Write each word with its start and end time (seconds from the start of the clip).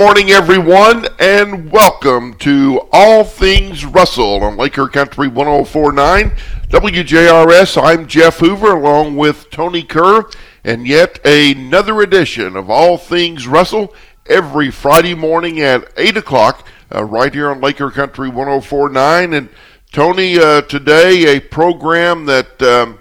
Morning, 0.00 0.30
everyone, 0.30 1.08
and 1.18 1.72
welcome 1.72 2.34
to 2.34 2.82
All 2.92 3.24
Things 3.24 3.84
Russell 3.84 4.44
on 4.44 4.56
Laker 4.56 4.86
Country 4.86 5.26
1049 5.26 6.30
WJRS. 6.68 7.82
I'm 7.82 8.06
Jeff 8.06 8.38
Hoover 8.38 8.76
along 8.76 9.16
with 9.16 9.50
Tony 9.50 9.82
Kerr, 9.82 10.30
and 10.62 10.86
yet 10.86 11.18
another 11.26 12.00
edition 12.00 12.54
of 12.54 12.70
All 12.70 12.96
Things 12.96 13.48
Russell 13.48 13.92
every 14.26 14.70
Friday 14.70 15.16
morning 15.16 15.60
at 15.60 15.92
8 15.96 16.18
o'clock 16.18 16.64
uh, 16.94 17.02
right 17.02 17.34
here 17.34 17.50
on 17.50 17.60
Laker 17.60 17.90
Country 17.90 18.28
1049. 18.28 19.34
And 19.34 19.48
Tony, 19.90 20.38
uh, 20.38 20.60
today 20.60 21.36
a 21.36 21.40
program 21.40 22.26
that 22.26 22.62
um, 22.62 23.00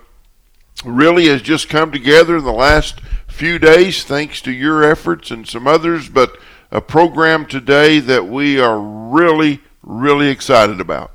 really 0.83 1.27
has 1.27 1.43
just 1.43 1.69
come 1.69 1.91
together 1.91 2.37
in 2.37 2.43
the 2.43 2.51
last 2.51 3.01
few 3.27 3.59
days 3.59 4.03
thanks 4.03 4.41
to 4.41 4.51
your 4.51 4.83
efforts 4.83 5.29
and 5.29 5.47
some 5.47 5.67
others, 5.67 6.09
but 6.09 6.35
a 6.71 6.81
program 6.81 7.45
today 7.45 7.99
that 7.99 8.27
we 8.27 8.59
are 8.59 8.79
really, 8.79 9.61
really 9.83 10.29
excited 10.29 10.81
about. 10.81 11.11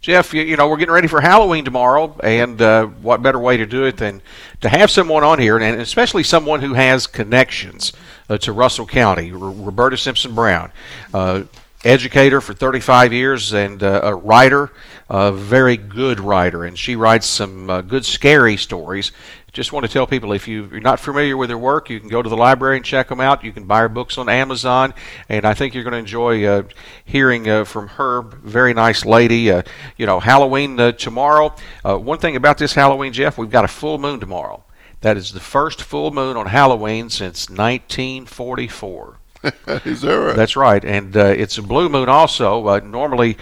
Jeff, 0.00 0.32
you, 0.32 0.42
you 0.42 0.56
know, 0.56 0.68
we're 0.68 0.76
getting 0.76 0.94
ready 0.94 1.08
for 1.08 1.20
Halloween 1.20 1.64
tomorrow, 1.64 2.16
and 2.22 2.62
uh, 2.62 2.86
what 2.86 3.22
better 3.22 3.38
way 3.38 3.56
to 3.56 3.66
do 3.66 3.84
it 3.84 3.96
than 3.96 4.22
to 4.60 4.68
have 4.68 4.90
someone 4.90 5.24
on 5.24 5.38
here, 5.38 5.58
and 5.58 5.80
especially 5.80 6.22
someone 6.22 6.60
who 6.60 6.74
has 6.74 7.06
connections 7.06 7.92
uh, 8.28 8.38
to 8.38 8.52
Russell 8.52 8.86
County, 8.86 9.32
R- 9.32 9.38
Roberta 9.38 9.96
Simpson 9.96 10.34
Brown. 10.34 10.70
Uh, 11.12 11.44
educator 11.84 12.40
for 12.40 12.52
35 12.52 13.12
years 13.12 13.52
and 13.52 13.82
uh, 13.82 14.00
a 14.02 14.14
writer, 14.14 14.72
a 15.08 15.30
very 15.30 15.76
good 15.76 16.18
writer, 16.18 16.64
and 16.64 16.78
she 16.78 16.96
writes 16.96 17.26
some 17.26 17.70
uh, 17.70 17.80
good 17.80 18.04
scary 18.04 18.56
stories 18.56 19.12
just 19.56 19.72
want 19.72 19.86
to 19.86 19.90
tell 19.90 20.06
people 20.06 20.32
if 20.32 20.46
you, 20.46 20.68
are 20.70 20.80
not 20.80 21.00
familiar 21.00 21.34
with 21.34 21.48
her 21.48 21.56
work, 21.56 21.88
you 21.88 21.98
can 21.98 22.10
go 22.10 22.20
to 22.20 22.28
the 22.28 22.36
library 22.36 22.76
and 22.76 22.84
check 22.84 23.08
them 23.08 23.22
out. 23.22 23.42
You 23.42 23.52
can 23.52 23.64
buy 23.64 23.80
her 23.80 23.88
books 23.88 24.18
on 24.18 24.28
Amazon, 24.28 24.92
and 25.30 25.46
I 25.46 25.54
think 25.54 25.72
you're 25.72 25.82
going 25.82 25.92
to 25.92 25.98
enjoy 25.98 26.44
uh, 26.44 26.64
hearing 27.06 27.48
uh, 27.48 27.64
from 27.64 27.88
her. 27.88 28.20
Very 28.20 28.74
nice 28.74 29.06
lady. 29.06 29.50
Uh, 29.50 29.62
you 29.96 30.04
know, 30.04 30.20
Halloween 30.20 30.78
uh, 30.78 30.92
tomorrow. 30.92 31.54
Uh, 31.82 31.96
one 31.96 32.18
thing 32.18 32.36
about 32.36 32.58
this 32.58 32.74
Halloween, 32.74 33.14
Jeff, 33.14 33.38
we've 33.38 33.50
got 33.50 33.64
a 33.64 33.68
full 33.68 33.96
moon 33.96 34.20
tomorrow. 34.20 34.62
That 35.00 35.16
is 35.16 35.32
the 35.32 35.40
first 35.40 35.80
full 35.82 36.10
moon 36.10 36.36
on 36.36 36.46
Halloween 36.46 37.08
since 37.08 37.48
1944. 37.48 39.18
is 39.86 40.02
that 40.02 40.14
right? 40.14 40.36
That's 40.36 40.56
right, 40.56 40.84
and 40.84 41.16
uh, 41.16 41.24
it's 41.24 41.56
a 41.56 41.62
blue 41.62 41.88
moon 41.88 42.10
also. 42.10 42.78
normally 42.80 43.38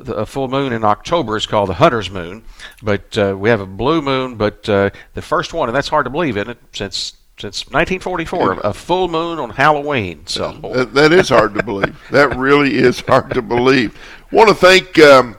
a 0.00 0.26
full 0.26 0.48
moon 0.48 0.72
in 0.72 0.84
October 0.84 1.36
is 1.36 1.46
called 1.46 1.68
the 1.68 1.74
Hunter's 1.74 2.10
Moon, 2.10 2.44
but 2.82 3.16
uh, 3.16 3.36
we 3.38 3.48
have 3.48 3.60
a 3.60 3.66
blue 3.66 4.02
moon. 4.02 4.36
But 4.36 4.68
uh, 4.68 4.90
the 5.14 5.22
first 5.22 5.52
one, 5.52 5.68
and 5.68 5.76
that's 5.76 5.88
hard 5.88 6.04
to 6.04 6.10
believe, 6.10 6.36
isn't 6.36 6.50
it? 6.50 6.58
Since 6.72 7.16
since 7.36 7.64
1944, 7.66 8.60
a 8.62 8.72
full 8.72 9.08
moon 9.08 9.40
on 9.40 9.50
Halloween. 9.50 10.24
So 10.26 10.52
that, 10.72 10.94
that 10.94 11.12
is 11.12 11.30
hard 11.30 11.54
to 11.54 11.62
believe. 11.64 12.00
That 12.12 12.36
really 12.36 12.76
is 12.76 13.00
hard 13.00 13.30
to 13.34 13.42
believe. 13.42 13.98
Want 14.30 14.48
to 14.48 14.54
thank 14.54 14.98
um, 15.00 15.36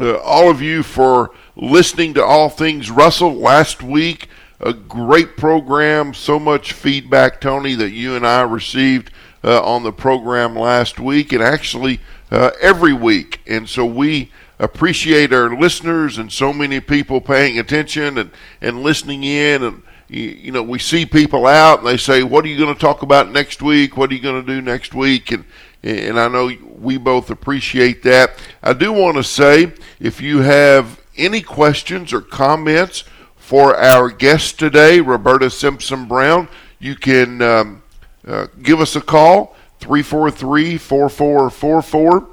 uh, 0.00 0.16
all 0.18 0.50
of 0.50 0.62
you 0.62 0.82
for 0.82 1.30
listening 1.56 2.14
to 2.14 2.24
All 2.24 2.48
Things 2.48 2.90
Russell 2.90 3.34
last 3.34 3.82
week. 3.82 4.28
A 4.60 4.72
great 4.72 5.36
program. 5.36 6.14
So 6.14 6.38
much 6.38 6.72
feedback, 6.72 7.40
Tony, 7.40 7.74
that 7.74 7.90
you 7.90 8.16
and 8.16 8.26
I 8.26 8.40
received 8.42 9.10
uh, 9.42 9.62
on 9.62 9.82
the 9.82 9.92
program 9.92 10.56
last 10.56 10.98
week, 10.98 11.32
and 11.32 11.42
actually 11.42 12.00
uh, 12.34 12.50
every 12.60 12.92
week. 12.92 13.40
And 13.46 13.68
so 13.68 13.86
we 13.86 14.32
appreciate 14.58 15.32
our 15.32 15.56
listeners 15.56 16.18
and 16.18 16.32
so 16.32 16.52
many 16.52 16.80
people 16.80 17.20
paying 17.20 17.60
attention 17.60 18.18
and, 18.18 18.30
and 18.60 18.82
listening 18.82 19.22
in. 19.22 19.62
And, 19.62 19.82
you, 20.08 20.50
know, 20.50 20.62
we 20.62 20.80
see 20.80 21.06
people 21.06 21.46
out 21.46 21.78
and 21.78 21.88
they 21.88 21.96
say, 21.96 22.24
What 22.24 22.44
are 22.44 22.48
you 22.48 22.58
going 22.58 22.74
to 22.74 22.80
talk 22.80 23.02
about 23.02 23.30
next 23.30 23.62
week? 23.62 23.96
What 23.96 24.10
are 24.10 24.14
you 24.14 24.20
going 24.20 24.44
to 24.44 24.54
do 24.54 24.60
next 24.60 24.94
week? 24.94 25.30
And, 25.30 25.44
and 25.84 26.18
I 26.18 26.26
know 26.26 26.50
we 26.76 26.98
both 26.98 27.30
appreciate 27.30 28.02
that. 28.02 28.32
I 28.62 28.72
do 28.72 28.92
want 28.92 29.16
to 29.16 29.22
say 29.22 29.72
if 30.00 30.20
you 30.20 30.40
have 30.40 31.00
any 31.16 31.40
questions 31.40 32.12
or 32.12 32.20
comments 32.20 33.04
for 33.36 33.76
our 33.76 34.10
guest 34.10 34.58
today, 34.58 35.00
Roberta 35.00 35.50
Simpson 35.50 36.06
Brown, 36.06 36.48
you 36.80 36.96
can 36.96 37.40
um, 37.42 37.82
uh, 38.26 38.48
give 38.62 38.80
us 38.80 38.96
a 38.96 39.00
call 39.00 39.54
343 39.84 40.78
4444, 40.78 42.26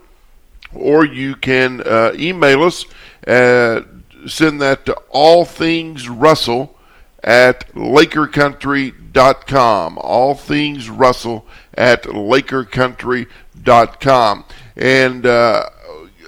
or 0.74 1.06
you 1.06 1.36
can 1.36 1.82
uh, 1.86 2.14
email 2.16 2.64
us. 2.64 2.86
Send 4.26 4.62
that 4.62 4.86
to 4.86 4.94
all 5.10 5.44
things 5.44 6.08
Russell 6.08 6.78
at 7.24 7.68
LakerCountry.com. 7.74 9.98
All 9.98 10.36
things 10.36 10.90
Russell 10.90 11.46
at 11.74 12.04
LakerCountry.com. 12.04 14.46
And 14.78 15.26
uh, 15.26 15.66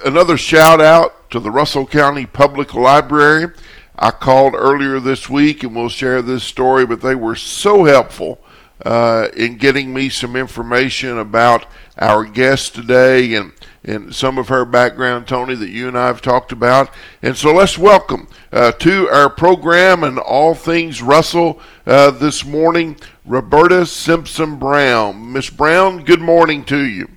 another 0.06 0.35
shout 0.38 0.81
out 0.81 1.31
to 1.31 1.39
the 1.39 1.51
Russell 1.51 1.88
County 1.88 2.25
Public 2.25 2.73
Library. 2.73 3.53
I 3.97 4.12
called 4.12 4.56
earlier 4.56 5.00
this 5.00 5.29
week 5.29 5.63
and 5.63 5.73
we'll 5.73 5.88
share 5.88 6.22
this 6.22 6.44
story, 6.44 6.85
but 6.85 7.00
they 7.01 7.16
were 7.16 7.38
so 7.38 7.85
helpful 7.85 8.43
uh, 8.83 9.29
in 9.35 9.57
getting 9.57 9.94
me 9.94 10.09
some 10.09 10.35
information 10.35 11.17
about 11.17 11.66
our 11.97 12.25
guest 12.25 12.75
today 12.75 13.35
and, 13.35 13.53
and 13.83 14.13
some 14.13 14.38
of 14.38 14.49
her 14.49 14.66
background, 14.66 15.27
Tony, 15.27 15.55
that 15.55 15.69
you 15.69 15.88
and 15.88 15.97
I 15.97 16.07
have 16.07 16.21
talked 16.21 16.51
about. 16.51 16.89
And 17.21 17.38
so 17.38 17.53
let's 17.53 17.77
welcome 17.77 18.27
uh, 18.51 18.71
to 18.73 19.09
our 19.09 19.29
program 19.29 20.03
and 20.03 20.19
all 20.19 20.55
things 20.55 21.01
Russell 21.01 21.59
uh, 21.85 22.11
this 22.11 22.45
morning, 22.45 22.97
Roberta 23.25 23.85
Simpson 23.85 24.57
Brown. 24.57 25.31
Miss 25.31 25.50
Brown, 25.50 26.03
good 26.03 26.21
morning 26.21 26.65
to 26.65 26.83
you. 26.83 27.09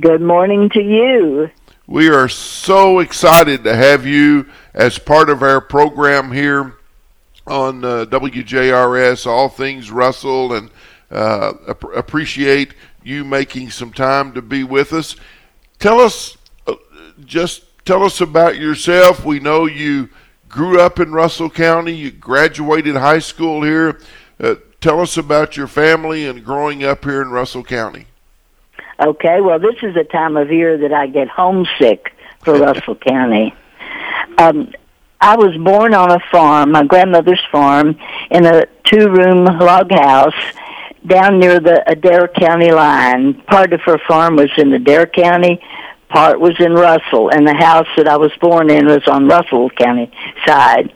Good 0.00 0.22
morning 0.22 0.70
to 0.70 0.82
you. 0.82 1.50
We 1.86 2.08
are 2.08 2.28
so 2.28 3.00
excited 3.00 3.64
to 3.64 3.76
have 3.76 4.06
you 4.06 4.46
as 4.72 4.98
part 4.98 5.28
of 5.28 5.42
our 5.42 5.60
program 5.60 6.32
here 6.32 6.76
on 7.46 7.84
uh, 7.84 8.06
WJRS, 8.06 9.26
All 9.26 9.48
Things 9.48 9.90
Russell, 9.90 10.54
and 10.54 10.70
uh, 11.12 11.52
ap- 11.68 11.94
appreciate 11.94 12.74
you 13.02 13.24
making 13.24 13.70
some 13.70 13.92
time 13.92 14.32
to 14.32 14.42
be 14.42 14.64
with 14.64 14.92
us. 14.92 15.16
Tell 15.78 16.00
us, 16.00 16.36
uh, 16.66 16.74
just 17.24 17.64
tell 17.84 18.02
us 18.02 18.20
about 18.20 18.56
yourself. 18.58 19.24
We 19.24 19.40
know 19.40 19.66
you 19.66 20.08
grew 20.48 20.80
up 20.80 21.00
in 21.00 21.12
Russell 21.12 21.50
County, 21.50 21.94
you 21.94 22.10
graduated 22.10 22.96
high 22.96 23.18
school 23.18 23.62
here. 23.62 24.00
Uh, 24.40 24.56
tell 24.80 25.00
us 25.00 25.16
about 25.16 25.56
your 25.56 25.66
family 25.66 26.26
and 26.26 26.44
growing 26.44 26.84
up 26.84 27.04
here 27.04 27.22
in 27.22 27.30
Russell 27.30 27.64
County. 27.64 28.06
Okay, 29.00 29.40
well, 29.40 29.58
this 29.58 29.76
is 29.82 29.96
a 29.96 30.04
time 30.04 30.36
of 30.36 30.52
year 30.52 30.76
that 30.78 30.92
I 30.92 31.06
get 31.06 31.28
homesick 31.28 32.14
for 32.44 32.54
Russell 32.58 32.96
County. 32.96 33.54
Um, 34.38 34.72
I 35.20 35.36
was 35.36 35.56
born 35.56 35.94
on 35.94 36.10
a 36.10 36.20
farm, 36.30 36.72
my 36.72 36.84
grandmother's 36.84 37.42
farm, 37.50 37.96
in 38.30 38.44
a 38.44 38.66
two-room 38.84 39.44
log 39.44 39.90
house 39.92 40.34
down 41.06 41.38
near 41.38 41.60
the 41.60 41.82
Adair 41.86 42.28
County 42.28 42.70
line. 42.70 43.34
Part 43.42 43.72
of 43.72 43.80
her 43.82 43.98
farm 44.06 44.36
was 44.36 44.50
in 44.56 44.72
Adair 44.72 45.06
County, 45.06 45.60
part 46.08 46.40
was 46.40 46.54
in 46.60 46.72
Russell, 46.72 47.30
and 47.30 47.46
the 47.46 47.54
house 47.54 47.88
that 47.96 48.08
I 48.08 48.16
was 48.16 48.32
born 48.40 48.70
in 48.70 48.86
was 48.86 49.06
on 49.06 49.26
Russell 49.26 49.70
County 49.70 50.10
side. 50.46 50.92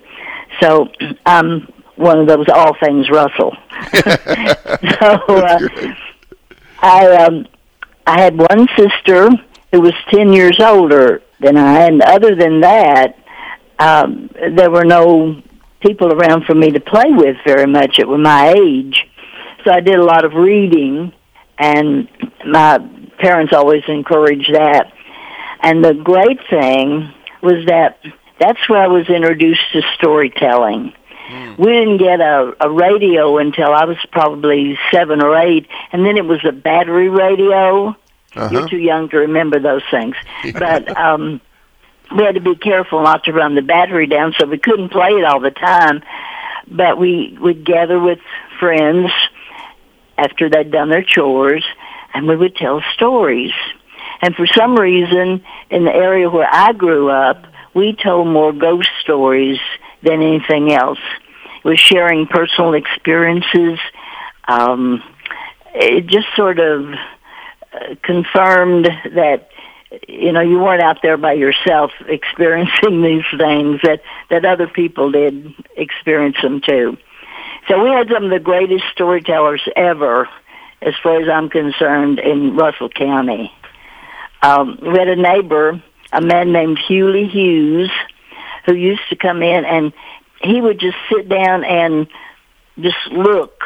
So 0.61 0.89
I'm 1.27 1.72
one 1.97 2.21
of 2.21 2.27
those 2.27 2.47
all 2.53 2.77
things 2.78 3.09
Russell. 3.11 3.56
so 3.95 4.05
uh, 5.28 5.59
I 6.81 7.25
um, 7.25 7.47
I 8.06 8.21
had 8.21 8.37
one 8.37 8.69
sister 8.77 9.31
who 9.72 9.81
was 9.81 9.95
ten 10.11 10.33
years 10.33 10.61
older 10.61 11.22
than 11.41 11.56
I, 11.56 11.87
and 11.87 12.03
other 12.03 12.34
than 12.34 12.61
that, 12.61 13.19
um, 13.78 14.31
there 14.55 14.71
were 14.71 14.84
no 14.84 15.43
people 15.81 16.12
around 16.12 16.45
for 16.45 16.55
me 16.55 16.71
to 16.71 16.81
play 16.81 17.11
with 17.11 17.37
very 17.47 17.66
much 17.66 17.99
at 17.99 18.09
my 18.09 18.55
age 18.56 19.06
so 19.66 19.72
I 19.72 19.81
did 19.81 19.97
a 19.97 20.04
lot 20.04 20.25
of 20.25 20.34
reading, 20.34 21.12
and 21.59 22.09
my 22.47 22.78
parents 23.18 23.53
always 23.53 23.83
encouraged 23.89 24.54
that. 24.54 24.92
And 25.60 25.84
the 25.84 25.92
great 25.92 26.39
thing 26.48 27.13
was 27.42 27.66
that 27.66 27.98
that's 28.39 28.68
where 28.68 28.80
I 28.80 28.86
was 28.86 29.09
introduced 29.09 29.63
to 29.72 29.83
storytelling. 29.97 30.92
Mm. 31.28 31.59
We 31.59 31.72
didn't 31.72 31.97
get 31.97 32.21
a, 32.21 32.54
a 32.60 32.71
radio 32.71 33.39
until 33.39 33.72
I 33.72 33.86
was 33.86 33.97
probably 34.13 34.78
seven 34.92 35.21
or 35.21 35.36
eight, 35.36 35.66
and 35.91 36.07
then 36.07 36.16
it 36.16 36.24
was 36.24 36.45
a 36.45 36.53
battery 36.53 37.09
radio. 37.09 37.89
Uh-huh. 37.89 38.48
You're 38.53 38.69
too 38.69 38.78
young 38.78 39.09
to 39.09 39.19
remember 39.19 39.59
those 39.59 39.83
things, 39.91 40.15
but 40.53 40.97
um, 40.97 41.41
we 42.16 42.22
had 42.22 42.36
to 42.36 42.41
be 42.41 42.54
careful 42.54 43.03
not 43.03 43.24
to 43.24 43.33
run 43.33 43.57
the 43.57 43.62
battery 43.62 44.07
down, 44.07 44.33
so 44.39 44.47
we 44.47 44.59
couldn't 44.59 44.91
play 44.91 45.10
it 45.10 45.24
all 45.24 45.41
the 45.41 45.51
time. 45.51 46.03
But 46.69 46.98
we 46.98 47.36
would 47.41 47.65
gather 47.65 47.98
with 47.98 48.19
friends 48.60 49.10
after 50.18 50.48
they'd 50.48 50.71
done 50.71 50.91
their 50.91 51.03
chores, 51.03 51.65
and 52.15 52.27
we 52.27 52.36
would 52.36 52.57
tell 52.57 52.83
stories. 52.95 53.53
And 54.22 54.34
for 54.34 54.47
some 54.47 54.77
reason, 54.77 55.45
in 55.71 55.84
the 55.84 55.95
area 55.95 56.30
where 56.30 56.48
I 56.51 56.72
grew 56.72 57.10
up, 57.10 57.45
we 57.74 57.95
told 57.95 58.28
more 58.28 58.53
ghost 58.53 58.89
stories 59.01 59.59
than 60.03 60.22
anything 60.22 60.72
else. 60.72 60.98
It 61.65 61.68
was 61.68 61.78
sharing 61.78 62.27
personal 62.27 62.74
experiences. 62.74 63.78
Um, 64.48 65.03
it 65.74 66.07
just 66.07 66.28
sort 66.34 66.59
of 66.59 66.95
uh, 67.72 67.95
confirmed 68.03 68.86
that 69.15 69.51
you 70.09 70.33
know 70.33 70.41
you 70.41 70.59
weren't 70.59 70.83
out 70.83 71.03
there 71.03 71.16
by 71.16 71.34
yourself 71.34 71.91
experiencing 72.09 73.03
these 73.03 73.24
things 73.39 73.80
that 73.83 74.01
that 74.30 74.45
other 74.45 74.66
people 74.66 75.10
did 75.10 75.53
experience 75.77 76.36
them 76.42 76.60
too 76.60 76.97
so 77.68 77.83
we 77.83 77.91
had 77.91 78.09
some 78.09 78.24
of 78.24 78.30
the 78.30 78.39
greatest 78.39 78.84
storytellers 78.92 79.63
ever 79.77 80.28
as 80.83 80.95
far 81.03 81.21
as 81.21 81.28
i'm 81.28 81.48
concerned 81.48 82.18
in 82.18 82.57
russell 82.57 82.89
county 82.89 83.53
um 84.42 84.78
we 84.83 84.98
had 84.98 85.09
a 85.09 85.16
neighbor 85.16 85.83
a 86.13 86.21
man 86.21 86.53
named 86.53 86.78
hewley 86.78 87.28
hughes 87.28 87.91
who 88.65 88.74
used 88.74 89.03
to 89.09 89.16
come 89.16 89.42
in 89.42 89.65
and 89.65 89.92
he 90.42 90.60
would 90.60 90.78
just 90.78 90.97
sit 91.13 91.28
down 91.28 91.65
and 91.65 92.07
just 92.78 93.07
look 93.10 93.63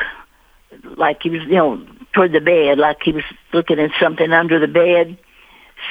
like 0.97 1.23
he 1.23 1.31
was 1.31 1.43
you 1.43 1.57
know 1.57 1.85
toward 2.13 2.33
the 2.33 2.41
bed 2.41 2.79
like 2.79 3.03
he 3.03 3.13
was 3.13 3.25
looking 3.53 3.79
at 3.79 3.91
something 4.01 4.33
under 4.33 4.59
the 4.59 4.69
bed 4.69 5.19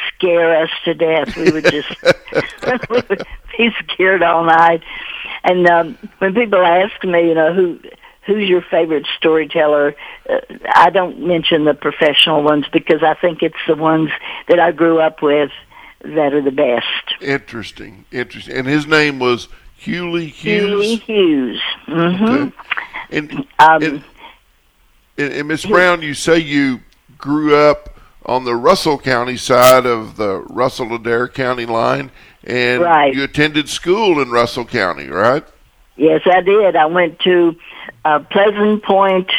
scare 0.07 0.63
us 0.63 0.69
to 0.85 0.93
death. 0.93 1.35
We 1.35 1.51
would 1.51 1.65
just 1.65 1.89
be 3.57 3.69
scared 3.79 4.23
all 4.23 4.43
night. 4.43 4.83
And 5.43 5.67
um, 5.67 5.97
when 6.19 6.33
people 6.33 6.59
ask 6.59 7.03
me, 7.03 7.27
you 7.27 7.35
know, 7.35 7.53
who 7.53 7.79
who's 8.29 8.47
your 8.47 8.61
favorite 8.61 9.07
storyteller, 9.17 9.95
uh, 10.29 10.39
I 10.73 10.91
don't 10.91 11.19
mention 11.19 11.65
the 11.65 11.73
professional 11.73 12.43
ones 12.43 12.65
because 12.71 13.01
I 13.01 13.15
think 13.15 13.41
it's 13.41 13.55
the 13.67 13.75
ones 13.75 14.11
that 14.47 14.59
I 14.59 14.71
grew 14.71 14.99
up 14.99 15.21
with 15.21 15.51
that 16.01 16.33
are 16.33 16.41
the 16.41 16.51
best. 16.51 17.21
Interesting, 17.21 18.05
interesting. 18.11 18.55
And 18.55 18.67
his 18.67 18.85
name 18.85 19.17
was 19.19 19.47
Hewley 19.81 20.27
Hughes. 20.27 20.71
Hewley 20.71 21.01
Hughes. 21.01 21.61
Mm-hmm. 21.87 22.23
Okay. 22.23 22.55
And, 23.11 23.31
Um, 23.57 23.83
and, 23.83 24.03
and, 25.17 25.33
and 25.33 25.47
Miss 25.47 25.65
Brown, 25.65 26.01
you 26.03 26.13
say 26.13 26.37
you 26.37 26.81
grew 27.17 27.55
up 27.55 27.97
on 28.25 28.45
the 28.45 28.55
Russell 28.55 28.99
County 28.99 29.37
side 29.37 29.85
of 29.87 30.15
the 30.17 30.41
Russell 30.49 30.93
Adair 30.93 31.27
County 31.27 31.65
line, 31.65 32.11
and 32.43 32.83
Right. 32.83 33.13
you 33.13 33.23
attended 33.23 33.67
school 33.67 34.21
in 34.21 34.29
Russell 34.29 34.65
County, 34.65 35.07
right? 35.09 35.43
Yes, 35.99 36.21
I 36.25 36.39
did. 36.39 36.77
I 36.77 36.85
went 36.85 37.19
to 37.25 37.57
uh, 38.05 38.19
Pleasant 38.31 38.83
Point 38.83 39.29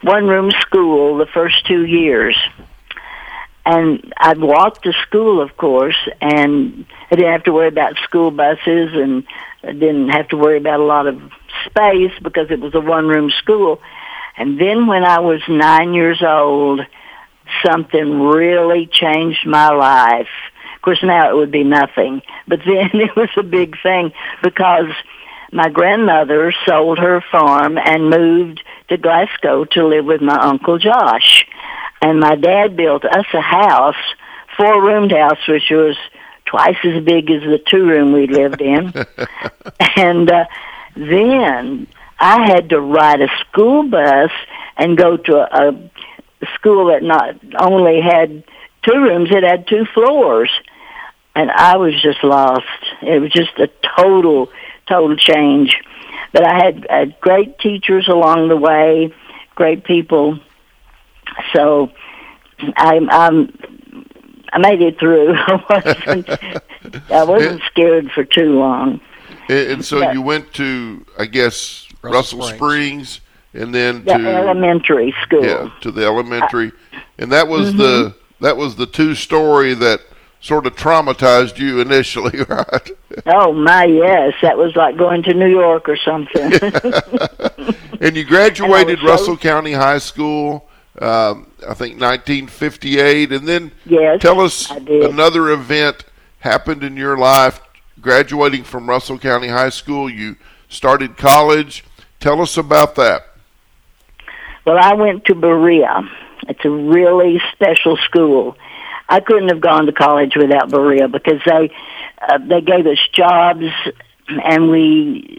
one 0.00 0.26
room 0.26 0.50
school 0.62 1.18
the 1.18 1.26
first 1.26 1.66
two 1.66 1.84
years. 1.84 2.34
And 3.66 4.14
I'd 4.16 4.40
walk 4.40 4.82
to 4.84 4.94
school, 5.06 5.42
of 5.42 5.58
course, 5.58 5.98
and 6.22 6.86
I 7.10 7.16
didn't 7.16 7.32
have 7.32 7.42
to 7.44 7.52
worry 7.52 7.68
about 7.68 7.98
school 8.04 8.30
buses 8.30 8.94
and 8.94 9.24
I 9.62 9.72
didn't 9.72 10.08
have 10.08 10.28
to 10.28 10.38
worry 10.38 10.56
about 10.56 10.80
a 10.80 10.84
lot 10.84 11.06
of 11.06 11.20
space 11.66 12.12
because 12.22 12.50
it 12.50 12.60
was 12.60 12.74
a 12.74 12.80
one 12.80 13.08
room 13.08 13.30
school. 13.30 13.82
And 14.38 14.58
then 14.58 14.86
when 14.86 15.04
I 15.04 15.20
was 15.20 15.42
nine 15.48 15.92
years 15.92 16.22
old, 16.22 16.80
something 17.62 18.22
really 18.22 18.86
changed 18.86 19.46
my 19.46 19.68
life. 19.68 20.28
Of 20.76 20.80
course, 20.80 21.02
now 21.02 21.28
it 21.28 21.36
would 21.36 21.52
be 21.52 21.64
nothing, 21.64 22.22
but 22.48 22.60
then 22.64 22.88
it 22.94 23.14
was 23.14 23.28
a 23.36 23.42
big 23.42 23.76
thing 23.82 24.12
because 24.42 24.92
my 25.56 25.70
grandmother 25.70 26.52
sold 26.66 26.98
her 26.98 27.24
farm 27.32 27.78
and 27.78 28.10
moved 28.10 28.62
to 28.88 28.98
Glasgow 28.98 29.64
to 29.64 29.86
live 29.86 30.04
with 30.04 30.20
my 30.20 30.38
uncle 30.38 30.78
Josh. 30.78 31.46
And 32.02 32.20
my 32.20 32.34
dad 32.34 32.76
built 32.76 33.06
us 33.06 33.24
a 33.32 33.40
house, 33.40 33.96
four 34.58 34.84
roomed 34.84 35.12
house, 35.12 35.38
which 35.48 35.70
was 35.70 35.96
twice 36.44 36.76
as 36.84 37.02
big 37.02 37.30
as 37.30 37.40
the 37.40 37.58
two 37.58 37.86
room 37.86 38.12
we 38.12 38.26
lived 38.26 38.60
in. 38.60 38.92
and 39.96 40.30
uh, 40.30 40.44
then 40.94 41.86
I 42.18 42.46
had 42.46 42.68
to 42.68 42.78
ride 42.78 43.22
a 43.22 43.28
school 43.40 43.88
bus 43.88 44.30
and 44.76 44.98
go 44.98 45.16
to 45.16 45.36
a, 45.36 45.70
a 45.70 46.46
school 46.54 46.88
that 46.88 47.02
not 47.02 47.34
only 47.58 48.02
had 48.02 48.44
two 48.82 49.00
rooms, 49.00 49.30
it 49.30 49.42
had 49.42 49.66
two 49.66 49.86
floors. 49.94 50.50
And 51.34 51.50
I 51.50 51.78
was 51.78 51.94
just 52.02 52.22
lost. 52.22 52.64
It 53.00 53.20
was 53.20 53.30
just 53.30 53.58
a 53.58 53.70
total, 53.96 54.50
total 54.88 55.16
change. 55.16 55.76
But 56.32 56.44
I 56.44 56.54
had, 56.64 56.86
had 56.90 57.20
great 57.20 57.58
teachers 57.58 58.08
along 58.08 58.48
the 58.48 58.56
way, 58.56 59.12
great 59.54 59.84
people. 59.84 60.38
So 61.54 61.90
I, 62.76 63.00
I'm, 63.10 63.58
I 64.52 64.58
made 64.58 64.80
it 64.82 64.98
through. 64.98 65.34
I 65.36 65.62
wasn't, 65.68 66.28
I 67.10 67.24
wasn't 67.24 67.62
scared 67.70 68.10
for 68.12 68.24
too 68.24 68.58
long. 68.58 69.00
And, 69.48 69.70
and 69.72 69.84
so 69.84 70.00
Yeah. 70.00 70.12
you 70.12 70.22
went 70.22 70.52
to, 70.54 71.04
I 71.18 71.26
guess, 71.26 71.86
Russell 72.02 72.38
Russell, 72.40 72.56
Springs. 72.56 73.08
Springs. 73.08 73.20
and 73.54 73.74
then 73.74 74.04
The 74.04 74.18
to 74.18 74.28
elementary 74.28 75.14
school. 75.22 75.44
yeah 75.44 75.70
to 75.80 75.90
the 75.90 76.04
elementary, 76.04 76.72
and 77.18 77.32
that 77.32 77.48
was 77.48 77.74
the 77.74 78.10
mm-hmm. 78.10 78.44
that 78.44 78.56
was 78.56 78.76
the 78.76 78.86
two 78.86 79.14
story 79.14 79.74
that 79.74 80.00
sort 80.46 80.64
of 80.66 80.76
traumatized 80.76 81.58
you 81.58 81.80
initially, 81.80 82.38
right? 82.48 82.90
Oh 83.26 83.52
my, 83.52 83.84
yes, 83.84 84.34
that 84.42 84.56
was 84.56 84.76
like 84.76 84.96
going 84.96 85.22
to 85.24 85.34
New 85.34 85.48
York 85.48 85.88
or 85.88 85.96
something. 85.96 86.52
And 88.00 88.14
you 88.14 88.24
graduated 88.24 88.98
so- 89.00 89.06
Russell 89.06 89.36
County 89.38 89.72
High 89.72 89.98
School, 89.98 90.68
um, 91.00 91.50
I 91.66 91.72
think 91.72 91.98
1958, 91.98 93.32
and 93.32 93.48
then 93.48 93.72
Yes, 93.86 94.20
tell 94.20 94.38
us 94.40 94.70
another 94.70 95.50
event 95.50 96.04
happened 96.40 96.84
in 96.84 96.96
your 96.96 97.16
life. 97.16 97.60
Graduating 98.02 98.64
from 98.64 98.86
Russell 98.88 99.18
County 99.18 99.48
High 99.48 99.70
School, 99.70 100.10
you 100.10 100.36
started 100.68 101.16
college. 101.16 101.84
Tell 102.20 102.40
us 102.42 102.56
about 102.58 102.94
that. 102.96 103.22
well, 104.66 104.78
I 104.78 104.92
went 104.92 105.24
to 105.24 105.34
Berea. 105.34 106.02
It's 106.48 106.64
a 106.66 106.70
really 106.70 107.40
special 107.52 107.96
school. 107.96 108.56
I 109.08 109.20
couldn't 109.20 109.48
have 109.48 109.60
gone 109.60 109.86
to 109.86 109.92
college 109.92 110.34
without 110.36 110.70
Berea 110.70 111.08
because 111.08 111.40
they 111.46 111.70
uh, 112.20 112.38
they 112.38 112.60
gave 112.60 112.86
us 112.86 112.98
jobs 113.12 113.66
and 114.28 114.70
we 114.70 115.38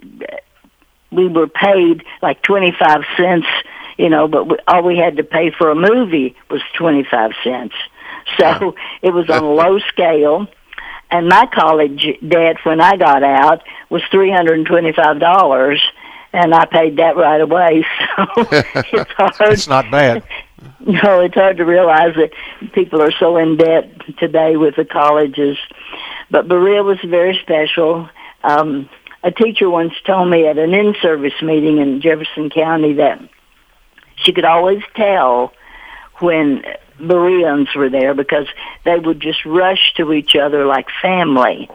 we 1.11 1.27
were 1.27 1.47
paid 1.47 2.03
like 2.21 2.41
25 2.41 3.01
cents, 3.15 3.47
you 3.97 4.09
know, 4.09 4.27
but 4.27 4.47
we, 4.47 4.57
all 4.67 4.83
we 4.83 4.97
had 4.97 5.17
to 5.17 5.23
pay 5.23 5.51
for 5.51 5.69
a 5.69 5.75
movie 5.75 6.35
was 6.49 6.61
25 6.77 7.31
cents. 7.43 7.75
So 8.37 8.75
it 9.01 9.11
was 9.13 9.29
on 9.29 9.43
a 9.43 9.51
low 9.51 9.79
scale. 9.79 10.47
And 11.09 11.29
my 11.29 11.47
college 11.53 12.05
debt 12.27 12.57
when 12.63 12.81
I 12.81 12.97
got 12.97 13.23
out 13.23 13.63
was 13.89 14.01
$325 14.11 15.77
and 16.33 16.53
I 16.53 16.65
paid 16.65 16.97
that 16.97 17.15
right 17.15 17.41
away. 17.41 17.85
So 18.17 18.25
it's 18.51 19.11
hard. 19.11 19.53
It's 19.53 19.67
not 19.67 19.91
bad. 19.91 20.23
No, 20.79 21.19
it's 21.19 21.35
hard 21.35 21.57
to 21.57 21.65
realize 21.65 22.15
that 22.15 22.31
people 22.73 23.01
are 23.01 23.11
so 23.11 23.35
in 23.37 23.57
debt 23.57 23.89
today 24.17 24.55
with 24.55 24.75
the 24.75 24.85
colleges. 24.85 25.57
But 26.31 26.47
Berea 26.47 26.83
was 26.83 26.97
very 27.05 27.37
special. 27.41 28.09
Um, 28.43 28.89
a 29.23 29.31
teacher 29.31 29.69
once 29.69 29.93
told 30.05 30.29
me 30.29 30.47
at 30.47 30.57
an 30.57 30.73
in-service 30.73 31.41
meeting 31.41 31.79
in 31.79 31.99
Jefferson 32.01 32.49
County 32.49 32.93
that 32.93 33.19
she 34.15 34.31
could 34.31 34.45
always 34.45 34.81
tell 34.95 35.51
when 36.19 36.63
Bereans 36.99 37.73
were 37.75 37.89
there 37.89 38.13
because 38.13 38.47
they 38.85 38.97
would 38.97 39.19
just 39.19 39.45
rush 39.45 39.93
to 39.95 40.13
each 40.13 40.35
other 40.35 40.65
like 40.65 40.87
family. 41.01 41.69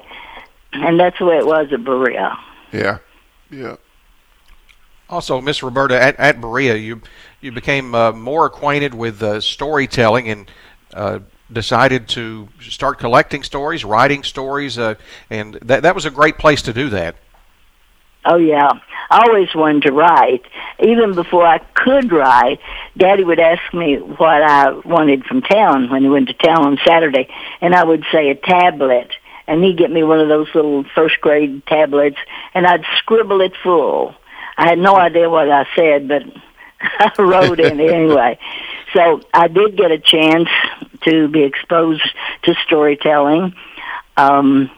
And 0.73 0.99
that's 0.99 1.19
the 1.19 1.27
way 1.27 1.37
it 1.37 1.47
was 1.47 1.73
at 1.73 1.85
Berea. 1.85 2.39
Yeah, 2.73 2.99
yeah. 3.51 3.77
Also, 5.09 5.41
Miss 5.43 5.63
Roberta, 5.63 6.01
at, 6.01 6.19
at 6.19 6.41
Berea, 6.41 6.77
you 6.77 7.03
you 7.43 7.53
became 7.53 7.95
uh, 7.95 8.13
more 8.13 8.47
acquainted 8.47 8.95
with 8.95 9.23
uh, 9.23 9.41
storytelling 9.41 10.29
and 10.29 10.51
uh, 10.95 11.19
decided 11.53 12.09
to 12.09 12.49
start 12.61 12.99
collecting 12.99 13.43
stories, 13.43 13.85
writing 13.85 14.23
stories, 14.23 14.79
uh, 14.79 14.95
and 15.29 15.55
that 15.63 15.83
that 15.83 15.95
was 15.95 16.07
a 16.07 16.11
great 16.11 16.39
place 16.39 16.63
to 16.63 16.73
do 16.73 16.89
that. 16.91 17.17
Oh 18.25 18.37
yeah, 18.37 18.71
I 19.11 19.27
always 19.27 19.53
wanted 19.55 19.83
to 19.83 19.93
write. 19.93 20.43
Even 20.79 21.15
before 21.15 21.45
I 21.45 21.59
could 21.59 22.13
write, 22.13 22.61
Daddy 22.97 23.25
would 23.25 23.41
ask 23.41 23.75
me 23.75 23.97
what 23.97 24.43
I 24.43 24.71
wanted 24.71 25.25
from 25.25 25.43
town 25.43 25.91
when 25.91 26.03
he 26.03 26.09
went 26.09 26.29
to 26.29 26.35
town 26.35 26.65
on 26.65 26.79
Saturday, 26.87 27.29
and 27.61 27.75
I 27.75 27.85
would 27.85 28.05
say 28.13 28.31
a 28.31 28.37
tablet, 28.37 29.11
and 29.49 29.65
he'd 29.65 29.79
get 29.79 29.91
me 29.91 30.05
one 30.05 30.21
of 30.21 30.29
those 30.29 30.55
little 30.55 30.85
first 30.95 31.21
grade 31.21 31.67
tablets, 31.67 32.19
and 32.55 32.67
I'd 32.67 32.85
scribble 32.99 33.41
it 33.41 33.55
full. 33.63 34.15
I 34.57 34.69
had 34.69 34.79
no 34.79 34.95
idea 34.95 35.29
what 35.29 35.51
I 35.51 35.67
said, 35.75 36.07
but 36.07 36.23
Wrote 37.19 37.61
in 37.61 37.81
anyway. 37.81 38.39
So 38.93 39.21
I 39.33 39.49
did 39.49 39.77
get 39.77 39.91
a 39.91 39.99
chance 39.99 40.49
to 41.05 41.29
be 41.29 41.43
exposed 41.43 42.09
to 42.45 42.55
storytelling. 42.67 43.55
Um, 44.17 44.71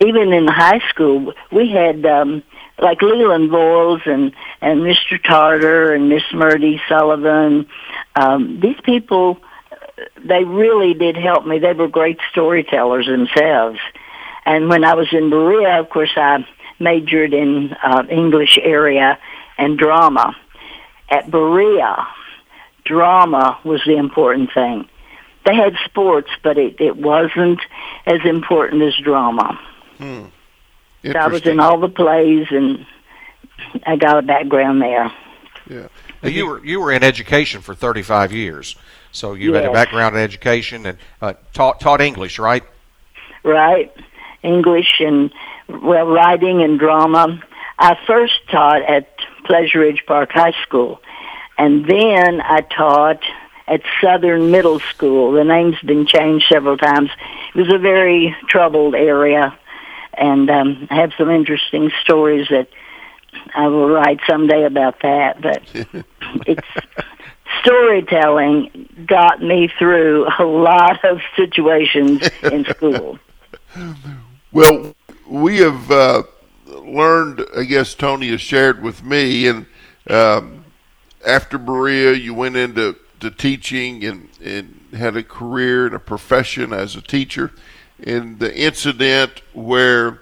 even 0.00 0.32
in 0.32 0.48
high 0.48 0.80
school, 0.90 1.32
we 1.50 1.70
had 1.70 2.04
um, 2.04 2.42
like 2.78 3.00
Leland 3.02 3.50
Boyles 3.50 4.02
and 4.06 4.32
and 4.60 4.80
Mr. 4.80 5.22
Tarter 5.22 5.94
and 5.94 6.08
Miss 6.08 6.24
Murdy 6.32 6.80
Sullivan. 6.88 7.66
Um, 8.16 8.60
these 8.60 8.80
people, 8.82 9.38
they 10.24 10.44
really 10.44 10.94
did 10.94 11.16
help 11.16 11.46
me. 11.46 11.58
They 11.58 11.72
were 11.72 11.88
great 11.88 12.18
storytellers 12.30 13.06
themselves. 13.06 13.78
And 14.44 14.68
when 14.68 14.84
I 14.84 14.94
was 14.94 15.06
in 15.12 15.30
Berea, 15.30 15.78
of 15.78 15.88
course, 15.88 16.10
I 16.16 16.44
majored 16.80 17.32
in 17.32 17.72
uh, 17.82 18.02
English 18.10 18.58
area 18.60 19.18
and 19.56 19.78
drama. 19.78 20.36
At 21.12 21.30
Berea, 21.30 22.08
drama 22.86 23.58
was 23.64 23.82
the 23.86 23.96
important 23.96 24.50
thing. 24.54 24.88
They 25.44 25.54
had 25.54 25.76
sports, 25.84 26.30
but 26.42 26.56
it, 26.56 26.80
it 26.80 26.96
wasn't 26.96 27.60
as 28.06 28.20
important 28.24 28.82
as 28.82 28.96
drama. 28.96 29.60
Hmm. 29.98 30.24
So 31.04 31.12
I 31.12 31.26
was 31.26 31.44
in 31.46 31.60
all 31.60 31.78
the 31.78 31.90
plays, 31.90 32.46
and 32.50 32.86
I 33.84 33.96
got 33.96 34.18
a 34.18 34.22
background 34.22 34.80
there. 34.80 35.12
Yeah. 35.68 35.88
Now, 36.22 36.28
you 36.30 36.46
were 36.46 36.64
you 36.64 36.80
were 36.80 36.92
in 36.92 37.02
education 37.02 37.60
for 37.60 37.74
35 37.74 38.32
years, 38.32 38.76
so 39.10 39.34
you 39.34 39.52
had 39.52 39.66
a 39.66 39.72
background 39.72 40.16
in 40.16 40.22
education 40.22 40.86
and 40.86 40.98
uh, 41.20 41.34
taught 41.52 41.80
taught 41.80 42.00
English, 42.00 42.38
right? 42.38 42.62
right? 43.44 43.92
English 44.42 45.00
and 45.00 45.30
well, 45.68 46.06
writing 46.06 46.62
and 46.62 46.78
drama. 46.78 47.42
I 47.78 47.96
first 48.06 48.34
taught 48.50 48.82
at 48.82 49.11
Pleasure 49.44 49.80
Ridge 49.80 50.04
Park 50.06 50.30
High 50.32 50.54
School, 50.62 51.00
and 51.58 51.84
then 51.86 52.40
I 52.40 52.60
taught 52.62 53.22
at 53.68 53.82
Southern 54.02 54.50
Middle 54.50 54.80
School. 54.80 55.32
The 55.32 55.44
name's 55.44 55.80
been 55.80 56.06
changed 56.06 56.46
several 56.50 56.76
times. 56.76 57.10
It 57.54 57.58
was 57.58 57.72
a 57.72 57.78
very 57.78 58.36
troubled 58.48 58.94
area, 58.94 59.56
and 60.14 60.50
um, 60.50 60.88
I 60.90 60.96
have 60.96 61.12
some 61.16 61.30
interesting 61.30 61.90
stories 62.02 62.48
that 62.50 62.68
I 63.54 63.68
will 63.68 63.88
write 63.88 64.20
someday 64.28 64.64
about 64.64 65.00
that. 65.02 65.40
But 65.40 65.62
it's 66.46 66.68
storytelling 67.62 68.88
got 69.06 69.42
me 69.42 69.70
through 69.78 70.26
a 70.38 70.44
lot 70.44 71.04
of 71.04 71.20
situations 71.36 72.28
in 72.42 72.64
school. 72.64 73.18
Well, 74.54 74.94
we 75.26 75.60
have 75.60 75.90
uh, 75.90 76.24
learned, 76.80 77.44
I 77.56 77.64
guess 77.64 77.94
Tony 77.94 78.28
has 78.28 78.40
shared 78.40 78.82
with 78.82 79.02
me, 79.04 79.46
and 79.46 79.66
um, 80.08 80.64
after 81.26 81.58
Berea, 81.58 82.14
you 82.14 82.34
went 82.34 82.56
into 82.56 82.96
to 83.20 83.30
teaching 83.30 84.04
and, 84.04 84.28
and 84.42 84.80
had 84.96 85.16
a 85.16 85.22
career 85.22 85.86
and 85.86 85.94
a 85.94 86.00
profession 86.00 86.72
as 86.72 86.96
a 86.96 87.00
teacher. 87.00 87.52
And 88.02 88.40
the 88.40 88.54
incident 88.56 89.42
where 89.52 90.20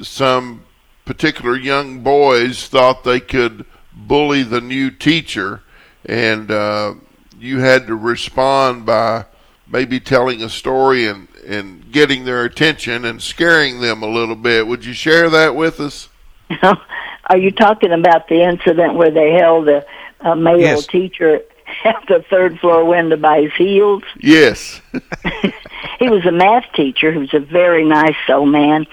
some 0.00 0.64
particular 1.04 1.56
young 1.56 2.02
boys 2.02 2.66
thought 2.66 3.04
they 3.04 3.20
could 3.20 3.66
bully 3.92 4.42
the 4.42 4.60
new 4.60 4.90
teacher, 4.90 5.62
and 6.06 6.50
uh, 6.50 6.94
you 7.38 7.58
had 7.58 7.86
to 7.88 7.94
respond 7.94 8.86
by 8.86 9.26
maybe 9.66 10.00
telling 10.00 10.42
a 10.42 10.48
story 10.48 11.06
and, 11.06 11.28
and 11.50 11.90
getting 11.90 12.24
their 12.24 12.44
attention 12.44 13.04
and 13.04 13.20
scaring 13.20 13.80
them 13.80 14.02
a 14.02 14.06
little 14.06 14.36
bit. 14.36 14.66
Would 14.66 14.84
you 14.84 14.92
share 14.92 15.28
that 15.30 15.56
with 15.56 15.80
us? 15.80 16.08
Are 16.62 17.36
you 17.36 17.50
talking 17.50 17.92
about 17.92 18.28
the 18.28 18.42
incident 18.42 18.94
where 18.94 19.10
they 19.10 19.32
held 19.32 19.68
a, 19.68 19.84
a 20.20 20.36
male 20.36 20.58
Yes. 20.60 20.86
teacher 20.86 21.40
at 21.84 22.02
the 22.08 22.24
third 22.30 22.58
floor 22.60 22.84
window 22.84 23.16
by 23.16 23.42
his 23.42 23.52
heels? 23.54 24.02
Yes. 24.18 24.80
he 25.98 26.08
was 26.08 26.24
a 26.24 26.32
math 26.32 26.66
teacher 26.74 27.12
who 27.12 27.20
was 27.20 27.34
a 27.34 27.40
very 27.40 27.84
nice 27.84 28.16
old 28.28 28.48
man, 28.48 28.86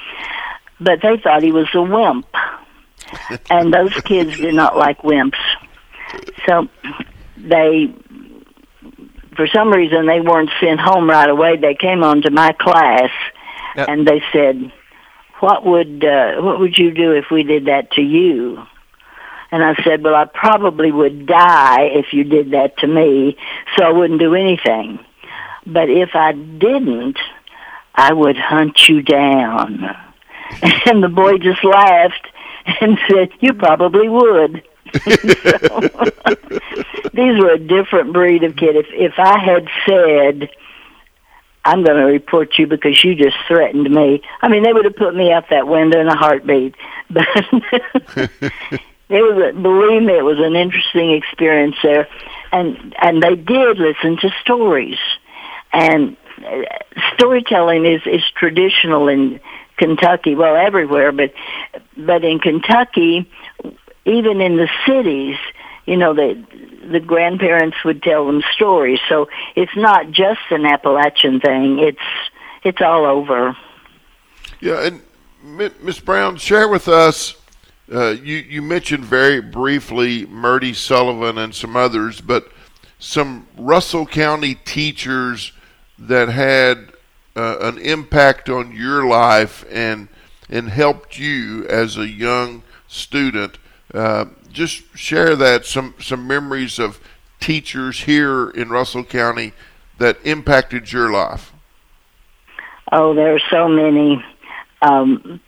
but 0.79 1.01
they 1.01 1.17
thought 1.17 1.43
he 1.43 1.51
was 1.51 1.67
a 1.75 1.81
wimp. 1.81 2.25
and 3.49 3.73
those 3.73 3.93
kids 4.01 4.35
did 4.37 4.55
not 4.55 4.75
like 4.77 4.99
wimps. 5.03 5.37
So 6.45 6.67
they, 7.37 7.93
for 9.37 9.47
some 9.47 9.71
reason, 9.71 10.07
they 10.07 10.19
weren't 10.19 10.49
sent 10.59 10.81
home 10.81 11.09
right 11.09 11.29
away. 11.29 11.55
They 11.55 11.75
came 11.75 12.03
on 12.03 12.23
to 12.23 12.31
my 12.31 12.51
class 12.53 13.11
Now- 13.75 13.85
and 13.87 14.05
they 14.05 14.21
said, 14.33 14.71
"What 15.39 15.63
would 15.65 16.03
uh, 16.03 16.41
what 16.41 16.59
would 16.59 16.77
you 16.77 16.91
do 16.91 17.11
if 17.13 17.29
we 17.31 17.43
did 17.43 17.65
that 17.65 17.91
to 17.91 18.01
you?" 18.01 18.65
And 19.51 19.63
I 19.63 19.75
said, 19.83 20.03
"Well, 20.03 20.15
I 20.15 20.25
probably 20.25 20.91
would 20.91 21.27
die 21.27 21.83
if 21.83 22.11
you 22.11 22.23
did 22.25 22.51
that 22.51 22.77
to 22.79 22.87
me, 22.87 23.37
so 23.77 23.85
I 23.85 23.91
wouldn't 23.91 24.19
do 24.19 24.35
anything. 24.35 24.99
But 25.65 25.89
if 25.89 26.15
I 26.15 26.31
didn't, 26.33 27.19
I 27.95 28.11
would 28.13 28.37
hunt 28.37 28.89
you 28.89 29.01
down." 29.01 29.95
And 30.85 31.03
the 31.03 31.09
boy 31.09 31.37
just 31.39 31.63
laughed 31.63 32.25
and 32.81 32.97
said, 33.09 33.29
"You 33.39 33.53
probably 33.53 34.09
would." 34.09 34.63
These 37.13 37.39
were 37.39 37.51
a 37.51 37.59
different 37.59 38.13
breed 38.13 38.43
of 38.43 38.55
kid. 38.55 38.75
If 38.75 38.87
if 38.91 39.13
I 39.17 39.39
had 39.39 39.67
said, 39.87 40.49
"I'm 41.65 41.83
going 41.83 41.97
to 41.97 42.03
report 42.03 42.57
you 42.57 42.67
because 42.67 43.03
you 43.03 43.15
just 43.15 43.37
threatened 43.47 43.89
me," 43.89 44.21
I 44.41 44.49
mean, 44.49 44.63
they 44.63 44.73
would 44.73 44.85
have 44.85 44.95
put 44.95 45.15
me 45.15 45.31
out 45.31 45.49
that 45.49 45.67
window 45.67 45.99
in 45.99 46.07
a 46.07 46.15
heartbeat. 46.15 46.75
But 47.09 47.25
it 49.09 49.21
was, 49.21 49.55
believe 49.55 50.03
me, 50.03 50.17
it 50.17 50.25
was 50.25 50.39
an 50.39 50.57
interesting 50.57 51.13
experience 51.13 51.77
there, 51.81 52.05
and 52.51 52.93
and 53.01 53.23
they 53.23 53.35
did 53.35 53.77
listen 53.77 54.17
to 54.17 54.29
stories, 54.41 54.97
and 55.71 56.17
uh, 56.45 56.63
storytelling 57.15 57.85
is 57.85 58.01
is 58.05 58.23
traditional 58.35 59.07
in 59.07 59.39
Kentucky, 59.77 60.35
well 60.35 60.55
everywhere, 60.55 61.11
but 61.11 61.33
but 61.95 62.23
in 62.23 62.39
Kentucky, 62.39 63.29
even 64.07 64.41
in 64.41 64.55
the 64.55 64.69
cities, 64.87 65.37
you 65.85 65.97
know, 65.97 66.13
the 66.13 66.41
the 66.89 66.99
grandparents 66.99 67.77
would 67.83 68.01
tell 68.01 68.25
them 68.25 68.41
stories. 68.53 68.99
So 69.09 69.27
it's 69.55 69.75
not 69.75 70.11
just 70.11 70.39
an 70.49 70.65
Appalachian 70.65 71.39
thing; 71.39 71.79
it's 71.79 71.99
it's 72.63 72.81
all 72.81 73.05
over. 73.05 73.55
Yeah, 74.59 74.87
and 74.87 75.01
Miss 75.81 75.99
Brown, 75.99 76.37
share 76.37 76.67
with 76.67 76.87
us. 76.87 77.35
Uh, 77.91 78.09
you 78.09 78.37
you 78.37 78.61
mentioned 78.61 79.05
very 79.05 79.41
briefly 79.41 80.25
Murdy 80.25 80.73
Sullivan 80.73 81.37
and 81.37 81.53
some 81.53 81.75
others, 81.75 82.21
but 82.21 82.49
some 82.99 83.47
Russell 83.57 84.05
County 84.05 84.55
teachers 84.55 85.51
that 85.99 86.29
had 86.29 86.91
uh, 87.35 87.57
an 87.61 87.77
impact 87.77 88.49
on 88.49 88.71
your 88.71 89.05
life 89.05 89.65
and 89.71 90.07
and 90.49 90.69
helped 90.69 91.19
you 91.19 91.65
as 91.67 91.97
a 91.97 92.07
young 92.07 92.63
student. 92.87 93.57
Uh, 93.93 94.25
just 94.51 94.83
share 94.97 95.35
that 95.35 95.65
some 95.65 95.93
some 95.99 96.27
memories 96.27 96.79
of 96.79 96.99
teachers 97.39 98.01
here 98.01 98.49
in 98.49 98.69
Russell 98.69 99.03
County 99.03 99.53
that 99.97 100.17
impacted 100.25 100.91
your 100.91 101.11
life. 101.11 101.53
Oh, 102.91 103.13
there 103.13 103.35
are 103.35 103.39
so 103.51 103.67
many. 103.67 104.23
Um, 104.81 105.39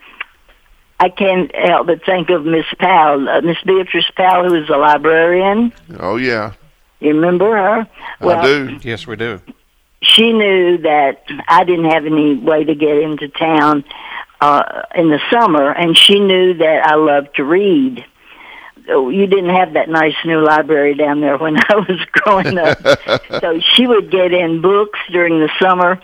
I 1.00 1.10
can't 1.10 1.54
help 1.56 1.88
but 1.88 2.04
think 2.06 2.30
of 2.30 2.46
Miss 2.46 2.66
Powell, 2.78 3.28
uh, 3.30 3.42
Miss 3.42 3.58
Beatrice 3.66 4.12
Powell, 4.16 4.50
who 4.50 4.60
was 4.60 4.70
a 4.70 4.78
librarian. 4.78 5.72
Oh 6.00 6.18
yeah, 6.18 6.54
You 7.00 7.10
remember 7.16 7.56
her? 7.56 7.88
I 8.22 8.44
do. 8.44 8.80
Yes, 8.84 9.08
we 9.08 9.16
do. 9.16 9.40
she 10.02 10.34
knew 10.34 10.78
that 10.80 11.24
I 11.48 11.64
didn't 11.64 11.90
have 11.92 12.06
any 12.06 12.36
way 12.36 12.64
to 12.66 12.76
get 12.76 12.98
into 12.98 13.30
town 13.30 13.84
uh, 14.42 14.84
in 14.96 15.10
the 15.10 15.20
summer, 15.32 15.72
and 15.72 15.98
she 15.98 16.20
knew 16.20 16.54
that 16.56 16.86
I 16.86 16.96
loved 16.96 17.36
to 17.36 17.44
read. 17.44 18.04
Oh, 18.90 19.10
You 19.10 19.28
didn't 19.28 19.54
have 19.54 19.74
that 19.74 19.88
nice 19.90 20.16
new 20.26 20.44
library 20.44 20.96
down 20.96 21.22
there 21.22 21.38
when 21.38 21.58
I 21.70 21.76
was 21.76 22.00
growing 22.12 22.58
up. 22.58 22.80
so 23.42 23.60
she 23.60 23.86
would 23.86 24.12
get 24.12 24.34
in 24.34 24.62
books 24.62 25.00
during 25.12 25.40
the 25.40 25.50
summer, 25.62 26.02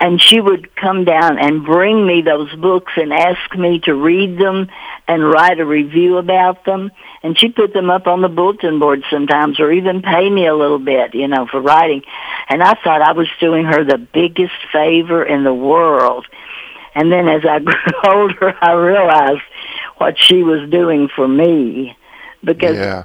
and 0.00 0.20
she 0.20 0.40
would 0.40 0.74
come 0.74 1.04
down 1.04 1.38
and 1.38 1.64
bring 1.64 2.06
me 2.06 2.22
those 2.22 2.52
books 2.56 2.92
and 2.96 3.12
ask 3.12 3.54
me 3.56 3.78
to 3.80 3.94
read 3.94 4.38
them 4.38 4.68
and 5.06 5.22
write 5.28 5.60
a 5.60 5.64
review 5.64 6.16
about 6.16 6.64
them. 6.64 6.90
And 7.22 7.38
she 7.38 7.48
put 7.48 7.72
them 7.72 7.88
up 7.88 8.06
on 8.06 8.20
the 8.20 8.28
bulletin 8.28 8.80
board 8.80 9.04
sometimes, 9.10 9.60
or 9.60 9.70
even 9.70 10.02
pay 10.02 10.28
me 10.28 10.46
a 10.46 10.56
little 10.56 10.80
bit, 10.80 11.14
you 11.14 11.28
know, 11.28 11.46
for 11.46 11.60
writing. 11.60 12.02
And 12.48 12.62
I 12.62 12.74
thought 12.82 13.00
I 13.00 13.12
was 13.12 13.28
doing 13.38 13.64
her 13.66 13.84
the 13.84 13.98
biggest 13.98 14.54
favor 14.72 15.24
in 15.24 15.44
the 15.44 15.54
world. 15.54 16.26
And 16.94 17.12
then 17.12 17.28
as 17.28 17.44
I 17.48 17.58
grew 17.60 17.92
older, 18.04 18.56
I 18.60 18.72
realized 18.72 19.42
what 19.98 20.18
she 20.18 20.42
was 20.42 20.68
doing 20.68 21.08
for 21.14 21.28
me 21.28 21.96
because 22.44 22.76
Yeah. 22.76 23.04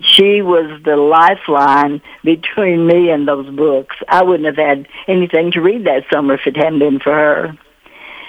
she 0.00 0.42
was 0.42 0.80
the 0.84 0.96
lifeline 0.96 2.00
between 2.24 2.86
me 2.86 3.10
and 3.10 3.26
those 3.26 3.48
books. 3.50 3.96
I 4.08 4.22
wouldn't 4.22 4.46
have 4.46 4.56
had 4.56 4.88
anything 5.06 5.52
to 5.52 5.60
read 5.60 5.84
that 5.86 6.04
summer 6.12 6.34
if 6.34 6.46
it 6.46 6.56
hadn't 6.56 6.78
been 6.78 7.00
for 7.00 7.12
her. 7.12 7.58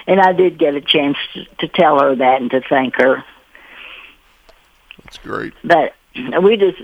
And 0.06 0.20
I 0.20 0.32
did 0.32 0.58
get 0.58 0.74
a 0.74 0.80
chance 0.80 1.16
to, 1.34 1.44
to 1.58 1.68
tell 1.68 2.00
her 2.00 2.16
that 2.16 2.40
and 2.40 2.50
to 2.50 2.60
thank 2.68 2.96
her. 2.96 3.24
That's 5.04 5.18
great. 5.18 5.52
But 5.62 5.94
we 6.42 6.56
just, 6.56 6.78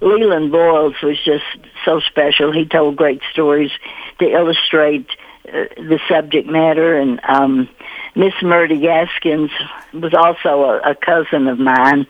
Leland 0.00 0.50
Boyles 0.50 0.94
was 1.02 1.18
just 1.24 1.44
so 1.84 2.00
special. 2.00 2.52
He 2.52 2.64
told 2.64 2.96
great 2.96 3.20
stories 3.32 3.70
to 4.18 4.26
illustrate 4.28 5.06
uh, 5.46 5.66
the 5.76 6.00
subject 6.08 6.48
matter. 6.48 6.96
And 6.96 7.20
um, 7.28 7.68
Miss 8.14 8.34
Murdy 8.42 8.80
Gaskins 8.80 9.50
was 9.94 10.12
also 10.14 10.64
a, 10.64 10.90
a 10.90 10.94
cousin 10.94 11.48
of 11.48 11.58
mine, 11.58 12.06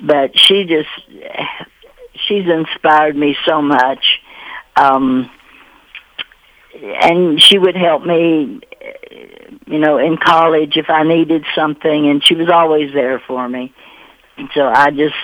but 0.00 0.38
she 0.38 0.64
just, 0.64 0.88
she's 2.14 2.48
inspired 2.48 3.16
me 3.16 3.36
so 3.44 3.62
much. 3.62 4.20
Um, 4.76 5.30
and 6.82 7.40
she 7.40 7.58
would 7.58 7.76
help 7.76 8.04
me, 8.04 8.60
you 9.66 9.78
know, 9.78 9.98
in 9.98 10.16
college 10.18 10.76
if 10.76 10.90
I 10.90 11.04
needed 11.04 11.44
something, 11.54 12.08
and 12.08 12.24
she 12.24 12.34
was 12.34 12.50
always 12.50 12.92
there 12.92 13.20
for 13.20 13.48
me. 13.48 13.72
So 14.54 14.66
I 14.66 14.90
just 14.90 15.14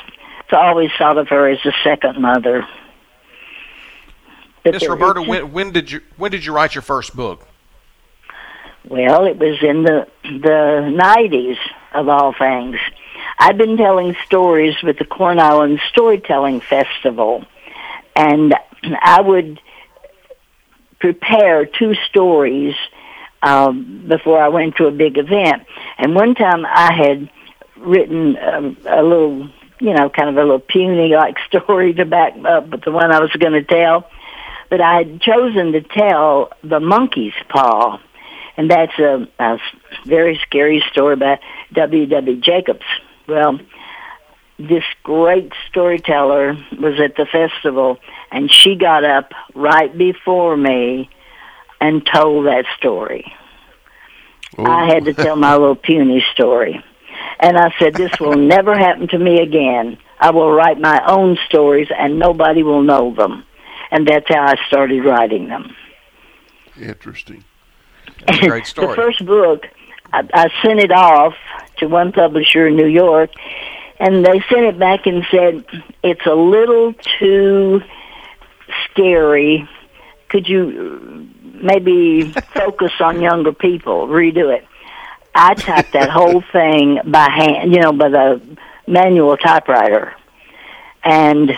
I 0.53 0.69
always 0.69 0.91
thought 0.99 1.19
of 1.19 1.29
her 1.29 1.49
as 1.49 1.59
a 1.65 1.73
second 1.83 2.21
mother. 2.21 2.67
Miss 4.65 4.87
Roberta, 4.87 5.23
when, 5.23 5.53
when 5.53 5.73
did 5.73 5.91
you 5.91 6.01
when 6.17 6.31
did 6.31 6.45
you 6.45 6.53
write 6.55 6.75
your 6.75 6.83
first 6.83 7.17
book? 7.17 7.47
Well, 8.89 9.27
it 9.27 9.39
was 9.39 9.63
in 9.63 9.85
the 9.85 10.09
the 10.25 10.91
nineties 10.93 11.57
of 11.95 12.09
all 12.09 12.33
things. 12.33 12.77
I've 13.39 13.57
been 13.57 13.77
telling 13.77 14.17
stories 14.27 14.75
with 14.83 14.99
the 14.99 15.05
Corn 15.05 15.39
Island 15.39 15.81
Storytelling 15.89 16.61
Festival, 16.61 17.45
and 18.17 18.55
I 19.01 19.21
would 19.21 19.61
prepare 20.99 21.67
two 21.67 21.95
stories 22.09 22.75
um, 23.43 24.05
before 24.09 24.41
I 24.41 24.49
went 24.49 24.77
to 24.77 24.87
a 24.87 24.91
big 24.91 25.19
event. 25.19 25.65
And 25.99 26.15
one 26.15 26.35
time 26.35 26.65
I 26.67 26.93
had 26.93 27.31
written 27.77 28.37
um, 28.39 28.77
a 28.87 29.03
little, 29.03 29.49
you 29.81 29.95
know, 29.95 30.09
kind 30.09 30.29
of 30.29 30.37
a 30.37 30.41
little 30.41 30.61
puny 30.61 31.15
like 31.15 31.37
story 31.47 31.95
to 31.95 32.05
back 32.05 32.35
up 32.45 32.69
with 32.69 32.83
the 32.83 32.93
one 32.93 33.13
I 33.13 33.21
was 33.21 33.33
going 33.33 33.55
to 33.55 33.65
tell. 33.65 34.09
But 34.71 34.81
I 34.81 34.99
had 34.99 35.21
chosen 35.21 35.73
to 35.73 35.83
tell 35.83 36.53
the 36.63 36.81
monkey's 36.81 37.35
paw 37.49 38.01
and 38.57 38.71
that's 38.71 38.99
a, 38.99 39.29
a 39.39 39.59
very 40.05 40.41
scary 40.47 40.85
story 40.91 41.17
by 41.17 41.41
W. 41.73 42.07
W. 42.07 42.37
Jacobs. 42.41 42.85
Well, 43.27 43.59
this 44.59 44.85
great 45.03 45.53
storyteller 45.69 46.57
was 46.79 47.01
at 47.01 47.17
the 47.17 47.27
festival, 47.27 47.99
and 48.31 48.53
she 48.53 48.77
got 48.77 49.05
up 49.05 49.33
right 49.55 49.97
before 49.97 50.57
me 50.57 51.11
and 51.81 52.07
told 52.07 52.47
that 52.47 52.65
story. 52.77 53.33
I 54.59 54.85
oh. 54.85 54.87
had 54.87 55.05
to 55.07 55.15
tell 55.15 55.37
my 55.37 55.57
little 55.57 55.75
puny 55.75 56.25
story. 56.33 56.85
And 57.41 57.57
I 57.57 57.75
said, 57.79 57.95
This 57.95 58.13
will 58.21 58.35
never 58.37 58.77
happen 58.77 59.09
to 59.09 59.19
me 59.19 59.41
again. 59.41 59.99
I 60.19 60.31
will 60.31 60.53
write 60.53 60.79
my 60.79 61.03
own 61.07 61.39
stories, 61.47 61.89
and 61.97 62.19
nobody 62.19 62.63
will 62.63 62.83
know 62.83 63.15
them. 63.15 63.45
And 63.91 64.07
that's 64.07 64.29
how 64.29 64.47
I 64.47 64.55
started 64.69 65.05
writing 65.05 65.49
them. 65.49 65.75
Interesting. 66.81 67.45
That's 68.27 68.43
a 68.43 68.49
great 68.49 68.67
story. 68.67 68.89
the 68.89 68.95
first 68.95 69.25
book, 69.25 69.67
I, 70.13 70.29
I 70.33 70.63
sent 70.63 70.81
it 70.81 70.93
off 70.93 71.35
to 71.79 71.87
one 71.87 72.13
publisher 72.13 72.67
in 72.67 72.77
New 72.77 72.87
York, 72.87 73.31
and 73.99 74.25
they 74.25 74.41
sent 74.49 74.63
it 74.63 74.79
back 74.79 75.07
and 75.07 75.25
said 75.31 75.65
it's 76.03 76.27
a 76.27 76.35
little 76.35 76.95
too 77.19 77.83
scary. 78.91 79.69
Could 80.29 80.49
you 80.49 81.29
maybe 81.43 82.23
focus 82.55 82.93
on 83.01 83.21
younger 83.21 83.53
people? 83.53 84.09
Redo 84.09 84.55
it. 84.55 84.67
I 85.35 85.55
typed 85.55 85.93
that 85.93 86.11
whole 86.11 86.43
thing 86.53 87.01
by 87.07 87.31
hand, 87.31 87.73
you 87.73 87.81
know, 87.81 87.93
by 87.93 88.09
the 88.09 88.59
manual 88.87 89.37
typewriter, 89.37 90.15
and 91.03 91.53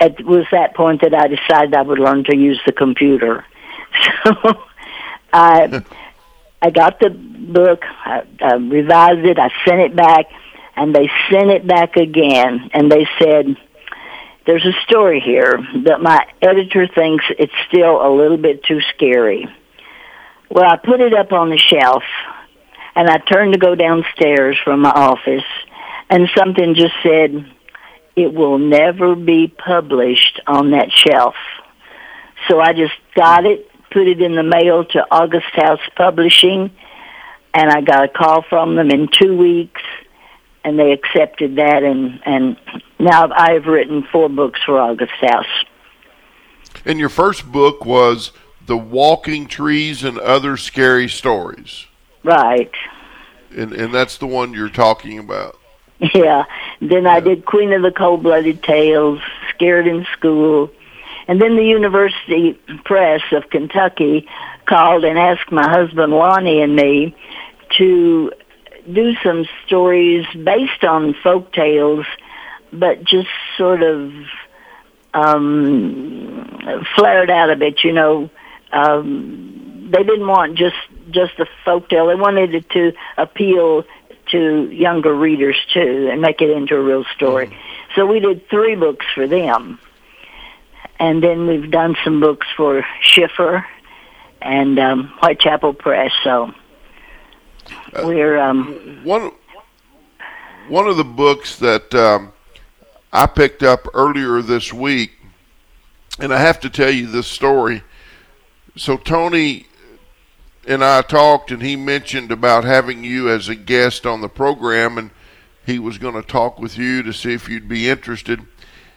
it 0.00 0.24
was 0.26 0.44
that 0.50 0.74
point 0.74 1.00
that 1.02 1.14
I 1.14 1.28
decided 1.28 1.74
I 1.74 1.82
would 1.82 1.98
learn 1.98 2.24
to 2.24 2.36
use 2.36 2.60
the 2.66 2.72
computer. 2.72 3.44
So 4.24 4.64
I 5.34 5.84
I 6.62 6.70
got 6.70 7.00
the 7.00 7.10
book, 7.10 7.82
I, 7.84 8.22
I 8.40 8.54
revised 8.54 9.26
it, 9.26 9.38
I 9.38 9.50
sent 9.66 9.80
it 9.80 9.94
back, 9.94 10.26
and 10.76 10.94
they 10.94 11.10
sent 11.30 11.50
it 11.50 11.66
back 11.66 11.96
again, 11.96 12.70
and 12.72 12.90
they 12.90 13.06
said, 13.18 13.56
"There's 14.46 14.64
a 14.64 14.72
story 14.86 15.20
here, 15.20 15.58
that 15.84 16.00
my 16.00 16.24
editor 16.40 16.86
thinks 16.86 17.24
it's 17.38 17.52
still 17.68 18.00
a 18.00 18.10
little 18.14 18.38
bit 18.38 18.62
too 18.62 18.80
scary." 18.94 19.46
Well, 20.48 20.64
I 20.64 20.76
put 20.76 21.00
it 21.00 21.12
up 21.12 21.32
on 21.32 21.50
the 21.50 21.58
shelf, 21.58 22.04
and 22.94 23.10
I 23.10 23.18
turned 23.18 23.54
to 23.54 23.58
go 23.58 23.74
downstairs 23.74 24.56
from 24.64 24.80
my 24.80 24.90
office, 24.90 25.44
and 26.08 26.30
something 26.36 26.74
just 26.76 26.94
said, 27.02 27.44
"It 28.14 28.32
will 28.32 28.58
never 28.58 29.16
be 29.16 29.48
published 29.48 30.40
on 30.46 30.70
that 30.70 30.92
shelf." 30.92 31.34
So 32.48 32.60
I 32.60 32.72
just 32.72 32.94
got 33.16 33.46
it, 33.46 33.68
put 33.94 34.08
it 34.08 34.20
in 34.20 34.34
the 34.34 34.42
mail 34.42 34.84
to 34.84 35.06
August 35.10 35.52
House 35.52 35.80
Publishing, 35.96 36.70
and 37.54 37.70
I 37.70 37.80
got 37.80 38.04
a 38.04 38.08
call 38.08 38.42
from 38.42 38.74
them 38.74 38.90
in 38.90 39.08
two 39.08 39.36
weeks, 39.36 39.80
and 40.64 40.78
they 40.78 40.92
accepted 40.92 41.56
that, 41.56 41.84
and 41.84 42.20
and 42.26 42.56
now 42.98 43.30
I've 43.32 43.66
written 43.66 44.06
four 44.10 44.28
books 44.28 44.60
for 44.66 44.78
August 44.78 45.14
House. 45.20 45.46
And 46.84 46.98
your 46.98 47.08
first 47.08 47.50
book 47.50 47.84
was 47.84 48.32
The 48.66 48.76
Walking 48.76 49.46
Trees 49.46 50.02
and 50.02 50.18
Other 50.18 50.56
Scary 50.56 51.08
Stories. 51.08 51.86
Right. 52.24 52.72
And 53.56 53.72
and 53.72 53.94
that's 53.94 54.18
the 54.18 54.26
one 54.26 54.52
you're 54.52 54.68
talking 54.68 55.20
about. 55.20 55.56
Yeah. 56.12 56.44
Then 56.80 57.06
I 57.06 57.20
did 57.20 57.46
Queen 57.46 57.72
of 57.72 57.82
the 57.82 57.92
Cold 57.92 58.24
Blooded 58.24 58.62
Tales, 58.64 59.20
Scared 59.50 59.86
in 59.86 60.04
School. 60.12 60.70
And 61.26 61.40
then 61.40 61.56
the 61.56 61.64
University 61.64 62.52
Press 62.84 63.22
of 63.32 63.48
Kentucky 63.50 64.28
called 64.66 65.04
and 65.04 65.18
asked 65.18 65.50
my 65.50 65.68
husband 65.68 66.12
Lonnie 66.12 66.60
and 66.60 66.76
me 66.76 67.16
to 67.78 68.32
do 68.90 69.14
some 69.22 69.46
stories 69.66 70.26
based 70.32 70.84
on 70.84 71.14
folk 71.22 71.52
tales, 71.52 72.06
but 72.72 73.04
just 73.04 73.28
sort 73.56 73.82
of 73.82 74.12
um, 75.14 76.84
flared 76.96 77.30
out 77.30 77.50
a 77.50 77.56
bit, 77.56 77.82
you 77.84 77.92
know. 77.92 78.30
Um, 78.72 79.90
they 79.90 80.02
didn't 80.02 80.26
want 80.26 80.56
just 80.56 80.76
just 81.10 81.38
a 81.38 81.46
folk 81.64 81.88
tale. 81.88 82.06
They 82.08 82.14
wanted 82.14 82.54
it 82.54 82.68
to 82.70 82.92
appeal 83.16 83.84
to 84.30 84.70
younger 84.70 85.14
readers 85.14 85.56
too 85.72 86.08
and 86.10 86.20
make 86.20 86.40
it 86.40 86.50
into 86.50 86.74
a 86.74 86.80
real 86.80 87.04
story. 87.14 87.56
So 87.94 88.06
we 88.06 88.20
did 88.20 88.48
three 88.48 88.74
books 88.74 89.06
for 89.14 89.26
them. 89.26 89.78
And 90.98 91.22
then 91.22 91.46
we've 91.46 91.70
done 91.70 91.96
some 92.04 92.20
books 92.20 92.46
for 92.56 92.84
Schiffer 93.00 93.66
and 94.40 94.78
um, 94.78 95.08
Whitechapel 95.20 95.74
Press. 95.74 96.12
So 96.22 96.52
we're 98.02 98.38
um, 98.38 99.00
One 99.04 99.32
one 100.68 100.86
of 100.86 100.96
the 100.96 101.04
books 101.04 101.58
that 101.58 101.94
um, 101.94 102.32
I 103.12 103.26
picked 103.26 103.62
up 103.62 103.86
earlier 103.94 104.40
this 104.40 104.72
week, 104.72 105.12
and 106.18 106.32
I 106.32 106.38
have 106.38 106.60
to 106.60 106.70
tell 106.70 106.90
you 106.90 107.06
this 107.06 107.26
story. 107.26 107.82
So 108.76 108.96
Tony 108.96 109.66
and 110.66 110.82
I 110.82 111.02
talked, 111.02 111.50
and 111.50 111.62
he 111.62 111.76
mentioned 111.76 112.32
about 112.32 112.64
having 112.64 113.04
you 113.04 113.28
as 113.28 113.48
a 113.48 113.54
guest 113.54 114.06
on 114.06 114.20
the 114.20 114.28
program, 114.28 114.98
and 114.98 115.10
he 115.66 115.78
was 115.78 115.98
going 115.98 116.14
to 116.14 116.22
talk 116.22 116.58
with 116.58 116.78
you 116.78 117.02
to 117.02 117.12
see 117.12 117.32
if 117.34 117.48
you'd 117.48 117.68
be 117.68 117.88
interested. 117.88 118.40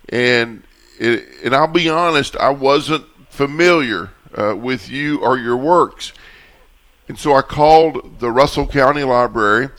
And 0.10 0.63
it, 0.99 1.27
and 1.43 1.55
I'll 1.55 1.67
be 1.67 1.89
honest, 1.89 2.36
I 2.38 2.49
wasn't 2.49 3.05
familiar 3.29 4.12
uh, 4.38 4.55
with 4.55 4.89
you 4.89 5.19
or 5.19 5.38
your 5.38 5.57
works, 5.57 6.13
and 7.07 7.17
so 7.17 7.33
I 7.33 7.41
called 7.41 8.19
the 8.19 8.31
Russell 8.31 8.67
County 8.67 9.03
Library, 9.03 9.69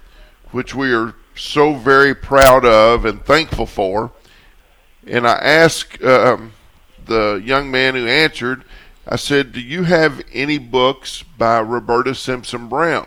which 0.51 0.75
we 0.75 0.95
are 0.95 1.15
so 1.35 1.75
very 1.75 2.15
proud 2.15 2.65
of 2.65 3.05
and 3.05 3.25
thankful 3.25 3.67
for. 3.67 4.13
And 5.07 5.27
I 5.27 5.35
asked 5.35 6.03
um, 6.03 6.53
the 7.07 7.41
young 7.45 7.71
man 7.71 7.95
who 7.95 8.07
answered, 8.07 8.65
I 9.07 9.17
said, 9.17 9.53
Do 9.53 9.61
you 9.61 9.85
have 9.85 10.23
any 10.33 10.59
books 10.59 11.23
by 11.23 11.61
Roberta 11.61 12.15
Simpson 12.15 12.69
Brown? 12.69 13.07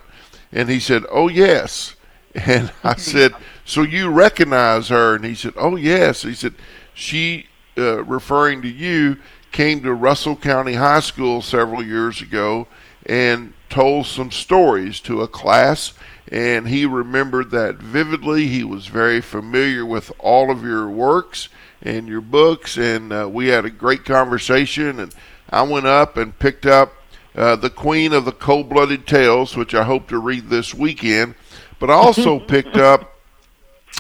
And 0.52 0.70
he 0.70 0.80
said, 0.80 1.06
Oh, 1.10 1.28
yes. 1.28 1.96
And 2.34 2.72
I 2.82 2.96
said, 2.96 3.34
So 3.66 3.82
you 3.82 4.10
recognize 4.10 4.88
her? 4.88 5.16
And 5.16 5.26
he 5.26 5.36
said, 5.36 5.54
Oh, 5.58 5.76
yes. 5.76 6.22
He 6.24 6.34
said, 6.34 6.56
She, 6.94 7.48
uh, 7.78 8.04
referring 8.04 8.62
to 8.62 8.68
you, 8.68 9.18
came 9.52 9.82
to 9.84 9.94
Russell 9.94 10.36
County 10.36 10.74
High 10.74 11.02
School 11.02 11.42
several 11.42 11.84
years 11.84 12.22
ago 12.22 12.68
and 13.06 13.54
told 13.70 14.06
some 14.06 14.32
stories 14.32 15.00
to 15.02 15.22
a 15.22 15.28
class. 15.28 15.94
And 16.32 16.68
he 16.68 16.86
remembered 16.86 17.52
that 17.52 17.76
vividly. 17.76 18.48
He 18.48 18.64
was 18.64 18.88
very 18.88 19.22
familiar 19.22 19.86
with 19.86 20.12
all 20.20 20.50
of 20.50 20.64
your 20.64 20.90
works 20.90 21.50
and 21.82 22.08
your 22.08 22.22
books. 22.22 22.78
And 22.78 23.12
uh, 23.12 23.30
we 23.32 23.48
had 23.48 23.66
a 23.66 23.70
great 23.70 24.06
conversation. 24.06 25.00
And 25.00 25.14
I 25.50 25.64
went 25.64 25.88
up 25.88 26.16
and 26.16 26.38
picked 26.38 26.66
up 26.66 26.94
uh, 27.36 27.56
The 27.58 27.70
Queen 27.70 28.14
of 28.14 28.26
the 28.26 28.32
Cold 28.32 28.70
Blooded 28.70 29.08
Tales, 29.08 29.58
which 29.58 29.74
I 29.74 29.84
hope 29.84 30.08
to 30.10 30.20
read 30.20 30.50
this 30.50 30.74
weekend. 30.74 31.36
But 31.80 31.90
I 31.90 31.94
also 31.94 32.40
picked 32.48 32.78
up 32.78 33.18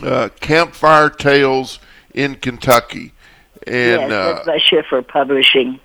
uh, 0.01 0.29
Campfire 0.39 1.10
Tales 1.10 1.79
in 2.13 2.36
Kentucky. 2.36 3.13
And 3.67 4.02
yes, 4.02 4.12
uh, 4.12 4.34
that's 4.34 4.45
by 4.47 4.58
Schiffer 4.58 5.02
Publishing. 5.02 5.80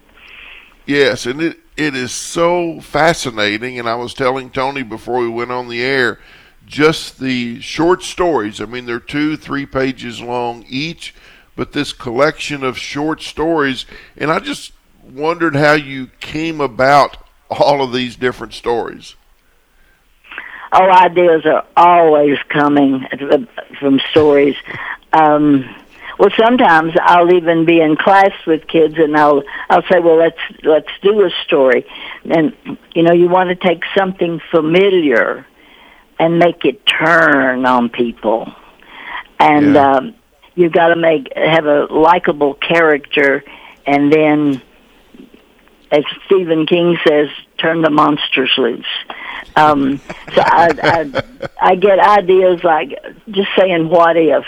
Yes, 0.87 1.27
and 1.27 1.43
it 1.43 1.59
it 1.77 1.95
is 1.95 2.13
so 2.13 2.81
fascinating. 2.81 3.79
And 3.79 3.89
I 3.89 3.97
was 3.97 4.15
telling 4.15 4.51
Tony 4.51 4.83
before 4.83 5.19
we 5.19 5.29
went 5.29 5.51
on 5.51 5.69
the 5.69 5.83
air, 5.83 6.19
just 6.67 7.21
the 7.21 7.61
short 7.61 8.03
stories. 8.03 8.61
I 8.61 8.65
mean, 8.65 8.87
they're 8.87 8.99
two, 8.99 9.37
three 9.37 9.67
pages 9.67 10.21
long 10.21 10.65
each, 10.69 11.15
but 11.55 11.73
this 11.73 11.93
collection 11.93 12.65
of 12.65 12.79
short 12.79 13.23
stories. 13.23 13.85
And 14.17 14.31
I 14.31 14.39
just 14.39 14.73
wondered 15.03 15.55
how 15.55 15.75
you 15.75 16.09
came 16.21 16.61
about 16.61 17.19
all 17.51 17.83
of 17.83 17.93
these 17.93 18.17
different 18.17 18.55
stories. 18.55 19.15
Oh, 20.73 20.91
ideas 20.91 21.47
are 21.47 21.65
always 21.77 22.39
coming 22.49 23.07
from 23.79 24.01
stories. 24.11 24.57
Um, 25.13 25.76
Well, 26.19 26.31
sometimes 26.37 26.95
I'll 27.03 27.33
even 27.35 27.67
be 27.67 27.81
in 27.81 27.97
class 27.97 28.33
with 28.47 28.67
kids, 28.69 28.95
and 28.99 29.17
I'll 29.17 29.43
I'll 29.69 29.83
say, 29.91 30.01
"Well, 30.01 30.17
let's 30.17 30.39
let's 30.63 30.89
do 31.03 31.25
a 31.25 31.31
story," 31.45 31.85
and 32.25 32.55
you 32.95 33.03
know, 33.03 33.13
you 33.13 33.29
want 33.29 33.51
to 33.51 33.55
take 33.55 33.83
something 33.97 34.41
familiar 34.51 35.47
and 36.19 36.39
make 36.39 36.65
it 36.65 36.87
turn 36.87 37.67
on 37.67 37.91
people, 37.91 38.51
and 39.39 39.75
Yeah. 39.75 39.91
um, 39.97 40.15
you've 40.55 40.73
got 40.73 40.89
to 40.89 40.97
make 40.97 41.31
have 41.37 41.67
a 41.67 41.85
likable 41.91 42.55
character, 42.55 43.45
and 43.87 44.11
then, 44.11 44.63
as 45.93 46.05
Stephen 46.25 46.65
King 46.67 46.97
says, 47.07 47.29
turn 47.59 47.83
the 47.83 47.91
monsters 47.91 48.53
loose. 48.57 48.87
Um, 49.55 50.01
so 50.35 50.41
I, 50.41 50.71
I 50.83 51.23
I 51.73 51.75
get 51.75 51.99
ideas 51.99 52.65
like 52.65 52.99
just 53.31 53.51
saying, 53.59 53.91
"What 53.91 54.17
if." 54.17 54.47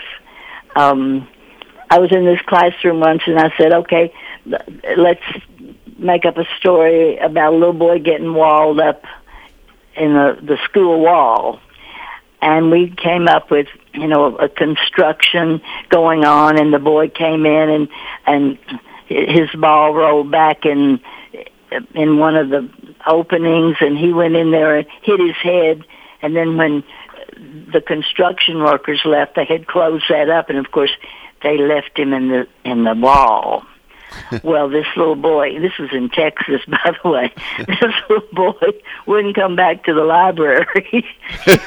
Um, 0.75 1.29
I 1.91 1.99
was 1.99 2.13
in 2.13 2.25
this 2.25 2.41
classroom 2.47 3.01
once, 3.01 3.23
and 3.27 3.39
I 3.39 3.53
said, 3.57 3.73
"Okay, 3.73 4.13
let's 4.97 5.23
make 5.99 6.25
up 6.25 6.37
a 6.37 6.45
story 6.59 7.17
about 7.19 7.53
a 7.53 7.57
little 7.57 7.73
boy 7.73 7.99
getting 7.99 8.35
walled 8.35 8.81
up 8.81 9.05
in 9.97 10.13
the 10.13 10.39
the 10.41 10.59
school 10.65 11.01
wall." 11.01 11.61
And 12.41 12.71
we 12.71 12.91
came 12.91 13.27
up 13.27 13.51
with, 13.51 13.67
you 13.95 14.07
know, 14.07 14.37
a 14.37 14.49
construction 14.49 15.61
going 15.89 16.25
on, 16.25 16.57
and 16.57 16.73
the 16.73 16.79
boy 16.79 17.09
came 17.09 17.47
in, 17.47 17.69
and 17.71 17.89
and 18.27 18.59
his 19.07 19.51
ball 19.55 19.95
rolled 19.95 20.31
back 20.31 20.65
in 20.67 21.01
in 21.95 22.19
one 22.19 22.37
of 22.37 22.49
the 22.49 22.69
openings, 23.07 23.77
and 23.81 23.97
he 23.97 24.13
went 24.13 24.37
in 24.37 24.51
there 24.51 24.77
and 24.77 24.87
hit 25.03 25.21
his 25.21 25.37
head, 25.37 25.85
and 26.23 26.37
then 26.37 26.57
when 26.57 26.85
the 27.73 27.81
construction 27.81 28.63
workers 28.63 29.01
left, 29.05 29.37
they 29.37 29.45
had 29.45 29.67
closed 29.67 30.05
that 30.09 30.29
up, 30.29 30.49
and 30.49 30.59
of 30.59 30.71
course, 30.71 30.91
they 31.43 31.59
left 31.59 31.99
him 31.99 32.13
in 32.13 32.29
the 32.29 32.49
in 32.65 32.85
the 32.85 32.95
wall. 32.95 33.65
well, 34.43 34.69
this 34.69 34.87
little 34.97 35.17
boy, 35.17 35.59
this 35.61 35.77
was 35.79 35.91
in 35.93 36.09
Texas, 36.09 36.63
by 36.69 36.93
the 37.03 37.09
way. 37.09 37.33
This 37.59 37.95
little 38.09 38.29
boy 38.33 38.71
wouldn't 39.07 39.37
come 39.37 39.55
back 39.55 39.85
to 39.85 39.95
the 39.95 40.05
library. 40.05 40.67
he 40.91 41.05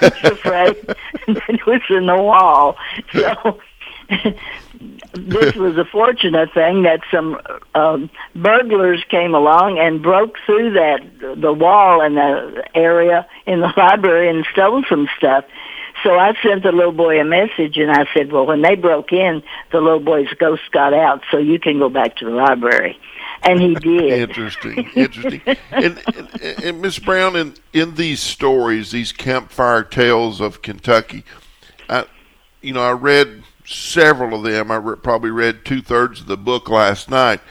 was 0.01 0.23
afraid 0.23 0.75
it 1.27 1.65
was 1.65 1.81
in 1.89 2.07
the 2.07 2.17
wall. 2.17 2.77
So 3.13 3.59
this 5.13 5.55
was 5.55 5.77
a 5.77 5.85
fortunate 5.85 6.53
thing 6.53 6.83
that 6.83 7.01
some 7.11 7.39
um, 7.75 8.09
burglars 8.35 9.03
came 9.09 9.33
along 9.33 9.79
and 9.79 10.01
broke 10.01 10.35
through 10.45 10.73
that 10.73 10.99
the 11.37 11.53
wall 11.53 12.01
in 12.01 12.15
the 12.15 12.63
area 12.75 13.27
in 13.45 13.61
the 13.61 13.73
library 13.77 14.29
and 14.29 14.45
stole 14.51 14.83
some 14.89 15.07
stuff. 15.17 15.45
So 16.03 16.17
I 16.17 16.33
sent 16.41 16.63
the 16.63 16.71
little 16.71 16.91
boy 16.91 17.19
a 17.19 17.23
message 17.25 17.77
and 17.77 17.91
I 17.91 18.05
said, 18.13 18.31
"Well, 18.31 18.45
when 18.45 18.61
they 18.61 18.75
broke 18.75 19.11
in, 19.13 19.43
the 19.71 19.79
little 19.81 19.99
boy's 19.99 20.29
ghost 20.39 20.63
got 20.71 20.93
out, 20.93 21.21
so 21.31 21.37
you 21.37 21.59
can 21.59 21.79
go 21.79 21.89
back 21.89 22.15
to 22.17 22.25
the 22.25 22.31
library." 22.31 22.97
And 23.43 23.59
he 23.59 23.75
did. 23.81 24.29
Interesting, 24.29 24.89
interesting. 24.95 25.41
and, 25.71 26.01
and, 26.15 26.63
and 26.63 26.81
Miss 26.81 26.99
Brown, 26.99 27.35
in 27.35 27.53
in 27.73 27.95
these 27.95 28.19
stories, 28.19 28.91
these 28.91 29.11
campfire 29.11 29.83
tales 29.83 30.41
of 30.41 30.61
Kentucky, 30.61 31.23
I, 31.89 32.05
you 32.61 32.73
know, 32.73 32.81
I 32.83 32.91
read 32.91 33.43
several 33.65 34.35
of 34.35 34.43
them. 34.43 34.71
I 34.71 34.75
re- 34.77 34.95
probably 34.97 35.31
read 35.31 35.65
two 35.65 35.81
thirds 35.81 36.21
of 36.21 36.27
the 36.27 36.37
book 36.37 36.69
last 36.69 37.09
night, 37.09 37.41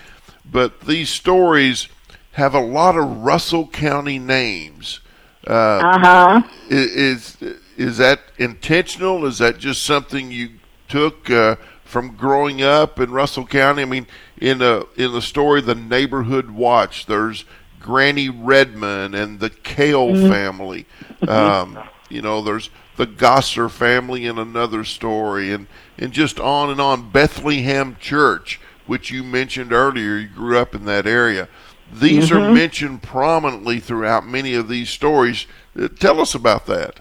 but 0.50 0.80
these 0.82 1.08
stories 1.10 1.88
have 2.32 2.54
a 2.54 2.60
lot 2.60 2.96
of 2.96 3.18
Russell 3.18 3.66
County 3.68 4.18
names. 4.18 5.00
Uh, 5.46 5.52
Uh 5.52 5.98
huh. 5.98 6.42
i- 6.44 6.50
is 6.70 7.36
is 7.80 7.96
that 7.96 8.20
intentional? 8.36 9.24
Is 9.24 9.38
that 9.38 9.58
just 9.58 9.82
something 9.84 10.30
you 10.30 10.50
took 10.86 11.30
uh, 11.30 11.56
from 11.82 12.14
growing 12.14 12.60
up 12.60 13.00
in 13.00 13.10
Russell 13.10 13.46
County? 13.46 13.80
I 13.80 13.86
mean, 13.86 14.06
in 14.36 14.60
a 14.60 14.82
in 14.96 15.12
the 15.12 15.22
story, 15.22 15.62
the 15.62 15.74
neighborhood 15.74 16.50
watch. 16.50 17.06
There's 17.06 17.46
Granny 17.80 18.28
Redmond 18.28 19.14
and 19.14 19.40
the 19.40 19.48
Kale 19.48 20.14
family. 20.14 20.84
Um, 21.26 21.78
you 22.10 22.20
know, 22.20 22.42
there's 22.42 22.68
the 22.96 23.06
Gosser 23.06 23.70
family 23.70 24.26
in 24.26 24.38
another 24.38 24.84
story, 24.84 25.50
and 25.50 25.66
and 25.96 26.12
just 26.12 26.38
on 26.38 26.68
and 26.68 26.82
on. 26.82 27.10
Bethlehem 27.10 27.96
Church, 27.98 28.60
which 28.86 29.10
you 29.10 29.24
mentioned 29.24 29.72
earlier, 29.72 30.18
you 30.18 30.28
grew 30.28 30.58
up 30.58 30.74
in 30.74 30.84
that 30.84 31.06
area. 31.06 31.48
These 31.90 32.30
are 32.30 32.52
mentioned 32.52 33.02
prominently 33.02 33.80
throughout 33.80 34.26
many 34.26 34.52
of 34.52 34.68
these 34.68 34.90
stories. 34.90 35.46
Uh, 35.74 35.88
Tell 35.88 36.20
us 36.20 36.34
about 36.34 36.66
that. 36.66 37.00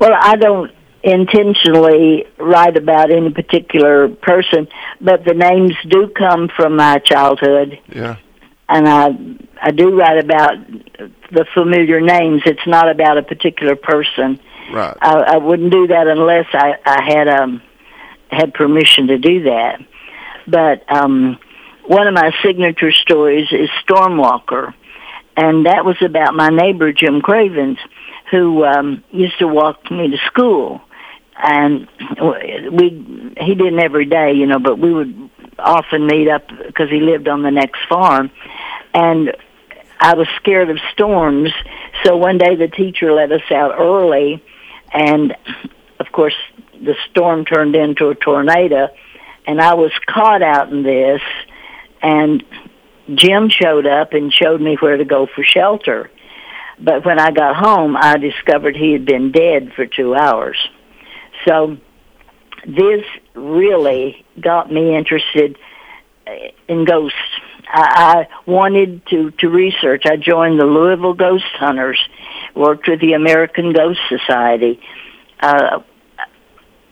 Well, 0.00 0.12
I 0.18 0.36
don't 0.36 0.70
intentionally 1.02 2.24
write 2.38 2.76
about 2.76 3.10
any 3.10 3.30
particular 3.30 4.08
person, 4.08 4.66
but 5.00 5.24
the 5.24 5.34
names 5.34 5.72
do 5.88 6.08
come 6.08 6.48
from 6.54 6.76
my 6.76 6.98
childhood, 6.98 7.78
Yeah. 7.94 8.16
and 8.68 8.88
I 8.88 9.10
I 9.62 9.70
do 9.70 9.96
write 9.98 10.18
about 10.18 10.56
the 11.32 11.46
familiar 11.54 12.00
names. 12.00 12.42
It's 12.44 12.66
not 12.66 12.90
about 12.90 13.18
a 13.18 13.22
particular 13.22 13.76
person. 13.76 14.38
Right. 14.72 14.96
I, 15.00 15.12
I 15.34 15.36
wouldn't 15.38 15.70
do 15.72 15.86
that 15.88 16.08
unless 16.08 16.46
I, 16.52 16.74
I 16.84 17.02
had 17.02 17.28
um 17.28 17.62
had 18.30 18.52
permission 18.54 19.06
to 19.08 19.18
do 19.18 19.44
that. 19.44 19.80
But 20.48 20.84
um, 20.92 21.38
one 21.86 22.06
of 22.08 22.14
my 22.14 22.32
signature 22.44 22.92
stories 22.92 23.48
is 23.52 23.68
Stormwalker, 23.84 24.74
and 25.36 25.66
that 25.66 25.84
was 25.84 25.96
about 26.02 26.34
my 26.34 26.48
neighbor 26.48 26.92
Jim 26.92 27.20
Cravens, 27.20 27.78
who 28.30 28.64
um, 28.64 29.04
used 29.10 29.38
to 29.38 29.46
walk 29.48 29.90
me 29.90 30.10
to 30.10 30.18
school, 30.26 30.80
and 31.36 31.88
we 32.72 33.34
he 33.38 33.54
didn't 33.54 33.78
every 33.78 34.06
day, 34.06 34.32
you 34.32 34.46
know, 34.46 34.58
but 34.58 34.78
we 34.78 34.92
would 34.92 35.30
often 35.58 36.06
meet 36.06 36.28
up 36.28 36.48
because 36.66 36.90
he 36.90 37.00
lived 37.00 37.28
on 37.28 37.42
the 37.42 37.50
next 37.50 37.80
farm, 37.88 38.30
and 38.94 39.36
I 40.00 40.14
was 40.14 40.28
scared 40.36 40.70
of 40.70 40.78
storms, 40.92 41.50
so 42.04 42.16
one 42.16 42.38
day 42.38 42.56
the 42.56 42.68
teacher 42.68 43.12
let 43.12 43.32
us 43.32 43.50
out 43.50 43.74
early, 43.78 44.42
and 44.92 45.34
of 45.98 46.12
course 46.12 46.34
the 46.74 46.94
storm 47.10 47.44
turned 47.44 47.74
into 47.74 48.08
a 48.08 48.14
tornado, 48.14 48.88
and 49.46 49.60
I 49.60 49.74
was 49.74 49.92
caught 50.06 50.42
out 50.42 50.70
in 50.70 50.82
this, 50.82 51.22
and 52.02 52.44
Jim 53.14 53.48
showed 53.48 53.86
up 53.86 54.12
and 54.12 54.32
showed 54.32 54.60
me 54.60 54.76
where 54.76 54.96
to 54.96 55.04
go 55.04 55.26
for 55.26 55.44
shelter. 55.44 56.10
But 56.78 57.04
when 57.04 57.18
I 57.18 57.30
got 57.30 57.56
home, 57.56 57.96
I 57.96 58.18
discovered 58.18 58.76
he 58.76 58.92
had 58.92 59.06
been 59.06 59.32
dead 59.32 59.72
for 59.74 59.86
two 59.86 60.14
hours. 60.14 60.56
So 61.46 61.78
this 62.66 63.04
really 63.34 64.24
got 64.40 64.70
me 64.70 64.96
interested 64.96 65.56
in 66.68 66.84
ghosts. 66.84 67.18
I, 67.68 68.26
I 68.28 68.50
wanted 68.50 69.06
to, 69.06 69.30
to 69.32 69.48
research. 69.48 70.04
I 70.06 70.16
joined 70.16 70.60
the 70.60 70.66
Louisville 70.66 71.14
Ghost 71.14 71.44
Hunters, 71.54 72.00
worked 72.54 72.88
with 72.88 73.00
the 73.00 73.14
American 73.14 73.72
Ghost 73.72 74.00
Society. 74.08 74.80
Uh, 75.40 75.80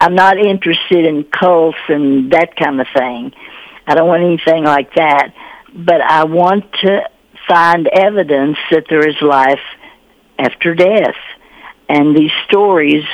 I'm 0.00 0.14
not 0.14 0.38
interested 0.38 1.06
in 1.06 1.24
cults 1.24 1.78
and 1.88 2.30
that 2.32 2.56
kind 2.56 2.80
of 2.80 2.86
thing. 2.94 3.32
I 3.86 3.94
don't 3.94 4.08
want 4.08 4.22
anything 4.22 4.64
like 4.64 4.94
that. 4.94 5.34
But 5.74 6.00
I 6.00 6.24
want 6.24 6.72
to 6.82 7.08
find 7.48 7.86
evidence 7.88 8.58
that 8.70 8.84
there 8.88 9.06
is 9.06 9.20
life 9.20 9.60
after 10.38 10.74
death. 10.74 11.16
And 11.88 12.16
these 12.16 12.32
stories 12.46 13.04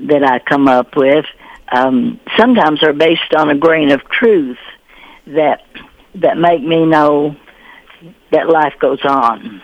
that 0.00 0.22
I 0.22 0.38
come 0.38 0.68
up 0.68 0.96
with 0.96 1.24
um, 1.72 2.20
sometimes 2.36 2.82
are 2.82 2.92
based 2.92 3.34
on 3.36 3.50
a 3.50 3.56
grain 3.56 3.90
of 3.90 4.04
truth 4.08 4.58
that 5.26 5.62
that 6.14 6.38
make 6.38 6.62
me 6.62 6.86
know 6.86 7.36
that 8.30 8.48
life 8.48 8.74
goes 8.78 9.04
on. 9.04 9.60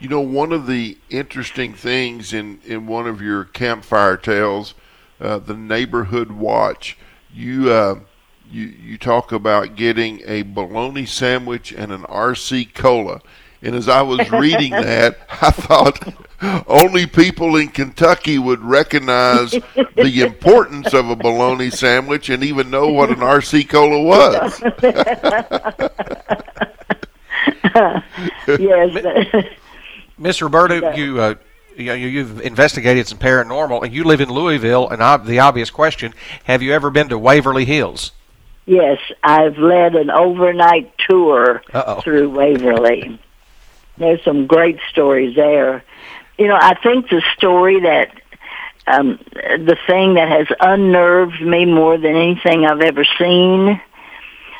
You 0.00 0.08
know, 0.08 0.20
one 0.20 0.52
of 0.52 0.66
the 0.66 0.96
interesting 1.10 1.74
things 1.74 2.32
in, 2.32 2.60
in 2.64 2.86
one 2.86 3.06
of 3.06 3.20
your 3.20 3.44
campfire 3.44 4.16
tales, 4.16 4.74
uh, 5.20 5.38
the 5.38 5.54
neighborhood 5.54 6.32
watch, 6.32 6.96
you 7.32 7.70
uh, 7.70 8.00
you 8.50 8.64
you 8.82 8.98
talk 8.98 9.32
about 9.32 9.74
getting 9.76 10.22
a 10.26 10.42
bologna 10.42 11.06
sandwich 11.06 11.72
and 11.72 11.92
an 11.92 12.02
RC 12.02 12.74
cola. 12.74 13.20
And 13.62 13.74
as 13.74 13.88
I 13.88 14.02
was 14.02 14.30
reading 14.30 14.70
that, 14.82 15.18
I 15.42 15.50
thought 15.50 16.14
only 16.68 17.06
people 17.06 17.56
in 17.56 17.68
Kentucky 17.68 18.38
would 18.38 18.60
recognize 18.60 19.50
the 19.50 20.22
importance 20.24 20.94
of 20.94 21.10
a 21.10 21.16
bologna 21.16 21.68
sandwich 21.70 22.28
and 22.30 22.44
even 22.44 22.70
know 22.70 22.88
what 22.88 23.10
an 23.10 23.16
RC 23.16 23.68
cola 23.68 24.00
was. 24.02 24.62
yes. 28.58 29.44
Miss 30.18 30.42
Roberta, 30.42 30.92
you, 30.96 31.20
uh, 31.20 31.34
you 31.76 31.84
know, 31.86 31.94
you- 31.94 32.08
you've 32.08 32.40
investigated 32.40 33.06
some 33.06 33.18
paranormal, 33.18 33.82
and 33.84 33.92
you 33.94 34.04
live 34.04 34.20
in 34.20 34.28
Louisville. 34.30 34.88
And 34.88 35.00
ob- 35.02 35.26
the 35.26 35.38
obvious 35.38 35.70
question: 35.70 36.12
Have 36.44 36.62
you 36.62 36.72
ever 36.72 36.90
been 36.90 37.08
to 37.08 37.18
Waverly 37.18 37.64
Hills? 37.64 38.12
Yes, 38.68 38.98
I've 39.24 39.56
led 39.56 39.94
an 39.94 40.10
overnight 40.10 40.92
tour 40.98 41.62
Uh-oh. 41.72 42.02
through 42.02 42.28
Waverly. 42.28 43.18
There's 43.96 44.22
some 44.22 44.46
great 44.46 44.78
stories 44.90 45.34
there. 45.34 45.82
You 46.36 46.48
know, 46.48 46.58
I 46.60 46.74
think 46.74 47.08
the 47.08 47.22
story 47.34 47.80
that 47.80 48.12
um, 48.86 49.18
the 49.32 49.78
thing 49.86 50.14
that 50.14 50.28
has 50.28 50.48
unnerved 50.60 51.40
me 51.40 51.64
more 51.64 51.96
than 51.96 52.14
anything 52.14 52.66
I've 52.66 52.82
ever 52.82 53.06
seen 53.18 53.80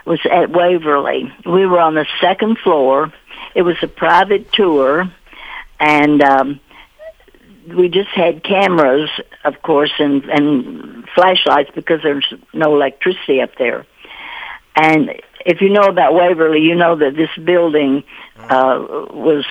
was 0.06 0.20
at 0.24 0.48
Waverly. 0.48 1.30
We 1.44 1.66
were 1.66 1.78
on 1.78 1.94
the 1.94 2.06
second 2.18 2.56
floor. 2.60 3.12
It 3.54 3.60
was 3.60 3.76
a 3.82 3.88
private 3.88 4.50
tour, 4.54 5.12
and 5.78 6.22
um, 6.22 6.60
we 7.76 7.90
just 7.90 8.08
had 8.08 8.42
cameras, 8.42 9.10
of 9.44 9.60
course, 9.60 9.92
and 9.98 10.24
and 10.24 11.06
flashlights 11.14 11.72
because 11.74 12.00
there's 12.02 12.32
no 12.54 12.74
electricity 12.74 13.42
up 13.42 13.50
there. 13.58 13.84
And 14.80 15.10
if 15.44 15.60
you 15.60 15.70
know 15.70 15.88
about 15.88 16.14
Waverly, 16.14 16.60
you 16.60 16.76
know 16.76 16.94
that 16.96 17.16
this 17.16 17.30
building 17.44 18.04
uh, 18.38 18.78
was 19.10 19.44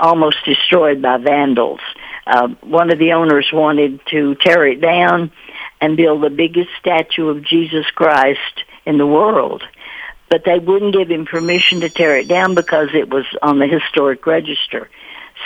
almost 0.00 0.38
destroyed 0.46 1.02
by 1.02 1.18
vandals. 1.18 1.80
Uh, 2.26 2.48
one 2.62 2.90
of 2.90 2.98
the 2.98 3.12
owners 3.12 3.46
wanted 3.52 4.00
to 4.06 4.34
tear 4.36 4.66
it 4.66 4.80
down 4.80 5.30
and 5.82 5.98
build 5.98 6.22
the 6.22 6.30
biggest 6.30 6.70
statue 6.80 7.28
of 7.28 7.44
Jesus 7.44 7.84
Christ 7.94 8.64
in 8.86 8.96
the 8.96 9.06
world. 9.06 9.62
But 10.30 10.44
they 10.46 10.58
wouldn't 10.58 10.94
give 10.94 11.10
him 11.10 11.26
permission 11.26 11.80
to 11.80 11.90
tear 11.90 12.16
it 12.16 12.26
down 12.26 12.54
because 12.54 12.88
it 12.94 13.10
was 13.10 13.26
on 13.42 13.58
the 13.58 13.66
historic 13.66 14.26
register. 14.26 14.88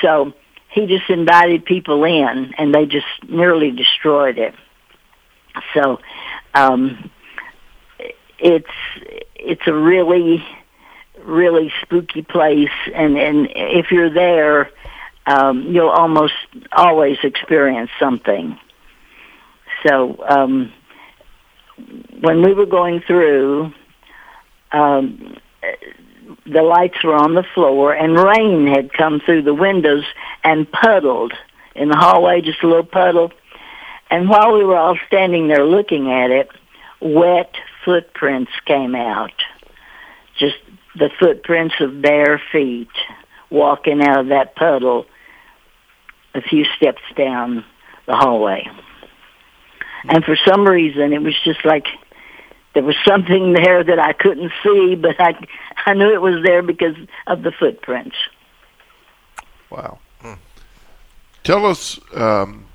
So 0.00 0.32
he 0.70 0.86
just 0.86 1.10
invited 1.10 1.64
people 1.64 2.04
in 2.04 2.54
and 2.56 2.72
they 2.72 2.86
just 2.86 3.06
nearly 3.28 3.72
destroyed 3.72 4.38
it. 4.38 4.54
So 5.74 5.98
um 6.54 7.10
it's 8.38 8.66
it's 9.34 9.66
a 9.66 9.74
really 9.74 10.44
really 11.24 11.72
spooky 11.82 12.22
place. 12.22 12.70
And 12.94 13.18
and 13.18 13.48
if 13.54 13.90
you're 13.90 14.12
there 14.12 14.70
um 15.26 15.72
you'll 15.72 15.90
almost 15.90 16.34
always 16.72 17.18
experience 17.22 17.90
something. 17.98 18.58
So 19.86 20.24
um 20.28 20.72
when 22.20 22.42
we 22.42 22.54
were 22.54 22.66
going 22.66 23.00
through 23.00 23.72
um 24.72 25.36
the 26.46 26.62
lights 26.62 27.02
were 27.04 27.14
on 27.14 27.34
the 27.34 27.44
floor 27.54 27.92
and 27.92 28.18
rain 28.18 28.66
had 28.66 28.92
come 28.92 29.20
through 29.20 29.42
the 29.42 29.54
windows 29.54 30.04
and 30.44 30.70
puddled 30.70 31.32
in 31.74 31.88
the 31.88 31.96
hallway 31.96 32.40
just 32.40 32.62
a 32.62 32.66
little 32.66 32.84
puddle. 32.84 33.32
And 34.10 34.28
while 34.28 34.52
we 34.52 34.64
were 34.64 34.76
all 34.76 34.98
standing 35.06 35.48
there 35.48 35.64
looking 35.64 36.10
at 36.10 36.30
it 36.30 36.48
wet 37.00 37.54
footprints 37.84 38.52
came 38.66 38.94
out. 38.94 39.32
Just 40.38 40.56
the 40.94 41.10
footprints 41.18 41.74
of 41.80 42.00
bare 42.00 42.40
feet 42.52 42.88
walking 43.50 44.02
out 44.02 44.20
of 44.20 44.26
that 44.28 44.54
puddle 44.56 45.06
a 46.34 46.42
few 46.42 46.64
steps 46.76 47.02
down 47.16 47.64
the 48.06 48.14
hallway. 48.14 48.66
And 50.08 50.24
for 50.24 50.36
some 50.46 50.66
reason, 50.66 51.12
it 51.12 51.22
was 51.22 51.34
just 51.44 51.64
like 51.64 51.86
there 52.74 52.84
was 52.84 52.96
something 53.06 53.52
there 53.54 53.82
that 53.82 53.98
I 53.98 54.12
couldn't 54.12 54.52
see, 54.62 54.94
but 54.94 55.20
I 55.20 55.34
I 55.86 55.94
knew 55.94 56.12
it 56.12 56.20
was 56.20 56.44
there 56.44 56.62
because 56.62 56.94
of 57.26 57.42
the 57.42 57.50
footprints. 57.50 58.16
Wow. 59.70 59.98
Tell 61.48 61.64
us 61.64 61.98
um, 62.14 62.66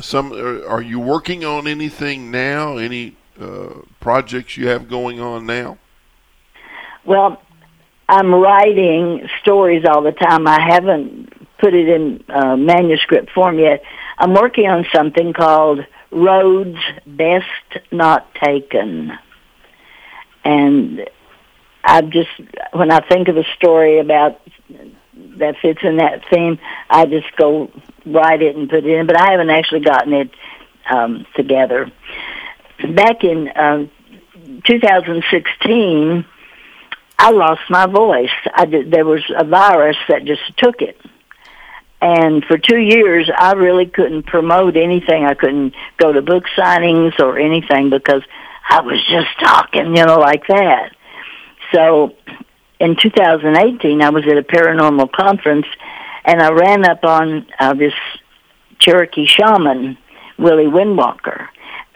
some. 0.00 0.32
Are, 0.32 0.64
are 0.68 0.82
you 0.82 1.00
working 1.00 1.44
on 1.44 1.66
anything 1.66 2.30
now? 2.30 2.76
Any 2.76 3.16
uh, 3.40 3.82
projects 4.00 4.56
you 4.56 4.68
have 4.68 4.88
going 4.88 5.20
on 5.20 5.46
now? 5.46 5.78
Well, 7.04 7.40
I'm 8.08 8.34
writing 8.34 9.28
stories 9.40 9.84
all 9.88 10.02
the 10.02 10.12
time. 10.12 10.46
I 10.46 10.60
haven't 10.60 11.32
put 11.58 11.74
it 11.74 11.88
in 11.88 12.24
uh, 12.28 12.56
manuscript 12.56 13.30
form 13.30 13.58
yet. 13.58 13.82
I'm 14.18 14.34
working 14.34 14.68
on 14.68 14.84
something 14.92 15.32
called 15.32 15.86
Roads 16.10 16.78
Best 17.06 17.46
Not 17.92 18.34
Taken. 18.34 19.12
And 20.44 21.08
I've 21.84 22.10
just, 22.10 22.30
when 22.72 22.90
I 22.90 23.00
think 23.00 23.28
of 23.28 23.36
a 23.36 23.44
story 23.56 23.98
about 23.98 24.40
that 25.38 25.56
fits 25.62 25.80
in 25.82 25.98
that 25.98 26.22
theme, 26.32 26.58
I 26.88 27.06
just 27.06 27.34
go 27.36 27.70
write 28.04 28.42
it 28.42 28.56
and 28.56 28.68
put 28.68 28.84
it 28.84 28.86
in. 28.86 29.06
But 29.06 29.20
I 29.20 29.30
haven't 29.30 29.50
actually 29.50 29.80
gotten 29.80 30.12
it 30.12 30.30
um, 30.90 31.26
together 31.36 31.90
back 32.94 33.24
in 33.24 33.48
uh, 33.48 33.86
2016, 34.66 36.24
I 37.18 37.30
lost 37.30 37.62
my 37.68 37.86
voice. 37.86 38.30
I 38.54 38.64
did, 38.64 38.90
there 38.90 39.04
was 39.04 39.22
a 39.36 39.44
virus 39.44 39.96
that 40.08 40.24
just 40.24 40.42
took 40.56 40.80
it. 40.80 40.98
And 42.02 42.44
for 42.46 42.56
two 42.56 42.78
years, 42.78 43.30
I 43.36 43.52
really 43.52 43.86
couldn't 43.86 44.24
promote 44.24 44.76
anything. 44.76 45.26
I 45.26 45.34
couldn't 45.34 45.74
go 45.98 46.12
to 46.12 46.22
book 46.22 46.44
signings 46.56 47.20
or 47.20 47.38
anything 47.38 47.90
because 47.90 48.22
I 48.68 48.80
was 48.80 49.04
just 49.06 49.28
talking, 49.38 49.94
you 49.96 50.06
know, 50.06 50.18
like 50.18 50.46
that. 50.46 50.96
So 51.74 52.14
in 52.78 52.96
2018, 52.96 54.00
I 54.00 54.08
was 54.08 54.24
at 54.26 54.38
a 54.38 54.42
paranormal 54.42 55.12
conference 55.12 55.66
and 56.24 56.40
I 56.40 56.50
ran 56.52 56.88
up 56.88 57.04
on 57.04 57.46
uh, 57.58 57.74
this 57.74 57.94
Cherokee 58.78 59.26
shaman, 59.26 59.98
Willie 60.38 60.64
Windwalker 60.64 61.48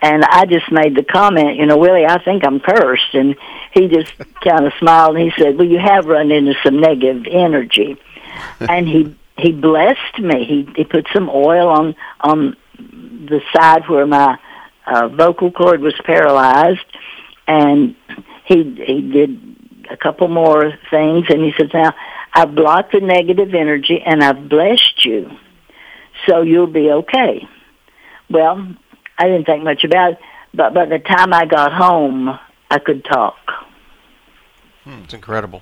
and 0.05 0.23
I 0.23 0.45
just 0.45 0.71
made 0.71 0.95
the 0.95 1.03
comment, 1.03 1.57
you 1.57 1.65
know, 1.65 1.77
Willie, 1.77 2.05
I 2.05 2.23
think 2.23 2.45
I'm 2.45 2.59
cursed. 2.59 3.15
And 3.15 3.35
he 3.71 3.87
just 3.87 4.13
kind 4.43 4.67
of 4.67 4.73
smiled 4.77 5.17
and 5.17 5.31
he 5.31 5.41
said, 5.41 5.57
well, 5.57 5.67
you 5.67 5.79
have 5.79 6.05
run 6.05 6.29
into 6.29 6.53
some 6.63 6.79
negative 6.79 7.25
energy. 7.27 7.97
and 8.59 8.87
he, 8.87 9.15
he 9.39 9.51
blessed 9.51 10.19
me. 10.19 10.45
He, 10.45 10.69
he 10.75 10.83
put 10.83 11.07
some 11.11 11.27
oil 11.27 11.69
on, 11.69 11.95
on 12.21 12.55
the 12.77 13.41
side 13.51 13.89
where 13.89 14.05
my 14.05 14.37
uh, 14.85 15.07
vocal 15.07 15.51
cord 15.51 15.81
was 15.81 15.95
paralyzed. 16.03 16.85
And 17.47 17.95
he, 18.45 18.57
he 18.85 19.01
did 19.11 19.87
a 19.89 19.97
couple 19.97 20.27
more 20.27 20.71
things. 20.91 21.25
And 21.29 21.43
he 21.43 21.51
said, 21.57 21.71
now 21.73 21.95
I've 22.31 22.53
blocked 22.53 22.91
the 22.91 22.99
negative 22.99 23.55
energy 23.55 24.03
and 24.05 24.23
I've 24.23 24.49
blessed 24.49 25.03
you. 25.03 25.31
So 26.27 26.43
you'll 26.43 26.67
be 26.67 26.91
okay. 26.91 27.47
Well, 28.29 28.75
I 29.17 29.25
didn't 29.27 29.45
think 29.45 29.63
much 29.63 29.83
about 29.83 30.13
it. 30.13 30.19
But 30.53 30.73
by 30.73 30.85
the 30.85 30.99
time 30.99 31.33
I 31.33 31.45
got 31.45 31.73
home, 31.73 32.29
I 32.69 32.79
could 32.79 33.03
talk. 33.03 33.37
Hmm, 34.83 35.01
it's 35.03 35.13
incredible. 35.13 35.61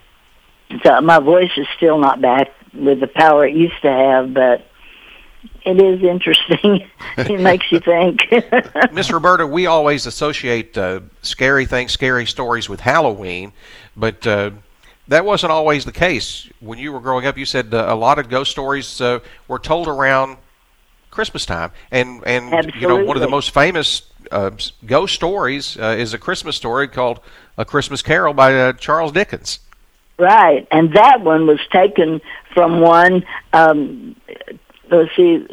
So 0.84 1.02
my 1.02 1.20
voice 1.20 1.52
is 1.58 1.68
still 1.76 1.98
not 1.98 2.22
back 2.22 2.52
with 2.74 3.00
the 3.00 3.08
power 3.08 3.46
it 3.46 3.56
used 3.56 3.82
to 3.82 3.92
have, 3.92 4.34
but 4.34 4.66
it 5.66 5.82
is 5.82 6.04
interesting. 6.04 6.88
it 7.18 7.40
makes 7.40 7.72
you 7.72 7.80
think. 7.80 8.22
Miss 8.92 9.12
Roberta, 9.12 9.46
we 9.48 9.66
always 9.66 10.06
associate 10.06 10.78
uh, 10.78 11.02
scary 11.22 11.66
things, 11.66 11.92
scary 11.92 12.26
stories 12.26 12.70
with 12.70 12.80
Halloween, 12.80 13.54
but 13.96 14.26
uh, 14.26 14.52
that 15.08 15.26
wasn't 15.26 15.52
always 15.52 15.86
the 15.86 15.92
case. 15.92 16.50
When 16.60 16.80
you 16.80 16.92
were 16.92 17.00
growing 17.00 17.26
up, 17.26 17.38
you 17.38 17.46
said 17.46 17.74
uh, 17.74 17.86
a 17.90 17.96
lot 17.96 18.20
of 18.20 18.30
ghost 18.30 18.52
stories 18.52 19.00
uh, 19.02 19.20
were 19.48 19.60
told 19.60 19.88
around 19.88 20.38
Christmas 21.14 21.46
time. 21.46 21.72
And 21.92 22.24
and 22.26 22.54
Absolutely. 22.54 22.82
you 22.82 22.88
know 22.88 23.06
one 23.06 23.16
of 23.16 23.22
the 23.22 23.30
most 23.30 23.52
famous 23.52 24.04
uh, 24.32 24.52
ghost 24.86 25.16
stories 25.16 25.78
uh, 25.78 25.96
is 25.98 26.14
a 26.14 26.18
Christmas 26.18 26.56
story 26.56 26.88
called 26.88 27.20
A 27.58 27.66
Christmas 27.66 28.02
Carol 28.02 28.34
by 28.34 28.54
uh, 28.54 28.74
Charles 28.74 29.12
Dickens. 29.12 29.60
Right, 30.18 30.68
and 30.72 30.94
that 30.96 31.22
one 31.22 31.48
was 31.48 31.60
taken 31.72 32.22
from 32.54 32.82
one. 32.82 33.26
Um, 33.52 34.16
let's 34.90 35.16
see, 35.16 35.46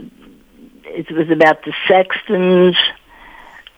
it 0.85 1.11
was 1.11 1.31
about 1.31 1.65
the 1.65 1.73
sextons. 1.89 2.77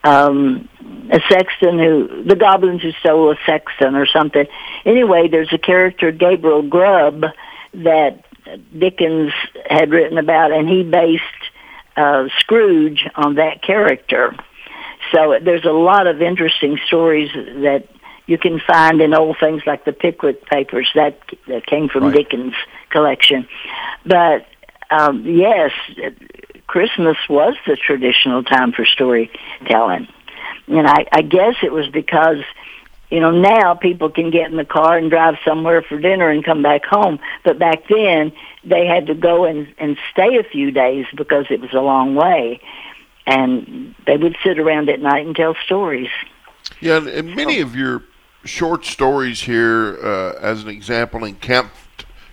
Um, 0.05 0.69
a 1.13 1.21
sexton 1.29 1.79
who 1.79 2.25
the 2.25 2.35
goblins 2.35 2.83
who 2.83 2.91
stole 2.93 3.31
a 3.31 3.37
sexton 3.47 3.95
or 3.95 4.07
something. 4.07 4.47
Anyway, 4.85 5.29
there's 5.29 5.53
a 5.53 5.59
character 5.59 6.11
Gabriel 6.11 6.63
Grubb 6.63 7.27
that 7.75 8.25
Dickens 8.77 9.33
had 9.71 9.91
written 9.91 10.19
about, 10.19 10.51
and 10.51 10.69
he 10.69 10.83
based 10.83 11.23
uh, 11.97 12.29
Scrooge 12.39 13.07
on 13.15 13.37
that 13.37 13.63
character. 13.63 14.35
So 15.13 15.39
there's 15.43 15.65
a 15.65 15.73
lot 15.73 16.07
of 16.07 16.23
interesting 16.23 16.79
stories 16.87 17.31
that 17.35 17.89
you 18.27 18.39
can 18.39 18.61
find 18.61 19.01
in 19.01 19.15
old 19.15 19.37
things 19.39 19.63
like 19.67 19.85
the 19.85 19.93
Pickwick 19.93 20.47
Papers 20.47 20.89
that 20.95 21.19
that 21.49 21.67
came 21.67 21.89
from 21.89 22.05
right. 22.05 22.15
Dickens' 22.15 22.55
collection. 22.91 23.49
But 24.07 24.47
um, 24.91 25.25
yes, 25.27 25.73
Christmas 26.67 27.17
was 27.29 27.55
the 27.67 27.77
traditional 27.77 28.43
time 28.43 28.73
for 28.73 28.87
storytelling, 28.87 30.09
and 30.69 30.87
I, 30.87 31.07
I 31.13 31.23
guess 31.23 31.57
it 31.63 31.73
was 31.73 31.89
because 31.89 32.39
you 33.13 33.21
know, 33.21 33.31
now 33.31 33.75
people 33.75 34.09
can 34.09 34.31
get 34.31 34.51
in 34.51 34.57
the 34.57 34.65
car 34.65 34.97
and 34.97 35.11
drive 35.11 35.35
somewhere 35.45 35.83
for 35.83 36.01
dinner 36.01 36.31
and 36.31 36.43
come 36.43 36.63
back 36.63 36.87
home. 36.87 37.19
But 37.45 37.59
back 37.59 37.87
then, 37.87 38.33
they 38.65 38.87
had 38.87 39.07
to 39.09 39.15
go 39.15 39.45
and, 39.45 39.69
and 39.77 39.99
stay 40.11 40.39
a 40.39 40.43
few 40.43 40.71
days 40.71 41.05
because 41.15 41.45
it 41.51 41.61
was 41.61 41.75
a 41.75 41.81
long 41.81 42.15
way. 42.15 42.63
And 43.27 43.95
they 44.07 44.17
would 44.17 44.35
sit 44.43 44.59
around 44.59 44.89
at 44.89 45.01
night 45.01 45.27
and 45.27 45.37
tell 45.37 45.55
stories. 45.63 46.09
Yeah, 46.81 47.07
and, 47.07 47.37
many 47.37 47.61
of 47.61 47.77
your 47.77 48.03
short 48.45 48.87
stories 48.87 49.43
here, 49.43 49.99
uh, 50.03 50.39
as 50.41 50.63
an 50.63 50.71
example, 50.71 51.23
in 51.25 51.35
Camp 51.35 51.71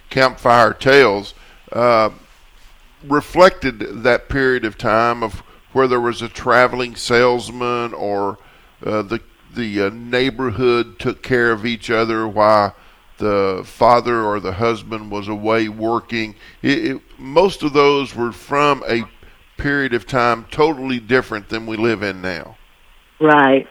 Campfire 0.10 0.74
Tales, 0.74 1.34
uh, 1.74 2.10
reflected 3.04 3.80
that 4.04 4.30
period 4.30 4.64
of 4.64 4.78
time 4.78 5.24
of 5.24 5.44
where 5.74 5.90
there 5.90 6.00
was 6.00 6.22
a 6.22 6.30
traveling 6.30 6.96
salesman 6.96 7.94
or 7.94 8.38
uh, 8.86 9.02
the 9.02 9.20
the 9.56 9.84
uh, 9.84 9.90
neighborhood 9.90 11.00
took 11.00 11.22
care 11.22 11.52
of 11.52 11.66
each 11.66 11.90
other 11.90 12.28
while 12.28 12.76
the 13.18 13.64
father 13.66 14.22
or 14.22 14.40
the 14.40 14.54
husband 14.54 15.12
was 15.12 15.28
away 15.28 15.70
working. 15.70 16.36
It, 16.62 16.86
it, 16.86 17.02
most 17.18 17.64
of 17.64 17.74
those 17.74 18.16
were 18.16 18.32
from 18.32 18.84
a 18.88 19.04
period 19.58 19.94
of 19.94 20.08
time 20.08 20.46
totally 20.50 21.00
different 21.00 21.50
than 21.50 21.66
we 21.66 21.78
live 21.78 22.02
in 22.02 22.22
now. 22.22 22.58
Right. 23.20 23.68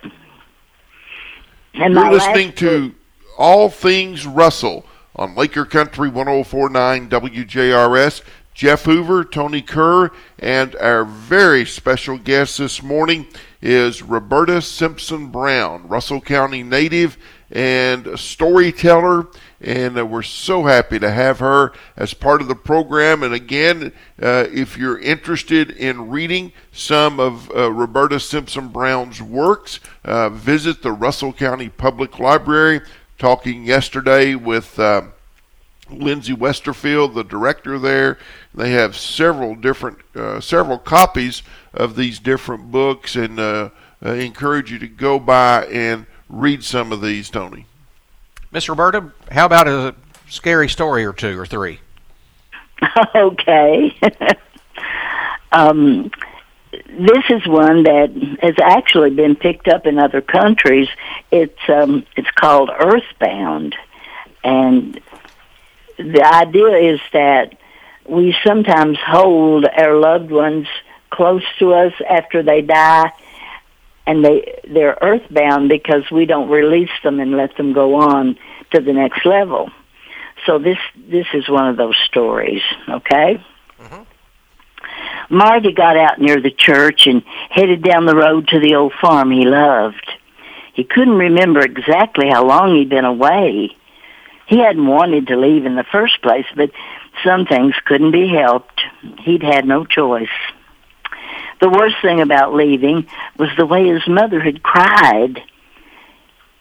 And 1.74 1.94
You're 1.94 2.12
listening 2.12 2.52
to 2.54 2.94
All 3.38 3.70
Things 3.70 4.26
Russell 4.26 4.84
on 5.16 5.34
Laker 5.34 5.64
Country 5.64 6.08
1049 6.08 7.08
WJRS. 7.08 8.22
Jeff 8.58 8.86
Hoover, 8.86 9.24
Tony 9.24 9.62
Kerr, 9.62 10.10
and 10.40 10.74
our 10.76 11.04
very 11.04 11.64
special 11.64 12.18
guest 12.18 12.58
this 12.58 12.82
morning 12.82 13.28
is 13.60 14.02
Roberta 14.02 14.62
Simpson 14.62 15.28
Brown, 15.28 15.88
Russell 15.88 16.20
County 16.20 16.62
native 16.62 17.18
and 17.50 18.18
storyteller. 18.18 19.26
And 19.60 19.98
uh, 19.98 20.06
we're 20.06 20.22
so 20.22 20.64
happy 20.64 20.98
to 20.98 21.10
have 21.10 21.40
her 21.40 21.72
as 21.96 22.14
part 22.14 22.40
of 22.40 22.48
the 22.48 22.54
program. 22.54 23.22
And 23.22 23.34
again, 23.34 23.92
uh, 24.22 24.46
if 24.52 24.76
you're 24.76 25.00
interested 25.00 25.70
in 25.70 26.10
reading 26.10 26.52
some 26.70 27.18
of 27.18 27.50
uh, 27.50 27.72
Roberta 27.72 28.20
Simpson 28.20 28.68
Brown's 28.68 29.20
works, 29.20 29.80
uh, 30.04 30.28
visit 30.28 30.82
the 30.82 30.92
Russell 30.92 31.32
County 31.32 31.68
Public 31.68 32.18
Library. 32.18 32.80
Talking 33.18 33.64
yesterday 33.64 34.36
with 34.36 34.78
uh, 34.78 35.02
Lindsay 35.90 36.34
Westerfield, 36.34 37.14
the 37.14 37.24
director 37.24 37.78
there. 37.78 38.18
They 38.54 38.70
have 38.72 38.96
several 38.96 39.54
different, 39.54 39.98
uh, 40.14 40.40
several 40.40 40.78
copies 40.78 41.42
of 41.72 41.96
these 41.96 42.18
different 42.18 42.70
books, 42.70 43.16
and 43.16 43.38
uh, 43.38 43.70
I 44.02 44.14
encourage 44.14 44.70
you 44.70 44.78
to 44.78 44.88
go 44.88 45.18
by 45.18 45.66
and 45.66 46.06
read 46.28 46.64
some 46.64 46.92
of 46.92 47.00
these, 47.00 47.30
Tony. 47.30 47.66
Miss 48.50 48.68
Roberta, 48.68 49.12
how 49.30 49.46
about 49.46 49.68
a 49.68 49.94
scary 50.28 50.68
story 50.68 51.04
or 51.04 51.12
two 51.12 51.38
or 51.38 51.46
three? 51.46 51.80
Okay. 53.14 53.96
um, 55.52 56.10
this 56.70 57.24
is 57.28 57.46
one 57.46 57.82
that 57.82 58.38
has 58.40 58.54
actually 58.62 59.10
been 59.10 59.34
picked 59.34 59.68
up 59.68 59.86
in 59.86 59.98
other 59.98 60.20
countries. 60.20 60.88
It's 61.30 61.58
um, 61.68 62.04
it's 62.16 62.30
called 62.30 62.70
Earthbound, 62.70 63.74
and 64.44 65.00
the 65.98 66.22
idea 66.24 66.94
is 66.94 67.00
that 67.12 67.56
we 68.08 68.34
sometimes 68.44 68.98
hold 69.04 69.66
our 69.66 69.94
loved 69.94 70.30
ones 70.30 70.66
close 71.10 71.42
to 71.58 71.74
us 71.74 71.92
after 72.08 72.42
they 72.42 72.62
die 72.62 73.12
and 74.06 74.24
they 74.24 74.60
they're 74.66 74.96
earthbound 75.02 75.68
because 75.68 76.10
we 76.10 76.24
don't 76.24 76.48
release 76.48 76.90
them 77.04 77.20
and 77.20 77.36
let 77.36 77.56
them 77.56 77.72
go 77.72 77.96
on 77.96 78.38
to 78.72 78.80
the 78.80 78.92
next 78.92 79.26
level. 79.26 79.70
So 80.46 80.58
this 80.58 80.78
this 80.96 81.26
is 81.34 81.48
one 81.48 81.68
of 81.68 81.76
those 81.76 81.96
stories, 82.06 82.62
okay? 82.88 83.44
Mm-hmm. 83.78 84.02
Marty 85.30 85.72
got 85.72 85.98
out 85.98 86.18
near 86.18 86.40
the 86.40 86.50
church 86.50 87.06
and 87.06 87.22
headed 87.50 87.82
down 87.82 88.06
the 88.06 88.16
road 88.16 88.48
to 88.48 88.60
the 88.60 88.76
old 88.76 88.94
farm 88.98 89.30
he 89.30 89.44
loved. 89.44 90.10
He 90.72 90.84
couldn't 90.84 91.18
remember 91.18 91.60
exactly 91.60 92.28
how 92.30 92.46
long 92.46 92.76
he'd 92.76 92.88
been 92.88 93.04
away. 93.04 93.76
He 94.48 94.58
hadn't 94.58 94.86
wanted 94.86 95.26
to 95.26 95.36
leave 95.36 95.66
in 95.66 95.76
the 95.76 95.84
first 95.84 96.22
place, 96.22 96.46
but 96.56 96.70
some 97.22 97.44
things 97.44 97.74
couldn't 97.84 98.12
be 98.12 98.28
helped. 98.28 98.80
He'd 99.20 99.42
had 99.42 99.66
no 99.66 99.84
choice. 99.84 100.28
The 101.60 101.68
worst 101.68 101.96
thing 102.00 102.22
about 102.22 102.54
leaving 102.54 103.06
was 103.38 103.50
the 103.58 103.66
way 103.66 103.88
his 103.88 104.08
mother 104.08 104.40
had 104.40 104.62
cried. 104.62 105.42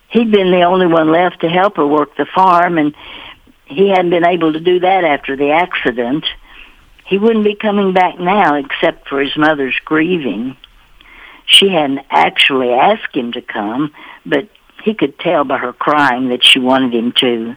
He'd 0.10 0.32
been 0.32 0.52
the 0.52 0.64
only 0.64 0.88
one 0.88 1.12
left 1.12 1.42
to 1.42 1.50
help 1.50 1.78
her 1.78 1.88
work 1.88 2.18
the 2.18 2.26
farm, 2.26 2.78
and 2.78 2.94
he 3.66 3.88
hadn't 3.88 4.10
been 4.10 4.26
able 4.26 4.52
to 4.52 4.60
do 4.60 4.82
that 4.82 5.06
after 5.06 5.38
the 5.38 5.52
accident. 5.52 6.26
He 7.06 7.18
wouldn't 7.18 7.46
be 7.46 7.56
coming 7.56 7.94
back 7.94 8.20
now 8.20 8.56
except 8.56 9.08
for 9.08 9.22
his 9.22 9.38
mother's 9.38 9.80
grieving. 9.86 10.58
She 11.46 11.70
hadn't 11.70 12.02
actually 12.10 12.74
asked 12.74 13.16
him 13.16 13.32
to 13.32 13.42
come, 13.42 13.94
but 14.26 14.50
he 14.84 14.94
could 14.94 15.18
tell 15.20 15.46
by 15.46 15.58
her 15.58 15.72
crying 15.72 16.30
that 16.30 16.44
she 16.44 16.60
wanted 16.60 16.94
him 16.94 17.14
to. 17.14 17.56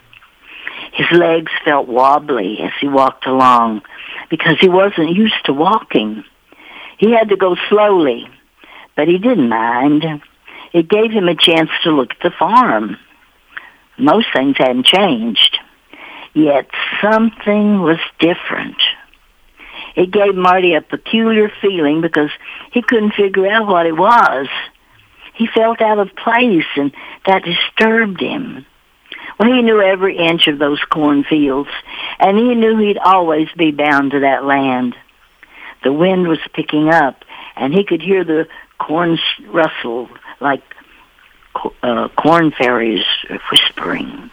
His 0.92 1.06
legs 1.12 1.52
felt 1.64 1.88
wobbly 1.88 2.58
as 2.60 2.72
he 2.80 2.88
walked 2.88 3.26
along 3.26 3.82
because 4.28 4.56
he 4.60 4.68
wasn't 4.68 5.14
used 5.14 5.44
to 5.44 5.52
walking. 5.52 6.24
He 6.98 7.12
had 7.12 7.28
to 7.30 7.36
go 7.36 7.56
slowly, 7.68 8.28
but 8.96 9.08
he 9.08 9.18
didn't 9.18 9.48
mind. 9.48 10.04
It 10.72 10.88
gave 10.88 11.10
him 11.10 11.28
a 11.28 11.34
chance 11.34 11.70
to 11.84 11.90
look 11.90 12.10
at 12.12 12.22
the 12.22 12.30
farm. 12.36 12.96
Most 13.98 14.28
things 14.34 14.56
hadn't 14.58 14.86
changed, 14.86 15.58
yet 16.34 16.66
something 17.02 17.82
was 17.82 17.98
different. 18.18 18.76
It 19.96 20.10
gave 20.10 20.34
Marty 20.34 20.74
a 20.74 20.80
peculiar 20.80 21.50
feeling 21.60 22.00
because 22.00 22.30
he 22.72 22.82
couldn't 22.82 23.14
figure 23.14 23.50
out 23.50 23.66
what 23.66 23.86
it 23.86 23.96
was. 23.96 24.48
He 25.34 25.46
felt 25.46 25.80
out 25.80 25.98
of 25.98 26.14
place 26.16 26.66
and 26.76 26.92
that 27.26 27.44
disturbed 27.44 28.20
him. 28.20 28.66
Well, 29.40 29.50
he 29.50 29.62
knew 29.62 29.80
every 29.80 30.18
inch 30.18 30.48
of 30.48 30.58
those 30.58 30.80
cornfields, 30.90 31.70
and 32.18 32.36
he 32.36 32.54
knew 32.54 32.76
he'd 32.76 32.98
always 32.98 33.48
be 33.56 33.70
bound 33.70 34.10
to 34.10 34.20
that 34.20 34.44
land. 34.44 34.94
The 35.82 35.94
wind 35.94 36.28
was 36.28 36.40
picking 36.52 36.90
up, 36.90 37.24
and 37.56 37.72
he 37.72 37.82
could 37.82 38.02
hear 38.02 38.22
the 38.22 38.48
corn 38.78 39.18
rustle 39.46 40.10
like 40.40 40.62
uh, 41.82 42.08
corn 42.08 42.52
fairies 42.52 43.02
whispering. 43.50 44.30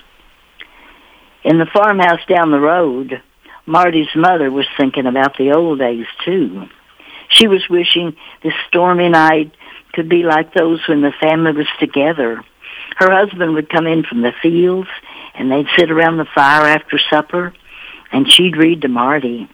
In 1.45 1.57
the 1.57 1.67
farmhouse 1.67 2.25
down 2.27 2.51
the 2.51 2.59
road, 2.59 3.21
Marty's 3.65 4.13
mother 4.13 4.51
was 4.51 4.65
thinking 4.75 5.05
about 5.05 5.37
the 5.37 5.53
old 5.53 5.79
days, 5.79 6.07
too. 6.25 6.65
She 7.29 7.47
was 7.47 7.69
wishing 7.69 8.17
this 8.43 8.53
stormy 8.67 9.07
night 9.07 9.53
could 9.93 10.09
be 10.09 10.23
like 10.23 10.53
those 10.53 10.85
when 10.85 10.99
the 10.99 11.13
family 11.21 11.53
was 11.53 11.67
together 11.79 12.43
her 12.97 13.11
husband 13.11 13.53
would 13.53 13.69
come 13.69 13.87
in 13.87 14.03
from 14.03 14.21
the 14.21 14.33
fields, 14.41 14.89
and 15.35 15.51
they'd 15.51 15.67
sit 15.77 15.91
around 15.91 16.17
the 16.17 16.27
fire 16.33 16.65
after 16.65 16.99
supper, 17.09 17.53
and 18.11 18.31
she'd 18.31 18.57
read 18.57 18.81
to 18.81 18.87
Marty. 18.87 19.47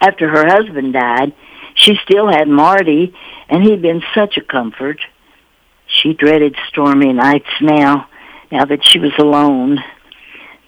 After 0.00 0.28
her 0.28 0.46
husband 0.46 0.92
died, 0.92 1.34
she 1.74 1.96
still 2.04 2.28
had 2.28 2.48
Marty, 2.48 3.14
and 3.48 3.62
he'd 3.62 3.82
been 3.82 4.02
such 4.14 4.36
a 4.36 4.42
comfort. 4.42 5.00
She 5.86 6.14
dreaded 6.14 6.56
stormy 6.68 7.12
nights 7.12 7.48
now, 7.60 8.08
now 8.52 8.64
that 8.64 8.84
she 8.84 8.98
was 8.98 9.12
alone. 9.18 9.78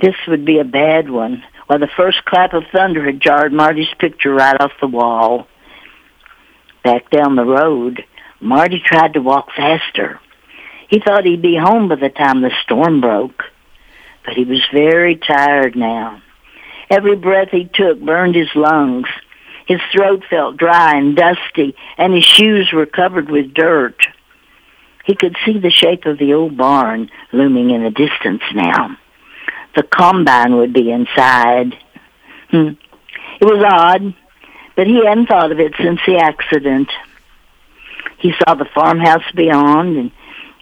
This 0.00 0.14
would 0.26 0.44
be 0.44 0.58
a 0.58 0.64
bad 0.64 1.10
one, 1.10 1.42
while 1.66 1.78
the 1.78 1.88
first 1.96 2.24
clap 2.24 2.52
of 2.52 2.64
thunder 2.72 3.04
had 3.04 3.20
jarred 3.20 3.52
Marty's 3.52 3.92
picture 3.98 4.34
right 4.34 4.60
off 4.60 4.72
the 4.80 4.86
wall. 4.86 5.46
Back 6.84 7.10
down 7.10 7.36
the 7.36 7.44
road, 7.44 8.04
Marty 8.40 8.80
tried 8.84 9.14
to 9.14 9.20
walk 9.20 9.48
faster. 9.56 10.20
He 10.88 11.00
thought 11.00 11.24
he'd 11.24 11.42
be 11.42 11.56
home 11.56 11.88
by 11.88 11.96
the 11.96 12.08
time 12.08 12.40
the 12.40 12.50
storm 12.62 13.00
broke, 13.00 13.44
but 14.24 14.34
he 14.34 14.44
was 14.44 14.62
very 14.72 15.16
tired 15.16 15.76
now. 15.76 16.22
Every 16.90 17.16
breath 17.16 17.50
he 17.50 17.66
took 17.72 18.00
burned 18.00 18.34
his 18.34 18.48
lungs. 18.54 19.08
His 19.66 19.80
throat 19.92 20.24
felt 20.30 20.56
dry 20.56 20.96
and 20.96 21.14
dusty, 21.14 21.76
and 21.98 22.14
his 22.14 22.24
shoes 22.24 22.72
were 22.72 22.86
covered 22.86 23.30
with 23.30 23.52
dirt. 23.52 24.06
He 25.04 25.14
could 25.14 25.36
see 25.44 25.58
the 25.58 25.70
shape 25.70 26.06
of 26.06 26.18
the 26.18 26.32
old 26.32 26.56
barn 26.56 27.10
looming 27.32 27.70
in 27.70 27.82
the 27.82 27.90
distance 27.90 28.42
now. 28.54 28.96
The 29.76 29.82
combine 29.82 30.56
would 30.56 30.72
be 30.72 30.90
inside. 30.90 31.76
Hmm. 32.50 32.72
It 33.40 33.44
was 33.44 33.62
odd, 33.62 34.14
but 34.74 34.86
he 34.86 35.04
hadn't 35.04 35.26
thought 35.26 35.52
of 35.52 35.60
it 35.60 35.74
since 35.78 36.00
the 36.06 36.16
accident. 36.16 36.88
He 38.18 38.32
saw 38.32 38.54
the 38.54 38.68
farmhouse 38.74 39.30
beyond 39.34 39.96
and 39.96 40.10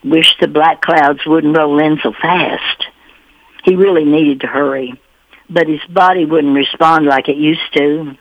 wished 0.07 0.37
the 0.41 0.49
black 0.49 0.81
clouds 0.81 1.21
wouldn't 1.27 1.57
roll 1.57 1.79
in 1.79 1.99
so 2.03 2.13
fast. 2.13 2.87
He 3.65 3.75
really 3.75 4.05
needed 4.05 4.41
to 4.41 4.47
hurry, 4.47 4.95
but 5.51 5.69
his 5.69 5.81
body 5.91 6.25
wouldn't 6.25 6.55
respond 6.55 7.07
like 7.07 7.29
it 7.29 7.37
used 7.37 7.75
to. 7.75 8.17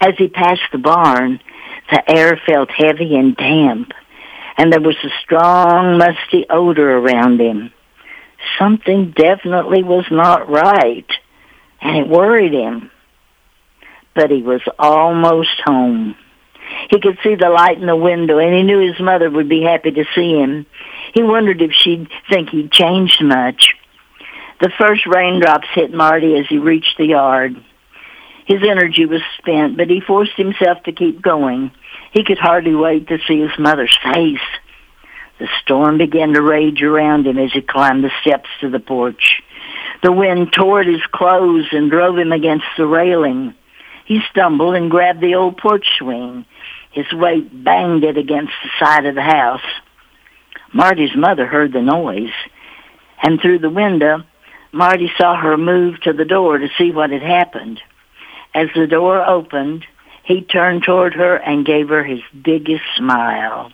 As 0.00 0.14
he 0.18 0.28
passed 0.28 0.60
the 0.72 0.78
barn, 0.78 1.40
the 1.90 2.10
air 2.10 2.40
felt 2.46 2.70
heavy 2.70 3.16
and 3.16 3.36
damp, 3.36 3.92
and 4.58 4.72
there 4.72 4.80
was 4.80 4.96
a 5.02 5.08
strong, 5.22 5.98
musty 5.98 6.44
odor 6.50 6.98
around 6.98 7.40
him. 7.40 7.72
Something 8.58 9.12
definitely 9.16 9.82
was 9.82 10.04
not 10.10 10.50
right, 10.50 11.10
and 11.80 11.96
it 11.96 12.08
worried 12.08 12.52
him. 12.52 12.90
But 14.14 14.30
he 14.30 14.42
was 14.42 14.62
almost 14.78 15.60
home. 15.64 16.16
He 16.90 17.00
could 17.00 17.18
see 17.22 17.34
the 17.34 17.48
light 17.48 17.78
in 17.78 17.86
the 17.86 17.96
window, 17.96 18.38
and 18.38 18.54
he 18.54 18.62
knew 18.62 18.78
his 18.78 19.00
mother 19.00 19.30
would 19.30 19.48
be 19.48 19.62
happy 19.62 19.90
to 19.90 20.04
see 20.14 20.38
him. 20.38 20.66
He 21.14 21.22
wondered 21.22 21.62
if 21.62 21.72
she'd 21.72 22.08
think 22.28 22.50
he'd 22.50 22.72
changed 22.72 23.22
much. 23.22 23.74
The 24.60 24.72
first 24.78 25.06
raindrops 25.06 25.68
hit 25.74 25.92
Marty 25.92 26.38
as 26.38 26.46
he 26.48 26.58
reached 26.58 26.96
the 26.98 27.06
yard. 27.06 27.56
His 28.46 28.62
energy 28.62 29.06
was 29.06 29.22
spent, 29.38 29.76
but 29.76 29.90
he 29.90 30.00
forced 30.00 30.36
himself 30.36 30.82
to 30.84 30.92
keep 30.92 31.20
going. 31.20 31.72
He 32.12 32.24
could 32.24 32.38
hardly 32.38 32.74
wait 32.74 33.08
to 33.08 33.18
see 33.26 33.40
his 33.40 33.58
mother's 33.58 33.96
face. 34.02 34.38
The 35.38 35.48
storm 35.62 35.98
began 35.98 36.32
to 36.32 36.40
rage 36.40 36.82
around 36.82 37.26
him 37.26 37.38
as 37.38 37.52
he 37.52 37.60
climbed 37.60 38.04
the 38.04 38.12
steps 38.22 38.48
to 38.60 38.70
the 38.70 38.80
porch. 38.80 39.42
The 40.02 40.12
wind 40.12 40.52
tore 40.52 40.80
at 40.80 40.86
his 40.86 41.04
clothes 41.12 41.66
and 41.72 41.90
drove 41.90 42.16
him 42.16 42.32
against 42.32 42.66
the 42.78 42.86
railing. 42.86 43.54
He 44.06 44.20
stumbled 44.30 44.76
and 44.76 44.90
grabbed 44.90 45.20
the 45.20 45.34
old 45.34 45.58
porch 45.58 45.86
swing. 45.98 46.46
His 46.92 47.12
weight 47.12 47.64
banged 47.64 48.04
it 48.04 48.16
against 48.16 48.52
the 48.62 48.70
side 48.84 49.04
of 49.04 49.14
the 49.14 49.22
house. 49.22 49.60
Marty's 50.72 51.14
mother 51.16 51.46
heard 51.46 51.72
the 51.72 51.82
noise, 51.82 52.32
and 53.22 53.40
through 53.40 53.58
the 53.58 53.70
window, 53.70 54.22
Marty 54.72 55.10
saw 55.18 55.36
her 55.36 55.56
move 55.56 56.00
to 56.02 56.12
the 56.12 56.24
door 56.24 56.58
to 56.58 56.68
see 56.78 56.92
what 56.92 57.10
had 57.10 57.22
happened. 57.22 57.80
As 58.54 58.68
the 58.74 58.86
door 58.86 59.28
opened, 59.28 59.84
he 60.22 60.40
turned 60.40 60.82
toward 60.82 61.14
her 61.14 61.36
and 61.36 61.66
gave 61.66 61.88
her 61.88 62.04
his 62.04 62.20
biggest 62.44 62.84
smile. 62.96 63.72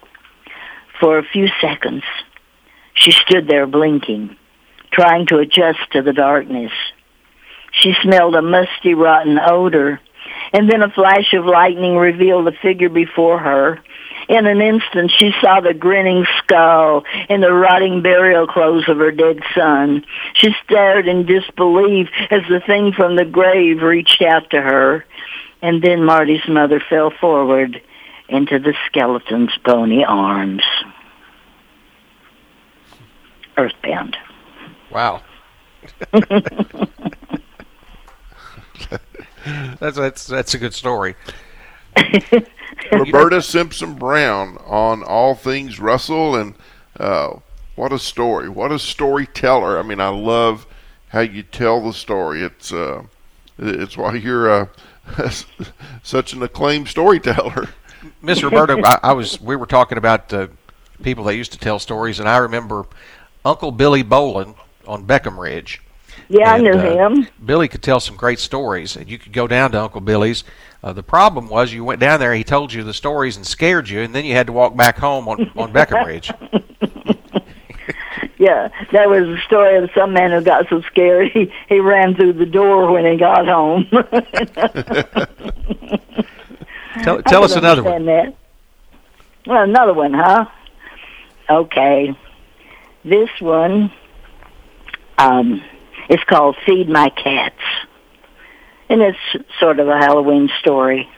For 1.01 1.19
a 1.19 1.25
few 1.25 1.49
seconds, 1.61 2.05
she 2.95 3.11
stood 3.11 3.49
there 3.49 3.67
blinking, 3.67 4.37
trying 4.93 5.27
to 5.27 5.39
adjust 5.39 5.81
to 5.93 6.03
the 6.03 6.13
darkness. 6.13 6.73
She 7.73 7.95
smelled 8.03 8.35
a 8.35 8.43
musty, 8.43 8.95
rotten 8.95 9.39
odor, 9.39 10.01
and 10.53 10.71
then 10.71 10.83
a 10.83 10.91
flash 10.91 11.33
of 11.33 11.47
lightning 11.47 11.97
revealed 11.97 12.47
the 12.47 12.53
figure 12.63 12.89
before 12.89 13.39
her. 13.39 13.81
In 14.29 14.47
an 14.47 14.61
instant, 14.61 15.11
she 15.19 15.33
saw 15.41 15.61
the 15.61 15.75
grinning 15.75 16.25
skull 16.39 17.05
and 17.29 17.43
the 17.43 17.53
rotting 17.53 18.03
burial 18.03 18.47
clothes 18.47 18.89
of 18.89 18.99
her 18.99 19.11
dead 19.11 19.41
son. 19.55 20.05
She 20.35 20.55
stared 20.65 21.09
in 21.09 21.27
disbelief 21.27 22.09
as 22.31 22.43
the 22.49 22.61
thing 22.61 22.93
from 22.93 23.17
the 23.17 23.25
grave 23.25 23.83
reached 23.83 24.23
out 24.23 24.51
to 24.51 24.61
her. 24.61 25.05
And 25.61 25.83
then 25.83 26.05
Marty's 26.05 26.47
mother 26.49 26.81
fell 26.89 27.11
forward 27.21 27.81
into 28.29 28.59
the 28.59 28.75
skeleton's 28.87 29.57
bony 29.65 30.05
arms. 30.05 30.63
Earthbound. 33.57 34.17
Wow. 34.91 35.23
that's 39.81 39.97
that's 39.97 40.27
that's 40.27 40.55
a 40.55 40.59
good 40.59 40.75
story. 40.75 41.15
Roberta 42.93 43.43
Simpson 43.43 43.95
Brown 43.95 44.59
on 44.67 45.03
all 45.03 45.35
things 45.35 45.79
Russell, 45.79 46.37
and 46.37 46.55
uh, 46.99 47.37
what 47.75 47.93
a 47.93 47.99
story! 47.99 48.49
What 48.49 48.73
a 48.73 48.79
storyteller! 48.79 49.79
I 49.79 49.83
mean, 49.83 50.01
I 50.01 50.09
love 50.09 50.67
how 51.09 51.21
you 51.21 51.43
tell 51.43 51.85
the 51.85 51.93
story. 51.93 52.43
It's 52.43 52.73
uh, 52.73 53.05
it's 53.59 53.97
why 53.97 54.15
you're 54.15 54.51
uh, 54.51 54.67
such 56.03 56.33
an 56.33 56.43
acclaimed 56.43 56.89
storyteller. 56.89 57.69
Miss 58.21 58.43
Roberta, 58.43 58.81
I, 58.85 59.11
I, 59.11 59.13
was 59.13 59.41
we 59.41 59.57
were 59.57 59.67
talking 59.67 59.99
about 59.99 60.33
uh, 60.33 60.49
people 61.03 61.25
that 61.25 61.37
used 61.37 61.53
to 61.53 61.59
tell 61.59 61.79
stories, 61.79 62.19
and 62.19 62.29
I 62.29 62.39
remember 62.39 62.87
Uncle 63.45 63.73
Billy 63.73 64.03
Bolin 64.03 64.55
on 64.87 65.07
Beckham 65.07 65.39
Ridge. 65.39 65.81
Yeah, 66.29 66.55
and, 66.55 66.67
I 66.67 66.71
knew 66.71 66.79
uh, 66.79 67.09
him. 67.09 67.27
Billy 67.45 67.69
could 67.69 67.83
tell 67.83 68.01
some 68.01 68.17
great 68.17 68.39
stories, 68.39 68.97
and 68.97 69.09
you 69.09 69.19
could 69.19 69.33
go 69.33 69.47
down 69.47 69.73
to 69.73 69.81
Uncle 69.81 70.01
Billy's. 70.01 70.45
Uh, 70.83 70.93
the 70.93 71.03
problem 71.03 71.49
was 71.49 71.73
you 71.73 71.85
went 71.85 72.01
down 72.01 72.21
there, 72.21 72.35
he 72.35 72.45
told 72.45 72.73
you 72.73 72.83
the 72.83 72.95
stories 72.95 73.37
and 73.37 73.47
scared 73.47 73.89
you, 73.89 74.01
and 74.01 74.15
then 74.15 74.25
you 74.25 74.35
had 74.35 74.47
to 74.47 74.53
walk 74.53 74.77
back 74.77 74.99
home 74.99 75.29
on 75.29 75.51
on 75.57 75.73
Beckham 75.73 76.05
Ridge. 76.07 76.33
yeah, 78.39 78.69
that 78.91 79.09
was 79.09 79.27
the 79.27 79.39
story 79.47 79.77
of 79.77 79.91
some 79.95 80.13
man 80.13 80.33
who 80.33 80.41
got 80.41 80.69
so 80.69 80.81
scared 80.83 81.31
he 81.33 81.53
he 81.69 81.79
ran 81.79 82.15
through 82.15 82.33
the 82.35 82.47
door 82.47 82.91
when 82.91 83.05
he 83.05 83.17
got 83.17 83.47
home. 83.47 83.87
tell 87.03 87.23
tell 87.23 87.45
us 87.45 87.55
another 87.55 87.83
one. 87.83 88.07
That. 88.07 88.35
Well, 89.47 89.63
another 89.63 89.95
one, 89.95 90.15
huh? 90.15 90.47
Okay. 91.49 92.17
This 93.05 93.31
one 93.41 93.93
um, 95.19 95.63
is 96.09 96.21
called 96.27 96.57
Feed 96.67 96.89
My 96.89 97.11
Cats. 97.11 97.63
And 98.89 99.01
it's 99.01 99.19
sort 99.59 99.81
of 99.81 99.89
a 99.89 99.97
Halloween 99.97 100.51
story. 100.61 101.09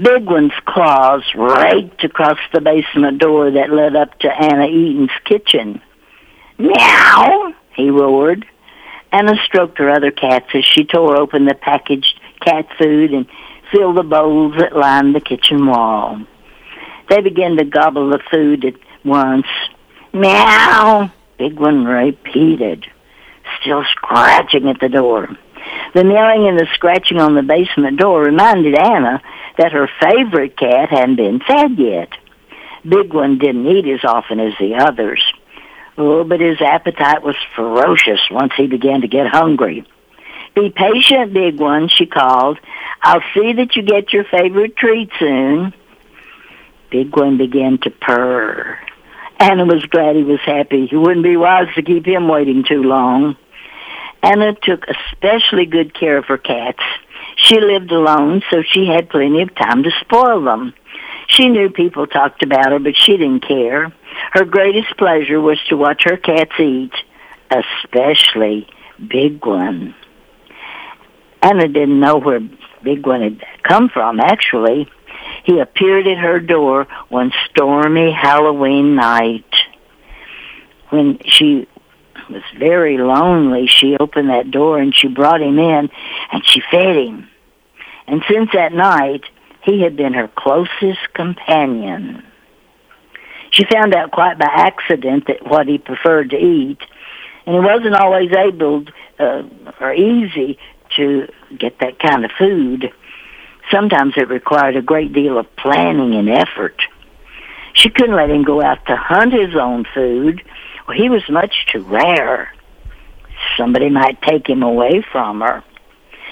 Big 0.00 0.26
One's 0.26 0.52
claws 0.64 1.24
raked 1.34 2.04
across 2.04 2.38
the 2.52 2.60
basement 2.60 3.18
door 3.18 3.50
that 3.50 3.70
led 3.70 3.96
up 3.96 4.16
to 4.20 4.28
Anna 4.28 4.66
Eaton's 4.68 5.10
kitchen. 5.24 5.82
Meow, 6.56 7.52
he 7.74 7.90
roared. 7.90 8.46
Anna 9.10 9.34
stroked 9.44 9.78
her 9.78 9.90
other 9.90 10.12
cats 10.12 10.46
as 10.54 10.64
she 10.64 10.84
tore 10.84 11.16
open 11.16 11.46
the 11.46 11.54
packaged 11.54 12.20
cat 12.40 12.68
food 12.78 13.12
and 13.12 13.26
filled 13.72 13.96
the 13.96 14.02
bowls 14.04 14.54
that 14.58 14.76
lined 14.76 15.14
the 15.14 15.20
kitchen 15.20 15.66
wall. 15.66 16.20
They 17.08 17.20
began 17.20 17.56
to 17.56 17.64
gobble 17.64 18.10
the 18.10 18.20
food 18.30 18.64
at 18.64 18.74
once. 19.04 19.46
Meow, 20.12 21.10
Big 21.38 21.58
One 21.58 21.84
repeated, 21.84 22.86
still 23.60 23.84
scratching 23.90 24.68
at 24.68 24.80
the 24.80 24.88
door. 24.88 25.28
The 25.94 26.04
meowing 26.04 26.48
and 26.48 26.58
the 26.58 26.66
scratching 26.74 27.18
on 27.18 27.34
the 27.34 27.42
basement 27.42 27.98
door 27.98 28.22
reminded 28.22 28.74
Anna 28.74 29.22
that 29.56 29.72
her 29.72 29.88
favorite 30.00 30.56
cat 30.56 30.90
hadn't 30.90 31.16
been 31.16 31.40
fed 31.40 31.78
yet. 31.78 32.10
Big 32.86 33.12
One 33.12 33.38
didn't 33.38 33.66
eat 33.66 33.86
as 33.86 34.04
often 34.04 34.40
as 34.40 34.52
the 34.58 34.74
others. 34.76 35.22
Oh, 35.96 36.24
but 36.24 36.40
his 36.40 36.60
appetite 36.60 37.22
was 37.22 37.36
ferocious 37.56 38.20
once 38.30 38.52
he 38.56 38.66
began 38.66 39.00
to 39.00 39.08
get 39.08 39.26
hungry. 39.26 39.84
Be 40.54 40.70
patient, 40.70 41.32
Big 41.32 41.58
One, 41.58 41.88
she 41.88 42.06
called. 42.06 42.58
I'll 43.02 43.22
see 43.34 43.52
that 43.54 43.76
you 43.76 43.82
get 43.82 44.12
your 44.12 44.24
favorite 44.24 44.76
treat 44.76 45.10
soon. 45.18 45.72
Big 46.90 47.16
One 47.16 47.36
began 47.36 47.78
to 47.78 47.90
purr. 47.90 48.78
Anna 49.38 49.64
was 49.64 49.84
glad 49.84 50.16
he 50.16 50.24
was 50.24 50.40
happy. 50.44 50.88
It 50.90 50.96
wouldn't 50.96 51.22
be 51.22 51.36
wise 51.36 51.68
to 51.76 51.82
keep 51.82 52.06
him 52.06 52.28
waiting 52.28 52.64
too 52.68 52.82
long. 52.82 53.36
Anna 54.22 54.54
took 54.54 54.84
especially 54.88 55.64
good 55.66 55.94
care 55.94 56.18
of 56.18 56.24
her 56.26 56.38
cats. 56.38 56.82
She 57.36 57.60
lived 57.60 57.92
alone, 57.92 58.42
so 58.50 58.62
she 58.62 58.86
had 58.86 59.08
plenty 59.08 59.42
of 59.42 59.54
time 59.54 59.84
to 59.84 59.90
spoil 60.00 60.42
them. 60.42 60.74
She 61.28 61.48
knew 61.48 61.70
people 61.70 62.06
talked 62.06 62.42
about 62.42 62.72
her, 62.72 62.78
but 62.80 62.96
she 62.96 63.16
didn't 63.16 63.46
care. 63.46 63.92
Her 64.32 64.44
greatest 64.44 64.96
pleasure 64.96 65.40
was 65.40 65.58
to 65.68 65.76
watch 65.76 66.02
her 66.04 66.16
cats 66.16 66.58
eat, 66.58 66.92
especially 67.50 68.66
Big 69.06 69.44
One. 69.46 69.94
Anna 71.42 71.68
didn't 71.68 72.00
know 72.00 72.16
where 72.16 72.40
Big 72.82 73.06
One 73.06 73.22
had 73.22 73.44
come 73.62 73.88
from, 73.88 74.18
actually. 74.18 74.88
He 75.48 75.60
appeared 75.60 76.06
at 76.06 76.18
her 76.18 76.40
door 76.40 76.86
one 77.08 77.32
stormy 77.48 78.12
Halloween 78.12 78.96
night. 78.96 79.50
When 80.90 81.18
she 81.24 81.66
was 82.28 82.42
very 82.58 82.98
lonely, 82.98 83.66
she 83.66 83.96
opened 83.98 84.28
that 84.28 84.50
door 84.50 84.78
and 84.78 84.94
she 84.94 85.08
brought 85.08 85.40
him 85.40 85.58
in 85.58 85.88
and 86.32 86.44
she 86.44 86.60
fed 86.70 86.96
him. 86.96 87.30
And 88.06 88.22
since 88.28 88.50
that 88.52 88.74
night, 88.74 89.24
he 89.62 89.80
had 89.80 89.96
been 89.96 90.12
her 90.12 90.28
closest 90.36 91.14
companion. 91.14 92.22
She 93.50 93.64
found 93.72 93.94
out 93.94 94.10
quite 94.10 94.38
by 94.38 94.50
accident 94.52 95.28
that 95.28 95.46
what 95.46 95.66
he 95.66 95.78
preferred 95.78 96.28
to 96.28 96.36
eat, 96.36 96.80
and 97.46 97.54
he 97.54 97.60
wasn't 97.60 97.94
always 97.94 98.30
able 98.36 98.84
uh, 99.18 99.44
or 99.80 99.94
easy 99.94 100.58
to 100.96 101.26
get 101.58 101.78
that 101.78 101.98
kind 102.00 102.26
of 102.26 102.32
food. 102.38 102.92
Sometimes 103.70 104.14
it 104.16 104.28
required 104.28 104.76
a 104.76 104.82
great 104.82 105.12
deal 105.12 105.38
of 105.38 105.54
planning 105.56 106.14
and 106.14 106.28
effort. 106.28 106.80
She 107.74 107.90
couldn't 107.90 108.16
let 108.16 108.30
him 108.30 108.42
go 108.42 108.62
out 108.62 108.84
to 108.86 108.96
hunt 108.96 109.32
his 109.32 109.54
own 109.54 109.84
food. 109.94 110.42
Well, 110.86 110.96
he 110.96 111.08
was 111.08 111.22
much 111.28 111.66
too 111.70 111.82
rare. 111.82 112.52
Somebody 113.56 113.90
might 113.90 114.20
take 114.22 114.48
him 114.48 114.62
away 114.62 115.04
from 115.12 115.40
her. 115.40 115.62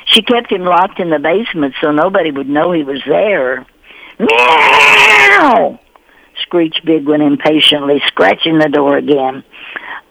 She 0.06 0.22
kept 0.22 0.50
him 0.50 0.62
locked 0.62 0.98
in 0.98 1.10
the 1.10 1.18
basement 1.18 1.74
so 1.80 1.92
nobody 1.92 2.30
would 2.30 2.48
know 2.48 2.72
he 2.72 2.82
was 2.82 3.02
there. 3.06 3.66
Meow! 4.18 5.78
screeched 6.42 6.84
Big 6.84 7.06
One 7.06 7.20
impatiently, 7.20 8.00
scratching 8.06 8.58
the 8.58 8.68
door 8.68 8.96
again. 8.96 9.44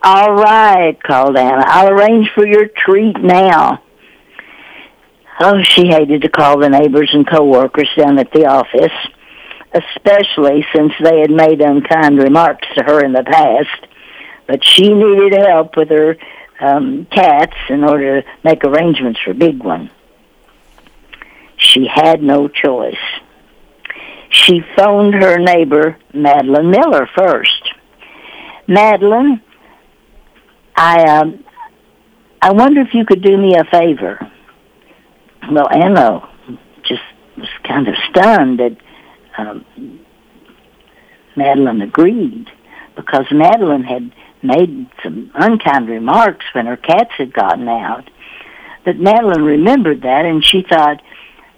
All 0.04 0.34
right, 0.34 1.02
called 1.02 1.38
Anna. 1.38 1.64
I'll 1.66 1.90
arrange 1.90 2.30
for 2.36 2.46
your 2.46 2.68
treat 2.68 3.18
now. 3.20 3.82
Oh, 5.40 5.62
she 5.62 5.88
hated 5.88 6.22
to 6.22 6.30
call 6.30 6.60
the 6.60 6.70
neighbors 6.70 7.10
and 7.14 7.28
coworkers 7.28 7.90
down 7.98 8.18
at 8.20 8.32
the 8.32 8.46
office, 8.46 8.94
especially 9.74 10.66
since 10.74 10.94
they 11.04 11.20
had 11.20 11.32
made 11.32 11.62
unkind 11.62 12.18
remarks 12.20 12.68
to 12.76 12.84
her 12.84 13.04
in 13.04 13.12
the 13.12 13.24
past. 13.24 13.88
But 14.48 14.64
she 14.64 14.94
needed 14.94 15.34
help 15.34 15.76
with 15.76 15.90
her 15.90 16.18
um, 16.60 17.06
cats 17.12 17.56
in 17.70 17.84
order 17.84 18.22
to 18.22 18.28
make 18.44 18.64
arrangements 18.64 19.20
for 19.20 19.34
Big 19.34 19.62
One. 19.62 19.92
She 21.58 21.88
had 21.88 22.22
no 22.24 22.48
choice. 22.48 22.96
She 24.30 24.62
phoned 24.78 25.16
her 25.16 25.38
neighbor, 25.38 25.98
Madeline 26.14 26.72
Miller, 26.72 27.10
first. 27.16 27.72
Madeline, 28.68 29.42
I 30.76 31.04
um, 31.04 31.44
I 32.42 32.52
wonder 32.52 32.82
if 32.82 32.94
you 32.94 33.06
could 33.06 33.22
do 33.22 33.38
me 33.38 33.56
a 33.56 33.64
favor. 33.66 34.20
Well, 35.52 35.70
Anna 35.72 36.28
just 36.84 37.02
was 37.38 37.50
kind 37.64 37.88
of 37.88 37.96
stunned 38.10 38.60
that 38.60 38.78
um, 39.38 39.66
Madeline 41.36 41.82
agreed 41.82 42.50
because 42.96 43.26
Madeline 43.32 43.84
had 43.84 44.12
made 44.42 44.88
some 45.04 45.32
unkind 45.34 45.90
remarks 45.90 46.46
when 46.54 46.66
her 46.66 46.78
cats 46.78 47.12
had 47.18 47.34
gotten 47.34 47.68
out. 47.68 48.10
But 48.86 48.98
Madeline 48.98 49.44
remembered 49.44 50.04
that 50.04 50.26
and 50.26 50.46
she 50.46 50.62
thought, 50.62 51.02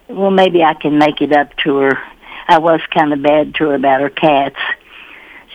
well, 0.07 0.31
maybe 0.31 0.63
I 0.63 0.73
can 0.73 0.97
make 0.97 1.21
it 1.21 1.33
up 1.33 1.55
to 1.57 1.77
her. 1.77 1.99
I 2.47 2.59
was 2.59 2.79
kind 2.93 3.11
of 3.11 3.21
bad 3.21 3.55
to 3.55 3.65
her 3.65 3.75
about 3.75 4.01
her 4.01 4.09
cats. 4.09 4.55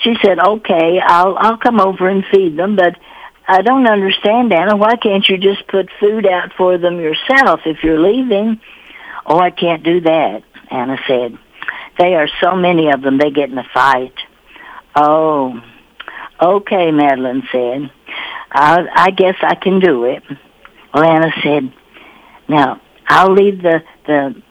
She 0.03 0.15
said, 0.23 0.39
okay, 0.39 1.01
I'll, 1.01 1.37
I'll 1.39 1.57
come 1.57 1.81
over 1.81 2.09
and 2.09 2.25
feed 2.31 2.57
them, 2.57 2.77
but 2.77 2.97
I 3.47 3.63
don't 3.63 3.87
understand, 3.87 4.53
Anna. 4.53 4.77
Why 4.77 4.97
can't 4.97 5.29
you 5.29 5.37
just 5.37 5.67
put 5.67 5.89
food 5.99 6.27
out 6.27 6.53
for 6.57 6.79
them 6.79 7.01
yourself 7.01 7.61
if 7.67 7.83
you're 7.83 8.01
leaving? 8.01 8.61
Oh, 9.27 9.39
I 9.39 9.51
can't 9.51 9.83
do 9.83 10.01
that, 10.03 10.43
Anna 10.71 10.97
said. 11.07 11.39
They 11.99 12.15
are 12.15 12.29
so 12.41 12.57
many 12.57 12.91
of 12.91 13.03
them, 13.03 13.19
they 13.19 13.31
get 13.31 13.51
in 13.51 13.59
a 13.59 13.67
fight. 13.75 14.15
Oh, 14.95 15.61
okay, 16.41 16.91
Madeline 16.91 17.43
said. 17.51 17.91
I, 18.51 18.87
I 18.95 19.11
guess 19.11 19.37
I 19.43 19.55
can 19.55 19.81
do 19.81 20.05
it. 20.05 20.23
Well, 20.95 21.05
Anna 21.05 21.33
said, 21.43 21.73
now, 22.49 22.81
I'll 23.09 23.33
leave 23.33 23.63
the, 23.63 23.83
the 24.07 24.43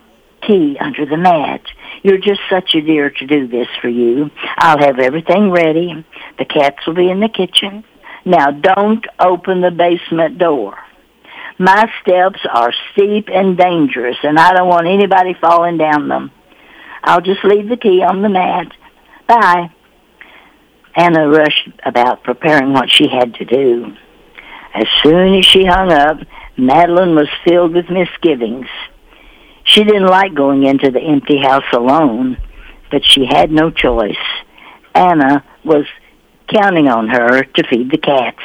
key 0.42 0.78
under 0.80 1.06
the 1.06 1.18
mat. 1.18 1.62
You're 2.04 2.18
just 2.18 2.42
such 2.50 2.74
a 2.76 2.82
dear 2.82 3.10
to 3.10 3.28
do 3.28 3.48
this 3.48 3.68
for 3.82 3.90
you. 3.90 4.32
I'll 4.58 4.80
have 4.80 5.00
everything 5.00 5.52
ready. 5.52 6.06
The 6.38 6.46
cats 6.46 6.86
will 6.86 6.96
be 6.96 7.10
in 7.10 7.20
the 7.20 7.30
kitchen. 7.30 7.84
Now, 8.26 8.52
don't 8.52 9.06
open 9.20 9.62
the 9.62 9.72
basement 9.72 10.38
door. 10.38 10.78
My 11.58 11.92
steps 12.02 12.40
are 12.52 12.74
steep 12.92 13.30
and 13.32 13.58
dangerous, 13.58 14.18
and 14.24 14.40
I 14.40 14.54
don't 14.54 14.68
want 14.68 14.88
anybody 14.88 15.36
falling 15.40 15.78
down 15.78 16.08
them. 16.08 16.32
I'll 17.04 17.22
just 17.22 17.44
leave 17.44 17.70
the 17.70 17.78
key 17.78 18.04
on 18.04 18.22
the 18.22 18.30
mat. 18.30 18.68
Bye. 19.28 19.72
Anna 20.96 21.28
rushed 21.28 21.70
about 21.86 22.24
preparing 22.24 22.74
what 22.74 22.92
she 22.92 23.08
had 23.08 23.34
to 23.36 23.46
do. 23.46 23.96
As 24.74 24.86
soon 25.04 25.36
as 25.36 25.46
she 25.46 25.66
hung 25.66 25.92
up, 25.92 26.18
Madeline 26.58 27.16
was 27.16 27.30
filled 27.46 27.74
with 27.74 27.90
misgivings. 27.90 28.68
She 29.64 29.84
didn't 29.84 30.08
like 30.08 30.34
going 30.34 30.64
into 30.64 30.92
the 30.92 31.00
empty 31.00 31.38
house 31.38 31.72
alone, 31.74 32.38
but 32.90 33.06
she 33.06 33.26
had 33.26 33.52
no 33.52 33.70
choice. 33.70 34.16
Anna 34.94 35.44
was 35.64 35.86
counting 36.54 36.88
on 36.88 37.08
her 37.10 37.44
to 37.44 37.68
feed 37.68 37.92
the 37.92 37.98
cats. 37.98 38.42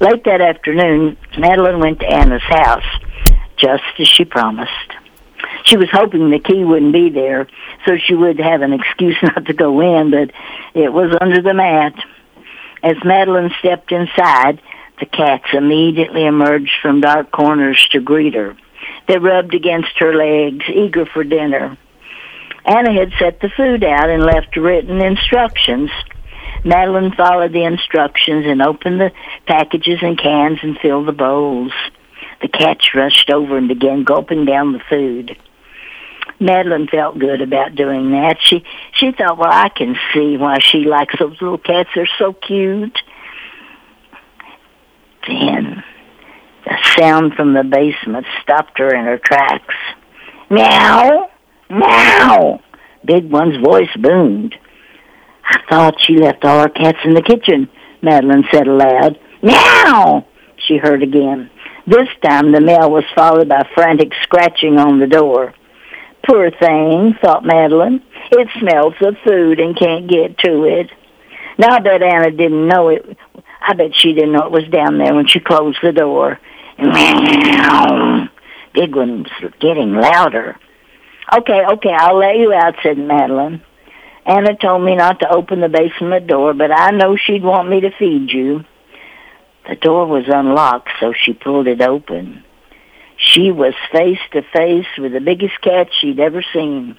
Late 0.00 0.24
that 0.24 0.40
afternoon, 0.40 1.16
Madeline 1.38 1.78
went 1.78 2.00
to 2.00 2.06
Anna's 2.06 2.42
house, 2.42 2.84
just 3.56 3.82
as 3.98 4.08
she 4.08 4.24
promised. 4.24 4.70
She 5.64 5.76
was 5.76 5.88
hoping 5.92 6.30
the 6.30 6.38
key 6.38 6.64
wouldn't 6.64 6.92
be 6.92 7.10
there, 7.10 7.46
so 7.86 7.96
she 7.96 8.14
would 8.14 8.38
have 8.40 8.62
an 8.62 8.72
excuse 8.72 9.16
not 9.22 9.46
to 9.46 9.52
go 9.52 9.80
in, 9.80 10.10
but 10.10 10.30
it 10.74 10.92
was 10.92 11.16
under 11.20 11.42
the 11.42 11.54
mat. 11.54 11.94
As 12.82 12.96
Madeline 13.04 13.50
stepped 13.58 13.92
inside, 13.92 14.60
the 14.98 15.06
cats 15.06 15.46
immediately 15.52 16.24
emerged 16.24 16.72
from 16.80 17.00
dark 17.00 17.30
corners 17.30 17.86
to 17.92 18.00
greet 18.00 18.34
her. 18.34 18.56
They 19.06 19.18
rubbed 19.18 19.54
against 19.54 19.98
her 19.98 20.14
legs, 20.14 20.64
eager 20.68 21.06
for 21.06 21.24
dinner. 21.24 21.76
Anna 22.64 22.92
had 22.92 23.12
set 23.18 23.40
the 23.40 23.50
food 23.50 23.82
out 23.84 24.10
and 24.10 24.22
left 24.22 24.56
written 24.56 25.00
instructions. 25.00 25.90
Madeline 26.64 27.12
followed 27.12 27.52
the 27.52 27.64
instructions 27.64 28.44
and 28.46 28.60
opened 28.60 29.00
the 29.00 29.12
packages 29.46 29.98
and 30.02 30.18
cans 30.18 30.58
and 30.62 30.78
filled 30.78 31.08
the 31.08 31.12
bowls. 31.12 31.72
The 32.42 32.48
cats 32.48 32.94
rushed 32.94 33.30
over 33.30 33.56
and 33.56 33.68
began 33.68 34.04
gulping 34.04 34.44
down 34.44 34.72
the 34.72 34.82
food. 34.88 35.36
Madeline 36.38 36.88
felt 36.88 37.18
good 37.18 37.42
about 37.42 37.74
doing 37.74 38.12
that. 38.12 38.38
She 38.40 38.64
she 38.94 39.12
thought, 39.12 39.36
well, 39.36 39.52
I 39.52 39.68
can 39.68 39.96
see 40.14 40.36
why 40.36 40.58
she 40.58 40.84
likes 40.84 41.14
those 41.18 41.40
little 41.40 41.58
cats. 41.58 41.90
They're 41.94 42.08
so 42.18 42.32
cute. 42.32 42.98
Then 45.26 45.84
the 46.64 46.76
sound 46.98 47.34
from 47.34 47.52
the 47.52 47.64
basement 47.64 48.26
stopped 48.42 48.78
her 48.78 48.94
in 48.94 49.04
her 49.04 49.18
tracks. 49.18 49.74
Meow, 50.48 51.30
meow. 51.68 52.60
Big 53.04 53.30
One's 53.30 53.62
voice 53.62 53.94
boomed. 53.98 54.54
I 55.50 55.58
thought 55.68 56.00
she 56.00 56.16
left 56.16 56.44
all 56.44 56.60
her 56.60 56.68
cats 56.68 56.98
in 57.04 57.14
the 57.14 57.22
kitchen, 57.22 57.68
Madeline 58.02 58.44
said 58.52 58.68
aloud. 58.68 59.18
Meow, 59.42 60.24
she 60.56 60.76
heard 60.76 61.02
again. 61.02 61.50
This 61.86 62.08
time 62.22 62.52
the 62.52 62.60
meow 62.60 62.88
was 62.88 63.04
followed 63.16 63.48
by 63.48 63.68
frantic 63.74 64.12
scratching 64.22 64.78
on 64.78 65.00
the 65.00 65.08
door. 65.08 65.54
Poor 66.28 66.50
thing, 66.52 67.14
thought 67.20 67.44
Madeline. 67.44 68.02
It 68.30 68.48
smells 68.60 68.94
of 69.00 69.16
food 69.26 69.58
and 69.58 69.76
can't 69.76 70.08
get 70.08 70.38
to 70.38 70.64
it. 70.64 70.90
Now 71.58 71.76
I 71.76 71.80
bet 71.80 72.02
Anna 72.02 72.30
didn't 72.30 72.68
know 72.68 72.88
it. 72.88 73.16
I 73.60 73.74
bet 73.74 73.94
she 73.94 74.12
didn't 74.12 74.32
know 74.32 74.44
it 74.44 74.52
was 74.52 74.68
down 74.68 74.98
there 74.98 75.14
when 75.14 75.26
she 75.26 75.40
closed 75.40 75.78
the 75.82 75.92
door. 75.92 76.38
Meow. 76.78 78.28
Big 78.72 78.94
one's 78.94 79.28
getting 79.58 79.94
louder. 79.94 80.56
Okay, 81.36 81.64
okay, 81.72 81.92
I'll 81.92 82.18
let 82.18 82.36
you 82.36 82.52
out, 82.52 82.76
said 82.82 82.98
Madeline. 82.98 83.62
Anna 84.30 84.54
told 84.54 84.84
me 84.84 84.94
not 84.94 85.18
to 85.20 85.28
open 85.28 85.60
the 85.60 85.68
basement 85.68 86.28
door, 86.28 86.54
but 86.54 86.70
I 86.70 86.92
know 86.92 87.16
she'd 87.16 87.42
want 87.42 87.68
me 87.68 87.80
to 87.80 87.90
feed 87.90 88.30
you. 88.30 88.64
The 89.68 89.74
door 89.74 90.06
was 90.06 90.26
unlocked, 90.28 90.90
so 91.00 91.12
she 91.12 91.32
pulled 91.32 91.66
it 91.66 91.80
open. 91.80 92.44
She 93.16 93.50
was 93.50 93.74
face 93.90 94.20
to 94.30 94.42
face 94.42 94.86
with 94.96 95.14
the 95.14 95.20
biggest 95.20 95.60
cat 95.60 95.88
she'd 96.00 96.20
ever 96.20 96.44
seen. 96.52 96.96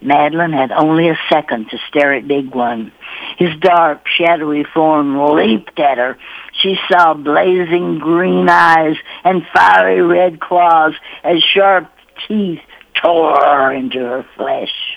Madeline 0.00 0.54
had 0.54 0.72
only 0.72 1.10
a 1.10 1.18
second 1.28 1.68
to 1.68 1.78
stare 1.90 2.14
at 2.14 2.26
Big 2.26 2.54
One. 2.54 2.92
His 3.36 3.54
dark, 3.60 4.06
shadowy 4.08 4.64
form 4.64 5.18
leaped 5.34 5.78
at 5.78 5.98
her. 5.98 6.16
She 6.62 6.78
saw 6.90 7.12
blazing 7.12 7.98
green 7.98 8.48
eyes 8.48 8.96
and 9.22 9.46
fiery 9.52 10.00
red 10.00 10.40
claws 10.40 10.94
as 11.22 11.42
sharp 11.42 11.90
teeth 12.26 12.60
tore 12.94 13.70
into 13.74 13.98
her 13.98 14.24
flesh. 14.34 14.87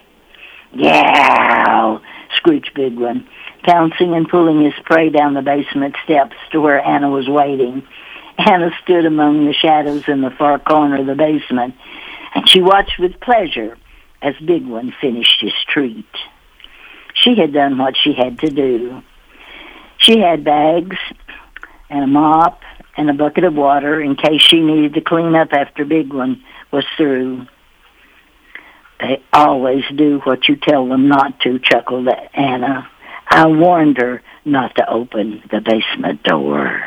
Screeched 2.35 2.73
Big 2.73 2.97
One, 2.97 3.27
pouncing 3.63 4.13
and 4.13 4.27
pulling 4.27 4.63
his 4.63 4.73
prey 4.85 5.09
down 5.09 5.33
the 5.33 5.41
basement 5.41 5.95
steps 6.03 6.35
to 6.51 6.61
where 6.61 6.83
Anna 6.83 7.09
was 7.09 7.27
waiting. 7.27 7.83
Anna 8.37 8.71
stood 8.83 9.05
among 9.05 9.45
the 9.45 9.53
shadows 9.53 10.07
in 10.07 10.21
the 10.21 10.31
far 10.31 10.57
corner 10.59 10.99
of 10.99 11.05
the 11.05 11.15
basement, 11.15 11.75
and 12.33 12.47
she 12.49 12.61
watched 12.61 12.97
with 12.99 13.19
pleasure 13.19 13.77
as 14.21 14.35
Big 14.45 14.65
One 14.65 14.93
finished 15.01 15.41
his 15.41 15.53
treat. 15.67 16.05
She 17.13 17.35
had 17.35 17.53
done 17.53 17.77
what 17.77 17.95
she 18.01 18.13
had 18.13 18.39
to 18.39 18.49
do. 18.49 19.03
She 19.97 20.19
had 20.19 20.43
bags 20.43 20.97
and 21.89 22.03
a 22.03 22.07
mop 22.07 22.61
and 22.97 23.09
a 23.09 23.13
bucket 23.13 23.43
of 23.43 23.53
water 23.53 24.01
in 24.01 24.15
case 24.15 24.41
she 24.41 24.61
needed 24.61 24.93
to 24.95 25.01
clean 25.01 25.35
up 25.35 25.49
after 25.51 25.85
Big 25.85 26.13
One 26.13 26.43
was 26.71 26.85
through. 26.97 27.45
They 29.01 29.21
always 29.33 29.83
do 29.95 30.19
what 30.19 30.47
you 30.47 30.55
tell 30.55 30.87
them 30.87 31.07
not 31.07 31.39
to, 31.41 31.57
chuckled 31.57 32.07
Anna. 32.35 32.87
I 33.27 33.47
warned 33.47 33.97
her 33.97 34.21
not 34.45 34.75
to 34.75 34.87
open 34.87 35.41
the 35.49 35.59
basement 35.59 36.21
door. 36.21 36.83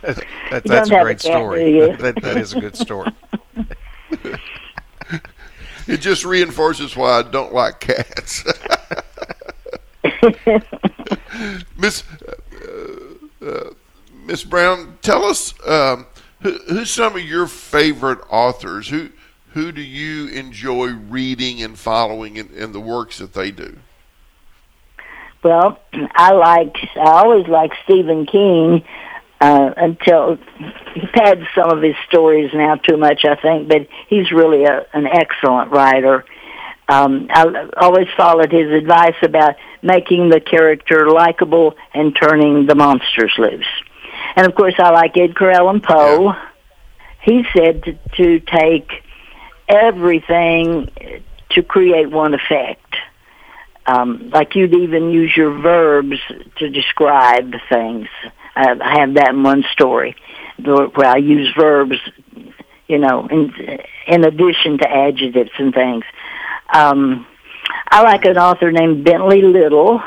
that, 0.00 0.62
that's 0.64 0.90
a 0.90 1.02
great 1.02 1.18
a 1.18 1.20
story. 1.20 1.80
that, 1.96 2.22
that 2.22 2.38
is 2.38 2.54
a 2.54 2.60
good 2.60 2.76
story. 2.76 3.12
it 5.86 5.98
just 5.98 6.24
reinforces 6.24 6.96
why 6.96 7.18
I 7.18 7.22
don't 7.22 7.52
like 7.52 7.80
cats. 7.80 8.44
Miss 11.76 12.02
uh, 12.26 13.44
uh, 13.44 13.70
Miss 14.24 14.42
Brown, 14.44 14.96
tell 15.02 15.24
us 15.24 15.52
um, 15.66 16.06
who, 16.42 16.52
who's 16.68 16.90
some 16.90 17.16
of 17.16 17.22
your 17.22 17.46
favorite 17.46 18.20
authors? 18.30 18.88
Who 18.88 19.10
who 19.52 19.72
do 19.72 19.80
you 19.80 20.28
enjoy 20.28 20.92
reading 20.92 21.62
and 21.62 21.78
following 21.78 22.36
in, 22.36 22.48
in 22.50 22.72
the 22.72 22.80
works 22.80 23.18
that 23.18 23.32
they 23.32 23.50
do? 23.50 23.78
Well, 25.42 25.80
I 26.14 26.32
like 26.32 26.76
I 26.96 27.22
always 27.22 27.46
like 27.48 27.72
Stephen 27.84 28.26
King 28.26 28.84
uh, 29.40 29.70
until 29.76 30.36
he's 30.94 31.10
had 31.14 31.46
some 31.54 31.70
of 31.70 31.82
his 31.82 31.94
stories 32.08 32.50
now 32.54 32.76
too 32.76 32.96
much, 32.96 33.24
I 33.24 33.36
think, 33.36 33.68
but 33.68 33.86
he's 34.08 34.32
really 34.32 34.64
a, 34.64 34.86
an 34.92 35.06
excellent 35.06 35.70
writer. 35.70 36.24
Um, 36.88 37.28
I 37.30 37.68
always 37.76 38.08
followed 38.16 38.50
his 38.50 38.70
advice 38.70 39.14
about 39.22 39.56
making 39.82 40.30
the 40.30 40.40
character 40.40 41.10
likable 41.10 41.74
and 41.94 42.16
turning 42.16 42.66
the 42.66 42.74
monsters 42.74 43.32
loose. 43.38 43.66
And 44.38 44.46
of 44.46 44.54
course, 44.54 44.74
I 44.78 44.90
like 44.90 45.16
Edgar 45.16 45.50
Allan 45.50 45.80
Poe. 45.80 46.26
Yeah. 46.26 46.48
He 47.22 47.44
said 47.52 47.82
to, 47.82 47.98
to 48.18 48.38
take 48.38 48.88
everything 49.68 50.88
to 51.50 51.62
create 51.64 52.08
one 52.08 52.34
effect. 52.34 52.94
Um, 53.84 54.30
like 54.30 54.54
you'd 54.54 54.76
even 54.76 55.10
use 55.10 55.36
your 55.36 55.58
verbs 55.60 56.20
to 56.58 56.70
describe 56.70 57.52
things. 57.68 58.06
I, 58.54 58.78
I 58.80 59.00
have 59.00 59.14
that 59.14 59.30
in 59.30 59.42
one 59.42 59.64
story 59.72 60.14
where 60.64 61.08
I 61.08 61.16
use 61.16 61.52
verbs, 61.58 61.98
you 62.86 62.98
know, 62.98 63.26
in 63.26 63.52
in 64.06 64.24
addition 64.24 64.78
to 64.78 64.88
adjectives 64.88 65.50
and 65.58 65.74
things. 65.74 66.04
Um, 66.72 67.26
I 67.90 68.02
like 68.02 68.24
an 68.24 68.38
author 68.38 68.70
named 68.70 69.02
Bentley 69.04 69.42
Little, 69.42 70.00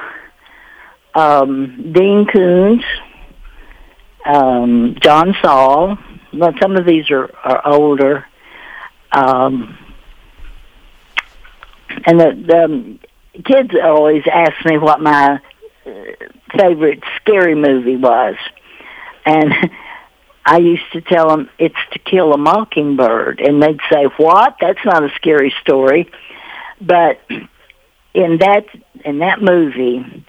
um, 1.16 1.92
Dean 1.92 2.26
Koontz, 2.28 2.86
um, 4.26 4.96
John 5.02 5.36
Saul. 5.42 5.98
Well, 6.34 6.54
some 6.62 6.76
of 6.76 6.86
these 6.86 7.10
are, 7.12 7.30
are 7.44 7.68
older. 7.68 8.26
Um, 9.12 9.78
and 12.06 12.20
the, 12.20 13.00
the 13.34 13.44
kids 13.44 13.72
always 13.82 14.24
ask 14.32 14.66
me 14.66 14.78
what 14.78 15.02
my 15.02 15.40
uh, 15.86 15.90
favorite 16.58 17.04
scary 17.18 17.56
movie 17.56 17.98
was. 17.98 18.36
And 19.26 19.54
I 20.46 20.58
used 20.58 20.92
to 20.94 21.02
tell 21.02 21.30
them 21.30 21.50
it's 21.60 21.76
To 21.92 22.00
Kill 22.00 22.34
a 22.34 22.38
Mockingbird. 22.38 23.40
And 23.42 23.62
they'd 23.62 23.80
say, 23.92 24.06
what? 24.18 24.56
That's 24.60 24.84
not 24.86 25.04
a 25.04 25.10
scary 25.16 25.54
story. 25.62 26.10
But 26.80 27.20
in 28.14 28.38
that 28.40 28.66
in 29.06 29.20
that 29.20 29.42
movie, 29.42 30.26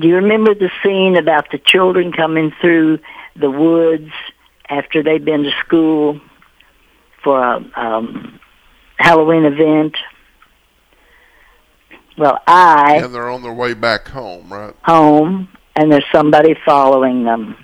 do 0.00 0.08
you 0.08 0.16
remember 0.16 0.54
the 0.54 0.70
scene 0.82 1.16
about 1.16 1.50
the 1.50 1.58
children 1.58 2.12
coming 2.12 2.52
through 2.60 2.98
the 3.36 3.50
woods 3.50 4.10
after 4.68 5.02
they've 5.02 5.24
been 5.24 5.44
to 5.44 5.52
school 5.64 6.20
for 7.22 7.40
a 7.40 7.70
um, 7.76 8.40
Halloween 8.96 9.44
event? 9.44 9.96
Well, 12.16 12.40
I 12.46 13.00
and 13.04 13.14
they're 13.14 13.30
on 13.30 13.42
their 13.42 13.52
way 13.52 13.74
back 13.74 14.08
home, 14.08 14.52
right? 14.52 14.74
Home, 14.82 15.48
and 15.76 15.92
there's 15.92 16.04
somebody 16.12 16.56
following 16.64 17.24
them. 17.24 17.56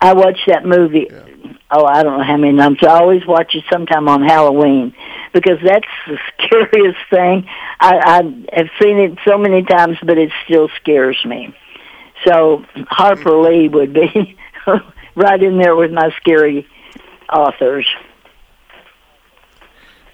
I 0.00 0.12
watched 0.12 0.46
that 0.48 0.66
movie. 0.66 1.08
Yeah. 1.10 1.33
Oh, 1.76 1.86
I 1.86 2.04
don't 2.04 2.18
know 2.18 2.24
how 2.24 2.36
many 2.36 2.56
times. 2.56 2.78
I 2.82 3.00
always 3.00 3.26
watch 3.26 3.56
it 3.56 3.64
sometime 3.68 4.08
on 4.08 4.22
Halloween 4.22 4.94
because 5.32 5.58
that's 5.64 5.88
the 6.06 6.18
scariest 6.38 7.00
thing. 7.10 7.48
I, 7.80 7.98
I 7.98 8.56
have 8.56 8.68
seen 8.80 8.98
it 8.98 9.18
so 9.26 9.36
many 9.36 9.64
times, 9.64 9.98
but 10.04 10.16
it 10.16 10.30
still 10.44 10.68
scares 10.80 11.22
me. 11.24 11.52
So 12.24 12.64
Harper 12.88 13.36
Lee 13.40 13.68
would 13.68 13.92
be 13.92 14.36
right 15.16 15.42
in 15.42 15.58
there 15.58 15.74
with 15.74 15.90
my 15.90 16.14
scary 16.20 16.68
authors. 17.32 17.86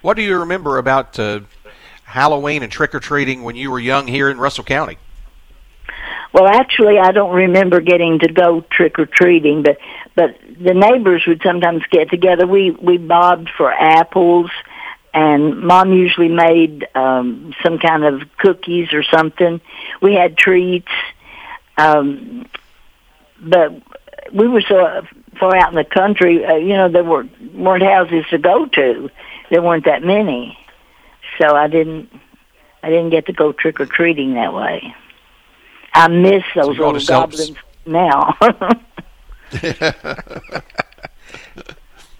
What 0.01 0.15
do 0.15 0.23
you 0.23 0.39
remember 0.39 0.79
about 0.79 1.19
uh, 1.19 1.41
Halloween 2.05 2.63
and 2.63 2.71
trick 2.71 2.95
or 2.95 2.99
treating 2.99 3.43
when 3.43 3.55
you 3.55 3.69
were 3.69 3.79
young 3.79 4.07
here 4.07 4.31
in 4.31 4.39
Russell 4.39 4.63
County? 4.63 4.97
Well, 6.33 6.47
actually, 6.47 6.97
I 6.97 7.11
don't 7.11 7.33
remember 7.33 7.81
getting 7.81 8.19
to 8.19 8.31
go 8.31 8.61
trick 8.61 8.99
or 8.99 9.05
treating, 9.05 9.63
but 9.63 9.77
but 10.15 10.37
the 10.59 10.73
neighbors 10.73 11.23
would 11.27 11.41
sometimes 11.43 11.83
get 11.91 12.09
together. 12.09 12.47
We 12.47 12.71
we 12.71 12.97
bobbed 12.97 13.49
for 13.57 13.71
apples, 13.71 14.49
and 15.13 15.59
Mom 15.61 15.91
usually 15.91 16.29
made 16.29 16.87
um, 16.95 17.53
some 17.63 17.79
kind 17.79 18.05
of 18.05 18.21
cookies 18.37 18.93
or 18.93 19.03
something. 19.03 19.59
We 20.01 20.13
had 20.13 20.37
treats, 20.37 20.91
um, 21.77 22.47
but 23.41 23.73
we 24.33 24.47
were 24.47 24.61
so 24.61 25.01
far 25.37 25.55
out 25.57 25.69
in 25.69 25.75
the 25.75 25.83
country. 25.83 26.45
Uh, 26.45 26.55
you 26.55 26.75
know, 26.75 26.89
there 26.89 27.03
were 27.03 27.27
weren't 27.53 27.83
houses 27.83 28.23
to 28.29 28.37
go 28.37 28.67
to. 28.67 29.09
There 29.49 29.61
weren't 29.61 29.83
that 29.83 30.01
many, 30.01 30.57
so 31.41 31.53
I 31.53 31.67
didn't 31.67 32.09
I 32.81 32.89
didn't 32.89 33.09
get 33.09 33.25
to 33.25 33.33
go 33.33 33.51
trick 33.51 33.81
or 33.81 33.85
treating 33.85 34.35
that 34.35 34.53
way. 34.53 34.95
I 35.93 36.07
miss 36.07 36.43
those 36.55 36.77
so 36.77 36.89
little 36.91 37.01
goblins 37.05 37.57
now. 37.85 38.37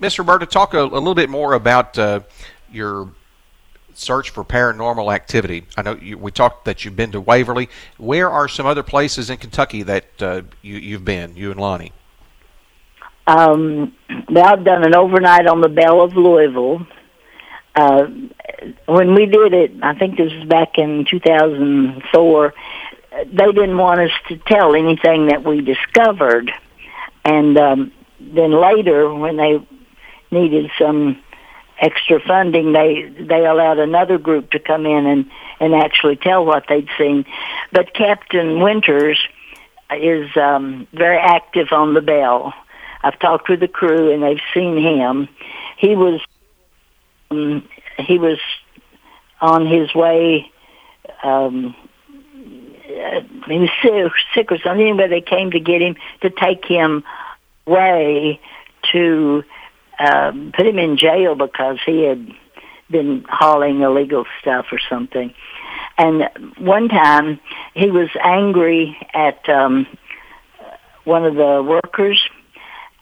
Mr. 0.01 0.19
Roberta, 0.19 0.45
talk 0.45 0.73
a, 0.73 0.81
a, 0.81 0.85
little 0.85 1.15
bit 1.15 1.29
more 1.29 1.53
about 1.53 1.97
uh, 1.97 2.21
your 2.71 3.09
search 3.93 4.31
for 4.31 4.43
paranormal 4.43 5.13
activity. 5.13 5.65
I 5.77 5.83
know 5.83 5.95
you, 5.95 6.17
we 6.17 6.31
talked 6.31 6.65
that 6.65 6.83
you've 6.83 6.95
been 6.95 7.11
to 7.11 7.21
Waverly. 7.21 7.69
Where 7.97 8.29
are 8.29 8.47
some 8.47 8.65
other 8.65 8.83
places 8.83 9.29
in 9.29 9.37
Kentucky 9.37 9.83
that 9.83 10.05
uh, 10.21 10.41
you, 10.61 10.77
you've 10.77 11.05
been, 11.05 11.35
you 11.35 11.51
and 11.51 11.59
Lonnie? 11.59 11.93
Um, 13.27 13.93
well, 14.29 14.45
I've 14.45 14.63
done 14.63 14.83
an 14.83 14.95
overnight 14.95 15.47
on 15.47 15.61
the 15.61 15.69
Belle 15.69 16.01
of 16.01 16.15
Louisville. 16.17 16.85
Uh, 17.75 18.07
when 18.87 19.13
we 19.15 19.27
did 19.27 19.53
it, 19.53 19.71
I 19.81 19.93
think 19.93 20.17
this 20.17 20.33
was 20.33 20.45
back 20.45 20.77
in 20.77 21.05
2004 21.09 22.53
they 23.11 23.51
didn't 23.51 23.77
want 23.77 23.99
us 23.99 24.11
to 24.29 24.37
tell 24.37 24.75
anything 24.75 25.27
that 25.27 25.43
we 25.43 25.61
discovered. 25.61 26.51
And 27.25 27.57
um, 27.57 27.91
then 28.19 28.51
later, 28.51 29.13
when 29.13 29.37
they 29.37 29.59
needed 30.31 30.71
some 30.79 31.21
extra 31.79 32.19
funding, 32.19 32.73
they 32.73 33.03
they 33.19 33.45
allowed 33.45 33.79
another 33.79 34.17
group 34.17 34.51
to 34.51 34.59
come 34.59 34.85
in 34.85 35.05
and 35.05 35.29
and 35.59 35.75
actually 35.75 36.15
tell 36.15 36.45
what 36.45 36.65
they'd 36.69 36.87
seen. 36.97 37.25
But 37.71 37.93
Captain 37.93 38.61
Winters 38.61 39.19
is 39.91 40.29
um, 40.37 40.87
very 40.93 41.17
active 41.17 41.67
on 41.71 41.93
the 41.93 42.01
Belle. 42.01 42.53
I've 43.03 43.19
talked 43.19 43.49
with 43.49 43.59
the 43.59 43.67
crew 43.67 44.11
and 44.11 44.23
they've 44.23 44.41
seen 44.53 44.77
him. 44.77 45.27
He 45.77 45.95
was 45.95 46.21
um, 47.29 47.67
he 47.97 48.17
was 48.17 48.39
on 49.41 49.65
his 49.65 49.93
way 49.93 50.51
um, 51.23 51.75
uh, 52.91 53.21
he 53.47 53.59
was 53.59 53.69
sick, 53.81 54.11
sick 54.33 54.51
or 54.51 54.57
something, 54.59 54.97
but 54.97 55.09
they 55.09 55.21
came 55.21 55.51
to 55.51 55.59
get 55.59 55.81
him 55.81 55.95
to 56.21 56.29
take 56.29 56.65
him 56.65 57.03
away 57.67 58.39
to 58.91 59.43
um, 59.99 60.51
put 60.55 60.65
him 60.65 60.79
in 60.79 60.97
jail 60.97 61.35
because 61.35 61.77
he 61.85 62.03
had 62.03 62.27
been 62.89 63.25
hauling 63.29 63.81
illegal 63.81 64.25
stuff 64.41 64.67
or 64.71 64.79
something. 64.89 65.33
And 65.97 66.29
one 66.57 66.89
time 66.89 67.39
he 67.73 67.91
was 67.91 68.09
angry 68.21 68.97
at 69.13 69.47
um, 69.49 69.85
one 71.03 71.25
of 71.25 71.35
the 71.35 71.63
workers, 71.63 72.21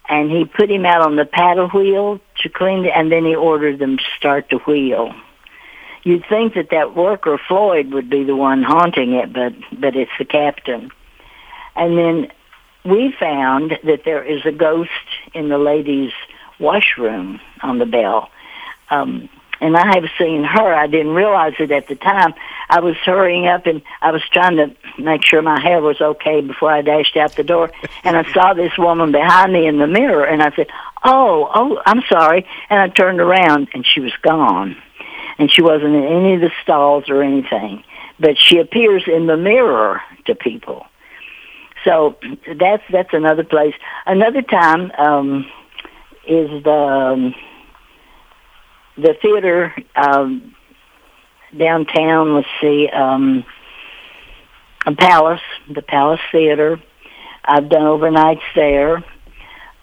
and 0.07 0.29
he 0.29 0.45
put 0.45 0.69
him 0.69 0.85
out 0.85 1.01
on 1.01 1.15
the 1.15 1.25
paddle 1.25 1.69
wheel 1.69 2.19
to 2.41 2.49
clean, 2.49 2.85
it, 2.85 2.91
and 2.95 3.11
then 3.11 3.25
he 3.25 3.35
ordered 3.35 3.79
them 3.79 3.97
to 3.97 4.03
start 4.17 4.47
the 4.49 4.57
wheel 4.57 5.13
you'd 6.03 6.25
think 6.27 6.55
that 6.55 6.69
that 6.71 6.95
worker 6.95 7.39
Floyd 7.47 7.93
would 7.93 8.09
be 8.09 8.23
the 8.23 8.35
one 8.35 8.63
haunting 8.63 9.13
it, 9.13 9.33
but 9.33 9.53
but 9.71 9.95
it's 9.95 10.11
the 10.17 10.25
captain. 10.25 10.91
And 11.75 11.97
then 11.97 12.31
we 12.85 13.13
found 13.19 13.77
that 13.83 14.03
there 14.05 14.23
is 14.23 14.45
a 14.45 14.51
ghost 14.51 14.89
in 15.33 15.49
the 15.49 15.57
ladies' 15.57 16.13
washroom 16.59 17.39
on 17.61 17.79
the 17.79 17.85
Belle. 17.85 18.29
Um, 18.89 19.29
and 19.61 19.75
I 19.75 19.93
have 19.93 20.05
seen 20.17 20.43
her. 20.43 20.73
I 20.73 20.87
didn't 20.87 21.13
realize 21.13 21.53
it 21.59 21.71
at 21.71 21.87
the 21.87 21.95
time. 21.95 22.33
I 22.69 22.79
was 22.79 22.95
hurrying 22.97 23.47
up 23.47 23.65
and 23.65 23.81
I 24.01 24.11
was 24.11 24.21
trying 24.31 24.55
to 24.55 24.73
make 24.97 25.25
sure 25.25 25.41
my 25.41 25.59
hair 25.59 25.81
was 25.81 25.99
okay 25.99 26.39
before 26.39 26.71
I 26.71 26.81
dashed 26.81 27.17
out 27.17 27.35
the 27.35 27.43
door. 27.43 27.71
And 28.05 28.15
I 28.15 28.31
saw 28.31 28.53
this 28.53 28.77
woman 28.77 29.11
behind 29.11 29.51
me 29.51 29.67
in 29.67 29.77
the 29.77 29.85
mirror 29.85 30.23
and 30.23 30.41
I 30.41 30.55
said, 30.55 30.67
Oh, 31.03 31.51
oh, 31.53 31.81
I'm 31.85 32.01
sorry. 32.07 32.47
And 32.69 32.79
I 32.79 32.87
turned 32.87 33.19
around 33.19 33.67
and 33.73 33.85
she 33.85 33.99
was 33.99 34.13
gone 34.21 34.77
and 35.39 35.49
she 35.49 35.61
wasn't 35.61 35.95
in 35.95 36.03
any 36.03 36.35
of 36.35 36.41
the 36.41 36.51
stalls 36.61 37.09
or 37.09 37.23
anything. 37.23 37.83
But 38.19 38.37
she 38.37 38.59
appears 38.59 39.03
in 39.07 39.25
the 39.25 39.37
mirror 39.37 40.01
to 40.25 40.35
people. 40.35 40.85
So 41.85 42.17
that's 42.59 42.83
that's 42.91 43.13
another 43.13 43.45
place. 43.45 43.73
Another 44.05 44.41
time 44.41 44.91
um, 44.97 45.45
is 46.27 46.49
the 46.63 46.71
um, 46.71 47.35
the 48.97 49.15
theater 49.21 49.73
um, 49.95 50.53
downtown. 51.57 52.35
Let's 52.35 52.47
see, 52.59 52.89
um, 52.89 53.45
a 54.85 54.93
Palace, 54.93 55.41
the 55.73 55.81
Palace 55.81 56.19
Theater. 56.33 56.81
I've 57.45 57.69
done 57.69 57.83
overnights 57.83 58.41
there. 58.55 59.03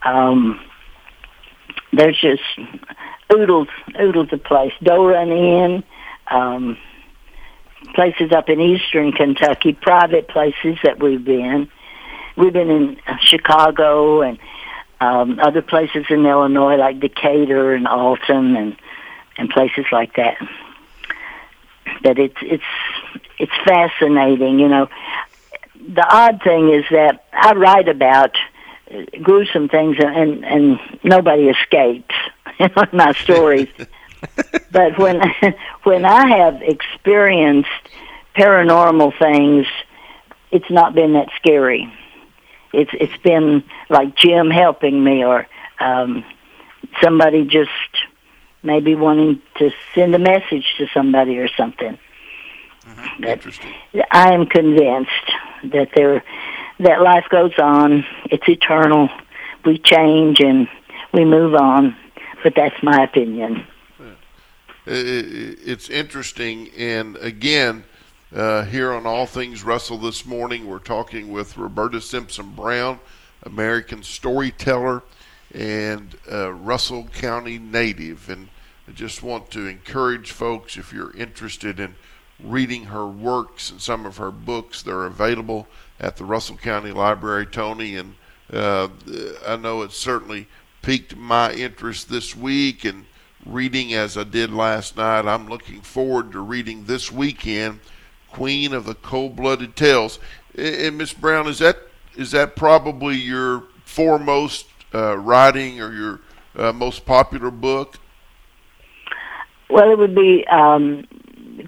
Um, 0.03 0.61
there's 1.95 2.21
just 2.21 2.43
oodles, 3.33 3.69
oodles 4.01 4.33
of 4.33 4.43
place. 4.45 4.73
Doe 4.83 5.07
Run 5.07 5.31
Inn, 5.31 5.85
um, 6.31 6.79
places 7.95 8.33
up 8.33 8.49
in 8.49 8.61
eastern 8.61 9.13
Kentucky, 9.13 9.73
private 9.73 10.29
places 10.29 10.79
that 10.83 11.03
we've 11.03 11.25
been. 11.25 11.69
We've 12.37 12.53
been 12.53 12.71
in 12.71 13.01
Chicago 13.21 14.23
and 14.23 14.39
um, 15.01 15.39
other 15.41 15.63
places 15.63 16.07
in 16.11 16.25
Illinois 16.25 16.77
like 16.77 17.01
Decatur 17.01 17.75
and 17.75 17.87
Alton 17.87 18.57
and 18.57 18.77
and 19.39 19.51
places 19.51 19.85
like 19.93 20.17
that. 20.17 20.37
But 22.03 22.19
it's 22.19 22.37
it's 22.43 22.65
it's 23.39 23.53
fascinating, 23.65 24.59
you 24.59 24.69
know. 24.69 24.89
The 25.75 26.07
odd 26.09 26.43
thing 26.43 26.73
is 26.73 26.85
that 26.91 27.25
I 27.33 27.53
write 27.53 27.89
about 27.89 28.37
gruesome 29.23 29.69
things 29.69 29.97
and 29.99 30.17
and, 30.17 30.45
and 30.45 30.81
nobody 31.03 31.49
escapes 31.49 32.15
in 32.59 32.71
my 32.93 33.13
stories. 33.13 33.69
but 34.71 34.99
when 34.99 35.21
when 35.85 36.05
I 36.05 36.29
have 36.39 36.63
experienced 36.63 37.69
paranormal 38.37 39.19
things, 39.19 39.67
it's 40.51 40.71
not 40.71 40.95
been 40.95 41.15
that 41.15 41.29
scary. 41.37 41.93
it's 42.73 42.91
it's 42.95 43.17
been 43.23 43.65
like 43.89 44.17
Jim 44.17 44.51
helping 44.51 45.03
me 45.03 45.25
or 45.25 45.47
um, 45.81 46.25
somebody 47.03 47.45
just 47.45 47.71
maybe 48.63 48.95
wanting 48.95 49.41
to 49.59 49.71
send 49.95 50.15
a 50.15 50.19
message 50.19 50.67
to 50.79 50.87
somebody 50.93 51.39
or 51.39 51.49
something. 51.57 51.99
Mm-hmm. 52.85 53.25
Interesting. 53.25 53.75
I 54.11 54.33
am 54.33 54.47
convinced 54.47 55.11
that 55.65 55.91
there 55.95 56.23
that 56.81 57.01
life 57.01 57.27
goes 57.31 57.53
on. 57.59 58.05
It's 58.27 58.49
eternal. 58.49 59.09
We 59.65 59.79
change 59.79 60.41
and 60.41 60.69
we 61.13 61.25
move 61.25 61.55
on. 61.55 61.97
But 62.47 62.55
that's 62.55 62.81
my 62.81 63.03
opinion. 63.03 63.67
It's 64.87 65.91
interesting, 65.91 66.71
and 66.79 67.17
again, 67.17 67.83
uh, 68.33 68.63
here 68.67 68.93
on 68.93 69.05
All 69.05 69.27
Things 69.27 69.65
Russell 69.65 69.99
this 69.99 70.25
morning, 70.25 70.69
we're 70.69 70.79
talking 70.79 71.33
with 71.33 71.59
Roberta 71.59 72.01
Simpson 72.01 72.53
Brown, 72.53 73.01
American 73.43 74.05
storyteller 74.05 75.03
and 75.53 76.17
uh, 76.31 76.53
Russell 76.53 77.09
County 77.13 77.59
native. 77.59 78.31
And 78.31 78.49
I 78.87 78.93
just 78.93 79.25
want 79.25 79.51
to 79.51 79.67
encourage 79.67 80.31
folks 80.31 80.77
if 80.77 80.93
you're 80.93 81.17
interested 81.17 81.81
in 81.81 81.97
reading 82.41 82.85
her 82.85 83.09
works 83.09 83.73
and 83.73 83.83
some 83.83 84.07
of 84.07 84.19
her 84.19 84.31
books, 84.31 84.83
they're 84.83 85.07
available 85.07 85.67
at 85.99 86.17
the 86.17 86.25
Russell 86.25 86.59
County 86.59 86.93
Library, 86.93 87.47
Tony. 87.47 87.97
And 87.97 88.15
uh, 88.53 88.87
I 89.45 89.57
know 89.57 89.83
it's 89.83 89.97
certainly 89.97 90.47
piqued 90.87 91.17
my 91.17 91.53
interest 91.53 92.09
this 92.09 92.37
week 92.37 92.85
and 92.85 93.07
reading 93.45 93.93
as 93.93 94.17
I 94.17 94.23
did 94.23 94.53
last 94.53 94.97
night. 94.97 95.27
I'm 95.27 95.49
looking 95.49 95.81
forward 95.81 96.31
to 96.31 96.39
reading 96.39 96.85
this 96.85 97.11
weekend 97.11 97.81
Queen 98.31 98.73
of 98.73 98.87
the 98.87 98.95
Cold 98.95 99.35
Blooded 99.35 99.75
Tales. 99.75 100.21
And 100.57 100.97
Miss 100.97 101.13
Brown, 101.13 101.49
is 101.49 101.59
that 101.59 101.77
is 102.15 102.31
that 102.31 102.55
probably 102.55 103.17
your 103.17 103.65
foremost 103.85 104.67
uh, 104.95 105.19
writing 105.19 105.81
or 105.81 105.93
your 105.93 106.21
uh, 106.55 106.73
most 106.73 107.05
popular 107.05 107.51
book? 107.51 107.99
Well, 109.69 109.91
it 109.91 109.99
would 109.99 110.15
be 110.15 110.47
um, 110.47 111.05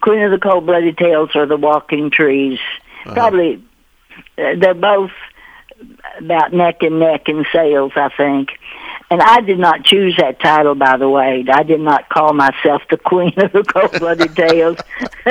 Queen 0.00 0.22
of 0.22 0.30
the 0.30 0.38
Cold 0.38 0.64
Blooded 0.64 0.96
Tales 0.96 1.30
or 1.34 1.44
The 1.44 1.56
Walking 1.56 2.10
Trees. 2.12 2.60
Uh-huh. 3.04 3.14
Probably, 3.14 3.64
uh, 4.38 4.54
they're 4.60 4.74
both 4.74 5.10
about 6.20 6.52
neck 6.52 6.82
and 6.82 7.00
neck 7.00 7.28
in 7.28 7.44
sales, 7.52 7.90
I 7.96 8.10
think. 8.16 8.50
And 9.11 9.22
I 9.22 9.40
did 9.40 9.59
not 9.59 9.84
choose 9.84 10.16
that 10.18 10.38
title, 10.38 10.74
by 10.74 10.98
the 10.98 11.09
way. 11.09 11.42
I 11.50 11.62
did 11.62 11.80
not 11.80 12.11
call 12.11 12.34
myself 12.34 12.82
the 12.90 12.98
Queen 12.98 13.32
of 13.38 13.52
the 13.52 13.64
Cold-Blooded 13.64 14.36
Tales. 14.36 14.76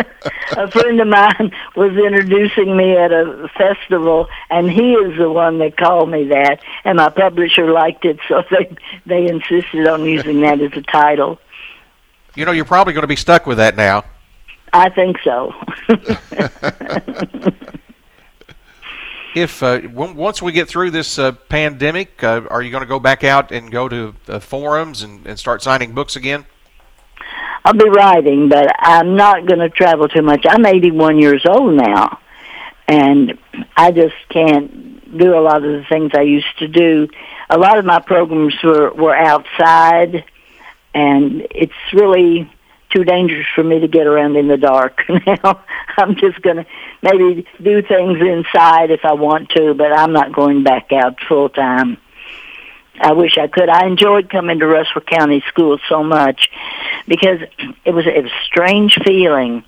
a 0.57 0.71
friend 0.71 0.99
of 0.99 1.07
mine 1.07 1.51
was 1.75 1.91
introducing 1.95 2.75
me 2.75 2.97
at 2.97 3.11
a 3.11 3.47
festival, 3.55 4.27
and 4.49 4.71
he 4.71 4.93
is 4.93 5.17
the 5.19 5.29
one 5.29 5.59
that 5.59 5.77
called 5.77 6.09
me 6.09 6.23
that. 6.29 6.59
And 6.85 6.97
my 6.97 7.09
publisher 7.09 7.71
liked 7.71 8.03
it, 8.03 8.19
so 8.27 8.43
they 8.49 8.75
they 9.05 9.27
insisted 9.27 9.87
on 9.87 10.05
using 10.05 10.41
that 10.41 10.59
as 10.59 10.73
a 10.73 10.81
title. 10.81 11.39
You 12.35 12.45
know, 12.45 12.51
you're 12.51 12.65
probably 12.65 12.93
going 12.93 13.03
to 13.03 13.07
be 13.07 13.15
stuck 13.15 13.45
with 13.45 13.57
that 13.57 13.75
now. 13.75 14.05
I 14.73 14.89
think 14.89 15.17
so. 15.23 15.53
If 19.41 19.61
uh, 19.61 19.79
w- 19.81 20.13
once 20.13 20.41
we 20.41 20.51
get 20.51 20.67
through 20.67 20.91
this 20.91 21.19
uh, 21.19 21.31
pandemic, 21.31 22.23
uh, 22.23 22.41
are 22.49 22.61
you 22.61 22.71
going 22.71 22.81
to 22.81 22.87
go 22.87 22.99
back 22.99 23.23
out 23.23 23.51
and 23.51 23.71
go 23.71 23.87
to 23.87 24.13
forums 24.41 25.03
and, 25.03 25.25
and 25.27 25.37
start 25.37 25.61
signing 25.61 25.93
books 25.93 26.15
again? 26.15 26.45
I'll 27.63 27.73
be 27.73 27.89
writing, 27.89 28.49
but 28.49 28.73
I'm 28.79 29.15
not 29.15 29.45
going 29.45 29.59
to 29.59 29.69
travel 29.69 30.07
too 30.07 30.21
much. 30.21 30.45
I'm 30.47 30.65
81 30.65 31.19
years 31.19 31.45
old 31.45 31.75
now, 31.75 32.19
and 32.87 33.37
I 33.75 33.91
just 33.91 34.15
can't 34.29 35.17
do 35.17 35.37
a 35.37 35.41
lot 35.41 35.57
of 35.57 35.63
the 35.63 35.85
things 35.89 36.11
I 36.13 36.21
used 36.21 36.57
to 36.59 36.67
do. 36.67 37.09
A 37.49 37.57
lot 37.57 37.77
of 37.77 37.85
my 37.85 37.99
programs 37.99 38.55
were 38.63 38.93
were 38.93 39.15
outside, 39.15 40.23
and 40.93 41.45
it's 41.51 41.73
really 41.93 42.49
too 42.89 43.03
dangerous 43.03 43.47
for 43.53 43.63
me 43.63 43.79
to 43.79 43.87
get 43.87 44.07
around 44.07 44.37
in 44.37 44.47
the 44.47 44.57
dark 44.57 45.03
now. 45.27 45.61
I'm 45.97 46.15
just 46.15 46.41
going 46.41 46.57
to 46.57 46.65
maybe 47.01 47.45
do 47.61 47.81
things 47.81 48.19
inside 48.19 48.91
if 48.91 49.05
I 49.05 49.13
want 49.13 49.49
to, 49.49 49.73
but 49.73 49.91
I'm 49.91 50.13
not 50.13 50.33
going 50.33 50.63
back 50.63 50.91
out 50.91 51.17
full 51.27 51.49
time. 51.49 51.97
I 52.99 53.13
wish 53.13 53.37
I 53.37 53.47
could. 53.47 53.69
I 53.69 53.85
enjoyed 53.85 54.29
coming 54.29 54.59
to 54.59 54.67
Russell 54.67 55.01
County 55.01 55.43
School 55.47 55.77
so 55.87 56.03
much 56.03 56.49
because 57.07 57.39
it 57.85 57.91
was 57.91 58.07
a 58.07 58.27
strange 58.45 58.97
feeling. 59.05 59.63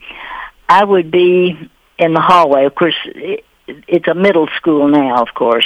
I 0.68 0.84
would 0.84 1.12
be 1.12 1.70
in 1.98 2.14
the 2.14 2.22
hallway. 2.22 2.66
Of 2.66 2.76
course, 2.76 2.96
it, 3.06 3.46
it's 3.68 4.08
a 4.08 4.16
middle 4.16 4.48
school 4.58 4.88
now, 4.88 5.22
of 5.22 5.34
course, 5.36 5.66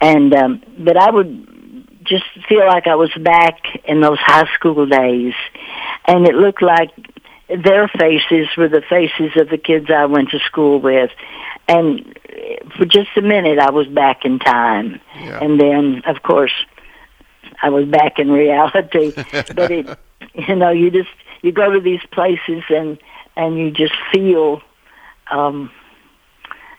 and 0.00 0.32
um, 0.32 0.62
but 0.78 0.96
I 0.96 1.10
would 1.10 2.04
just 2.04 2.24
feel 2.48 2.66
like 2.66 2.86
I 2.86 2.94
was 2.94 3.10
back 3.20 3.60
in 3.84 4.00
those 4.00 4.18
high 4.18 4.48
school 4.54 4.86
days, 4.86 5.34
and 6.06 6.26
it 6.26 6.34
looked 6.34 6.62
like 6.62 6.90
their 7.48 7.88
faces 7.88 8.48
were 8.56 8.68
the 8.68 8.82
faces 8.88 9.32
of 9.36 9.48
the 9.48 9.58
kids 9.58 9.90
I 9.90 10.06
went 10.06 10.30
to 10.30 10.38
school 10.40 10.80
with. 10.80 11.10
And 11.68 12.18
for 12.76 12.84
just 12.84 13.10
a 13.16 13.22
minute, 13.22 13.58
I 13.58 13.70
was 13.70 13.86
back 13.86 14.24
in 14.24 14.38
time. 14.38 15.00
Yeah. 15.16 15.42
And 15.42 15.60
then, 15.60 16.02
of 16.06 16.22
course, 16.22 16.52
I 17.62 17.70
was 17.70 17.86
back 17.86 18.18
in 18.18 18.30
reality. 18.30 19.12
but 19.54 19.70
it, 19.70 19.98
you 20.34 20.56
know, 20.56 20.70
you 20.70 20.90
just 20.90 21.10
you 21.42 21.52
go 21.52 21.72
to 21.72 21.80
these 21.80 22.00
places 22.10 22.62
and 22.68 22.98
and 23.36 23.58
you 23.58 23.70
just 23.70 23.94
feel 24.12 24.60
um, 25.30 25.70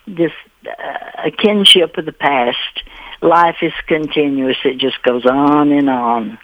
this 0.08 0.32
uh, 0.66 1.26
a 1.26 1.32
kinship 1.32 1.98
of 1.98 2.06
the 2.06 2.12
past. 2.12 2.84
Life 3.22 3.58
is 3.62 3.74
continuous; 3.88 4.58
it 4.66 4.78
just 4.78 5.02
goes 5.04 5.26
on 5.26 5.72
and 5.72 5.90
on. 5.90 6.38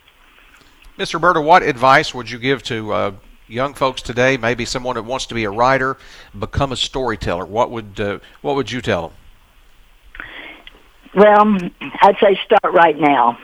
Mr. 0.97 1.19
Berta, 1.19 1.41
what 1.41 1.63
advice 1.63 2.13
would 2.13 2.29
you 2.29 2.39
give 2.39 2.63
to 2.63 2.91
uh, 2.91 3.11
young 3.49 3.73
folks 3.73 4.01
today, 4.01 4.37
maybe 4.37 4.65
someone 4.65 4.95
that 4.95 5.03
wants 5.03 5.25
to 5.27 5.35
be 5.35 5.43
a 5.43 5.51
writer, 5.51 5.97
become 6.37 6.71
a 6.71 6.77
storyteller? 6.77 7.45
What 7.45 7.71
would 7.71 7.99
uh, 7.99 8.19
what 8.41 8.55
would 8.55 8.71
you 8.71 8.81
tell 8.81 9.09
them? 9.09 9.17
Well, 11.15 11.57
I'd 12.01 12.17
say 12.21 12.39
start 12.45 12.73
right 12.73 12.97
now. 12.97 13.37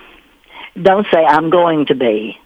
Don't 0.82 1.08
say 1.12 1.26
I'm 1.26 1.49
going 1.49 1.88
to 1.88 1.95
be. 1.95 2.38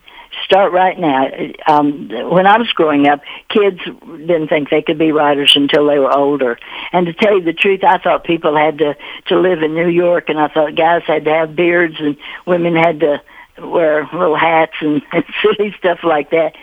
Start 0.45 0.72
right 0.72 0.97
now. 0.97 1.28
Um, 1.68 2.07
when 2.30 2.47
I 2.47 2.57
was 2.57 2.72
growing 2.72 3.07
up, 3.07 3.22
kids 3.49 3.80
didn't 3.84 4.47
think 4.47 4.70
they 4.70 4.82
could 4.82 4.97
be 4.97 5.12
writers 5.12 5.53
until 5.55 5.88
they 5.88 5.99
were 5.99 6.16
older. 6.16 6.57
And 6.93 7.07
to 7.07 7.14
tell 7.14 7.38
you 7.38 7.43
the 7.43 7.53
truth, 7.53 7.84
I 7.84 7.97
thought 7.97 8.24
people 8.24 8.55
had 8.55 8.78
to 8.78 8.95
to 9.28 9.39
live 9.39 9.62
in 9.64 9.74
New 9.74 9.89
York, 9.89 10.30
and 10.30 10.39
I 10.39 10.47
thought 10.47 10.76
guys 10.76 11.03
had 11.05 11.26
to 11.26 11.32
have 11.32 11.55
beards 11.55 11.95
and 11.99 12.16
women 12.45 12.76
had 12.76 13.01
to 13.01 13.22
wear 13.62 14.07
little 14.14 14.36
hats 14.36 14.74
and, 14.82 15.01
and 15.12 15.24
silly 15.41 15.74
stuff 15.80 15.99
like 16.03 16.32
that 16.32 16.55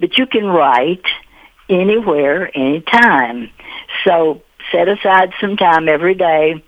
but 0.00 0.18
you 0.18 0.26
can 0.26 0.46
write 0.46 1.06
anywhere, 1.68 2.50
anytime. 2.56 3.50
So 4.04 4.42
set 4.72 4.88
aside 4.88 5.32
some 5.40 5.56
time 5.56 5.88
every 5.88 6.14
day 6.14 6.62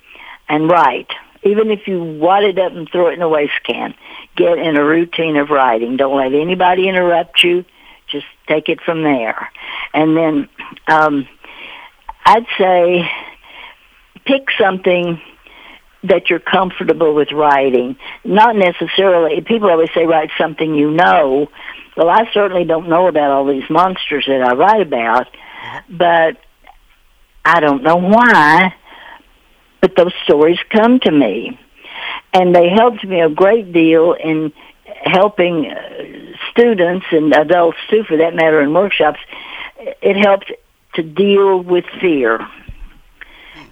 and 0.48 0.70
write. 0.70 1.10
Even 1.42 1.70
if 1.70 1.86
you 1.86 2.02
wad 2.02 2.44
it 2.44 2.58
up 2.58 2.72
and 2.72 2.88
throw 2.90 3.08
it 3.08 3.14
in 3.14 3.20
the 3.20 3.28
waste 3.28 3.62
can, 3.64 3.94
get 4.36 4.58
in 4.58 4.76
a 4.76 4.84
routine 4.84 5.36
of 5.36 5.50
writing. 5.50 5.96
Don't 5.96 6.16
let 6.16 6.32
anybody 6.32 6.88
interrupt 6.88 7.44
you. 7.44 7.64
Just 8.08 8.26
take 8.46 8.68
it 8.68 8.80
from 8.80 9.02
there. 9.02 9.50
And 9.92 10.16
then 10.16 10.48
um, 10.88 11.28
I'd 12.24 12.46
say 12.58 13.10
pick 14.24 14.48
something 14.58 15.20
that 16.08 16.28
you're 16.30 16.38
comfortable 16.38 17.14
with 17.14 17.32
writing. 17.32 17.96
Not 18.24 18.56
necessarily, 18.56 19.40
people 19.40 19.70
always 19.70 19.90
say 19.94 20.06
write 20.06 20.30
something 20.38 20.74
you 20.74 20.90
know, 20.90 21.48
well, 21.96 22.10
I 22.10 22.30
certainly 22.32 22.64
don't 22.64 22.88
know 22.88 23.08
about 23.08 23.30
all 23.30 23.46
these 23.46 23.68
monsters 23.70 24.26
that 24.26 24.42
I 24.42 24.54
write 24.54 24.82
about, 24.82 25.28
but 25.88 26.36
I 27.44 27.60
don't 27.60 27.82
know 27.82 27.96
why, 27.96 28.74
but 29.80 29.96
those 29.96 30.12
stories 30.24 30.58
come 30.70 31.00
to 31.00 31.10
me. 31.10 31.58
And 32.32 32.54
they 32.54 32.68
helped 32.68 33.04
me 33.04 33.20
a 33.20 33.30
great 33.30 33.72
deal 33.72 34.12
in 34.12 34.52
helping 35.02 35.70
uh, 35.70 36.36
students 36.50 37.06
and 37.10 37.32
adults 37.32 37.78
too, 37.88 38.04
for 38.04 38.18
that 38.18 38.34
matter, 38.34 38.60
in 38.60 38.74
workshops. 38.74 39.20
It 39.78 40.16
helped 40.16 40.52
to 40.94 41.02
deal 41.02 41.60
with 41.62 41.84
fear. 42.00 42.46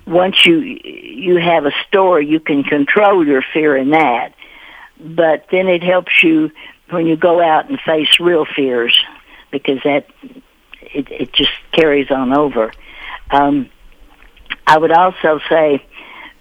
Once 0.07 0.45
you 0.45 0.59
you 0.61 1.37
have 1.37 1.65
a 1.65 1.73
story, 1.89 2.27
you 2.27 2.41
can 2.41 2.63
control 2.63 3.27
your 3.27 3.43
fear 3.53 3.77
in 3.77 3.91
that. 3.91 4.35
But 5.01 5.47
then 5.51 5.69
it 5.69 5.83
helps 5.83 6.23
you 6.23 6.51
when 6.91 7.07
you 7.07 7.17
go 7.17 7.43
out 7.43 7.69
and 7.69 7.81
face 7.81 8.21
real 8.21 8.45
fears 8.45 8.97
because 9.51 9.81
that 9.85 10.07
it, 10.83 11.11
it 11.11 11.33
just 11.33 11.53
carries 11.73 12.11
on 12.11 12.37
over. 12.37 12.73
Um, 13.31 13.71
I 14.67 14.79
would 14.79 14.93
also 14.93 15.41
say, 15.49 15.85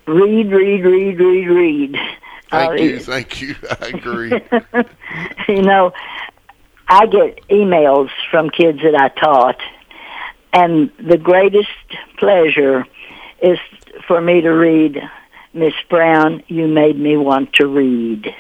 read, 0.06 0.52
read, 0.52 0.86
read, 0.86 1.20
read, 1.20 1.48
read. 1.48 1.98
Thank 2.50 2.72
uh, 2.72 2.84
you, 2.84 3.00
thank 3.00 3.42
you. 3.42 3.56
I 3.82 3.88
agree. 3.88 4.30
you 5.48 5.62
know, 5.62 5.94
I 6.88 7.06
get 7.08 7.48
emails 7.48 8.10
from 8.30 8.50
kids 8.50 8.80
that 8.84 8.96
I 8.96 9.10
taught, 9.10 9.60
and 10.52 10.92
the 11.00 11.18
greatest 11.18 11.70
pleasure 12.18 12.86
is 13.44 13.60
for 14.08 14.22
me 14.22 14.42
to 14.42 14.50
read 14.50 14.98
Miss 15.54 15.74
Brown, 15.90 16.42
you 16.48 16.68
made 16.68 16.98
me 16.98 17.18
want 17.18 17.54
to 17.54 17.68
read. 17.68 18.34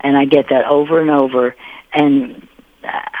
And 0.00 0.16
I 0.16 0.24
get 0.24 0.48
that 0.48 0.64
over 0.66 1.00
and 1.00 1.10
over. 1.10 1.54
And 1.92 2.48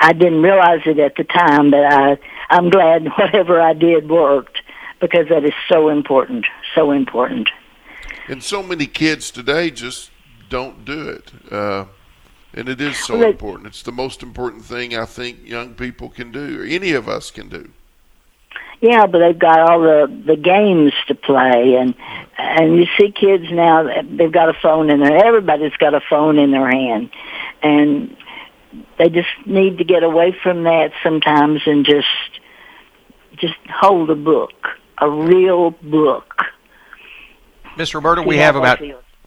I 0.00 0.12
didn't 0.12 0.42
realize 0.42 0.80
it 0.86 0.98
at 0.98 1.16
the 1.16 1.24
time, 1.24 1.70
but 1.70 1.84
I, 1.84 2.18
I'm 2.48 2.70
glad 2.70 3.06
whatever 3.18 3.60
I 3.60 3.74
did 3.74 4.08
worked 4.08 4.62
because 5.00 5.28
that 5.28 5.44
is 5.44 5.52
so 5.68 5.88
important, 5.88 6.46
so 6.74 6.92
important. 6.92 7.50
And 8.28 8.42
so 8.42 8.62
many 8.62 8.86
kids 8.86 9.30
today 9.30 9.70
just 9.70 10.10
don't 10.48 10.84
do 10.84 11.08
it. 11.08 11.52
Uh, 11.52 11.86
and 12.54 12.68
it 12.68 12.80
is 12.80 12.96
so 12.96 13.18
Well, 13.18 13.28
important. 13.28 13.66
It's 13.66 13.82
the 13.82 13.92
most 13.92 14.22
important 14.22 14.64
thing 14.64 14.96
I 14.96 15.04
think 15.04 15.46
young 15.46 15.74
people 15.74 16.08
can 16.08 16.32
do, 16.32 16.62
or 16.62 16.64
any 16.64 16.92
of 16.92 17.08
us 17.08 17.30
can 17.30 17.48
do. 17.48 17.70
Yeah, 18.80 19.06
but 19.06 19.18
they've 19.18 19.38
got 19.38 19.60
all 19.60 19.80
the 19.80 20.22
the 20.26 20.36
games 20.36 20.92
to 21.08 21.14
play, 21.14 21.76
and 21.76 21.94
and 22.36 22.76
you 22.76 22.86
see 22.98 23.10
kids 23.10 23.44
now 23.50 24.02
they've 24.02 24.32
got 24.32 24.48
a 24.48 24.54
phone 24.54 24.90
in 24.90 25.00
their. 25.00 25.24
Everybody's 25.24 25.76
got 25.78 25.94
a 25.94 26.00
phone 26.00 26.38
in 26.38 26.50
their 26.50 26.68
hand, 26.70 27.10
and 27.62 28.16
they 28.98 29.08
just 29.08 29.28
need 29.46 29.78
to 29.78 29.84
get 29.84 30.02
away 30.02 30.36
from 30.42 30.64
that 30.64 30.92
sometimes 31.02 31.62
and 31.66 31.86
just 31.86 32.06
just 33.36 33.54
hold 33.68 34.10
a 34.10 34.14
book, 34.14 34.68
a 34.98 35.08
real 35.08 35.70
book. 35.70 36.44
Miss 37.76 37.94
Roberta, 37.94 38.22
we 38.22 38.38
have 38.38 38.56
about 38.56 38.80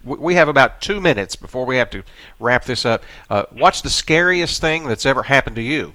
we 0.04 0.36
have 0.36 0.47
about 0.47 0.82
two 0.82 1.02
minutes 1.02 1.36
before 1.36 1.66
we 1.66 1.78
have 1.78 1.89
to 1.91 2.04
wrap 2.39 2.66
this 2.66 2.86
up. 2.86 3.04
Uh, 3.30 3.43
what's 3.52 3.82
the 3.82 3.89
scariest 3.89 4.62
thing 4.62 4.88
that's 4.88 5.06
ever 5.06 5.24
happened 5.24 5.56
to 5.58 5.62
you? 5.62 5.93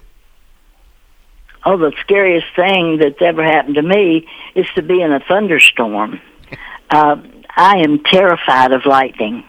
Oh, 1.65 1.79
the 1.79 1.93
scariest 2.01 2.47
thing 2.55 2.99
that's 2.99 3.21
ever 3.21 3.43
happened 3.43 3.77
to 3.77 3.83
me 3.83 4.29
is 4.55 4.67
to 4.75 4.83
be 4.83 5.01
in 5.01 5.13
a 5.13 5.21
thunderstorm. 5.21 6.21
Uh, 6.91 7.17
I 7.57 7.79
am 7.79 8.03
terrified 8.03 8.73
of 8.73 8.85
lightning. 8.85 9.45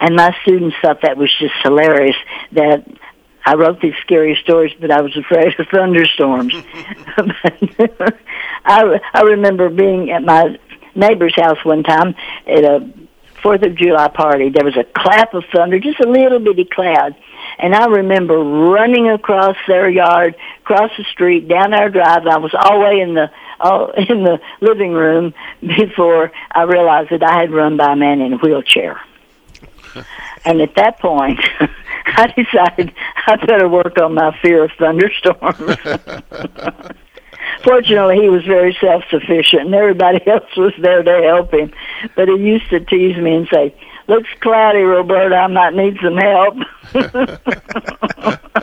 And 0.00 0.16
my 0.16 0.34
students 0.42 0.76
thought 0.82 1.02
that 1.02 1.16
was 1.16 1.30
just 1.38 1.54
hilarious 1.62 2.16
that 2.52 2.84
I 3.44 3.54
wrote 3.54 3.80
these 3.80 3.94
scary 4.00 4.38
stories, 4.42 4.72
but 4.80 4.90
I 4.90 5.00
was 5.00 5.16
afraid 5.16 5.58
of 5.58 5.66
thunderstorms. 5.68 6.54
I, 8.64 9.00
I 9.14 9.22
remember 9.22 9.68
being 9.68 10.10
at 10.10 10.22
my 10.22 10.58
neighbor's 10.94 11.34
house 11.36 11.58
one 11.64 11.82
time 11.82 12.14
at 12.46 12.64
a 12.64 12.92
Fourth 13.42 13.62
of 13.62 13.74
July 13.74 14.08
party. 14.08 14.50
There 14.50 14.64
was 14.64 14.76
a 14.76 14.84
clap 14.84 15.34
of 15.34 15.44
thunder, 15.52 15.80
just 15.80 16.00
a 16.00 16.08
little 16.08 16.38
bitty 16.38 16.64
cloud. 16.64 17.16
And 17.58 17.74
I 17.74 17.86
remember 17.86 18.38
running 18.38 19.08
across 19.08 19.56
their 19.66 19.88
yard, 19.88 20.36
across 20.60 20.90
the 20.96 21.04
street, 21.04 21.48
down 21.48 21.74
our 21.74 21.90
drive. 21.90 22.26
I 22.26 22.38
was 22.38 22.54
all 22.54 22.78
the 22.78 22.84
way 22.84 23.00
in 23.00 23.14
the 23.14 23.30
all 23.60 23.90
in 23.96 24.24
the 24.24 24.40
living 24.60 24.92
room 24.92 25.34
before 25.60 26.32
I 26.52 26.62
realized 26.62 27.10
that 27.10 27.22
I 27.22 27.40
had 27.40 27.50
run 27.50 27.76
by 27.76 27.92
a 27.92 27.96
man 27.96 28.20
in 28.20 28.34
a 28.34 28.36
wheelchair. 28.36 29.00
and 30.44 30.60
at 30.60 30.74
that 30.76 30.98
point, 31.00 31.40
I 32.06 32.32
decided 32.36 32.92
I 33.26 33.36
better 33.36 33.68
work 33.68 33.98
on 34.00 34.14
my 34.14 34.36
fear 34.40 34.64
of 34.64 34.72
thunderstorms. 34.78 35.76
Fortunately, 37.64 38.20
he 38.20 38.28
was 38.28 38.44
very 38.44 38.76
self-sufficient, 38.80 39.62
and 39.62 39.74
everybody 39.74 40.26
else 40.26 40.56
was 40.56 40.72
there 40.78 41.02
to 41.02 41.22
help 41.22 41.52
him. 41.52 41.72
But 42.16 42.28
he 42.28 42.36
used 42.36 42.68
to 42.70 42.80
tease 42.80 43.16
me 43.16 43.36
and 43.36 43.48
say, 43.52 43.74
"Looks 44.08 44.30
cloudy, 44.40 44.80
Roberta. 44.80 45.36
I 45.36 45.46
might 45.46 45.74
need 45.74 45.98
some 46.02 46.16
help." 46.16 46.56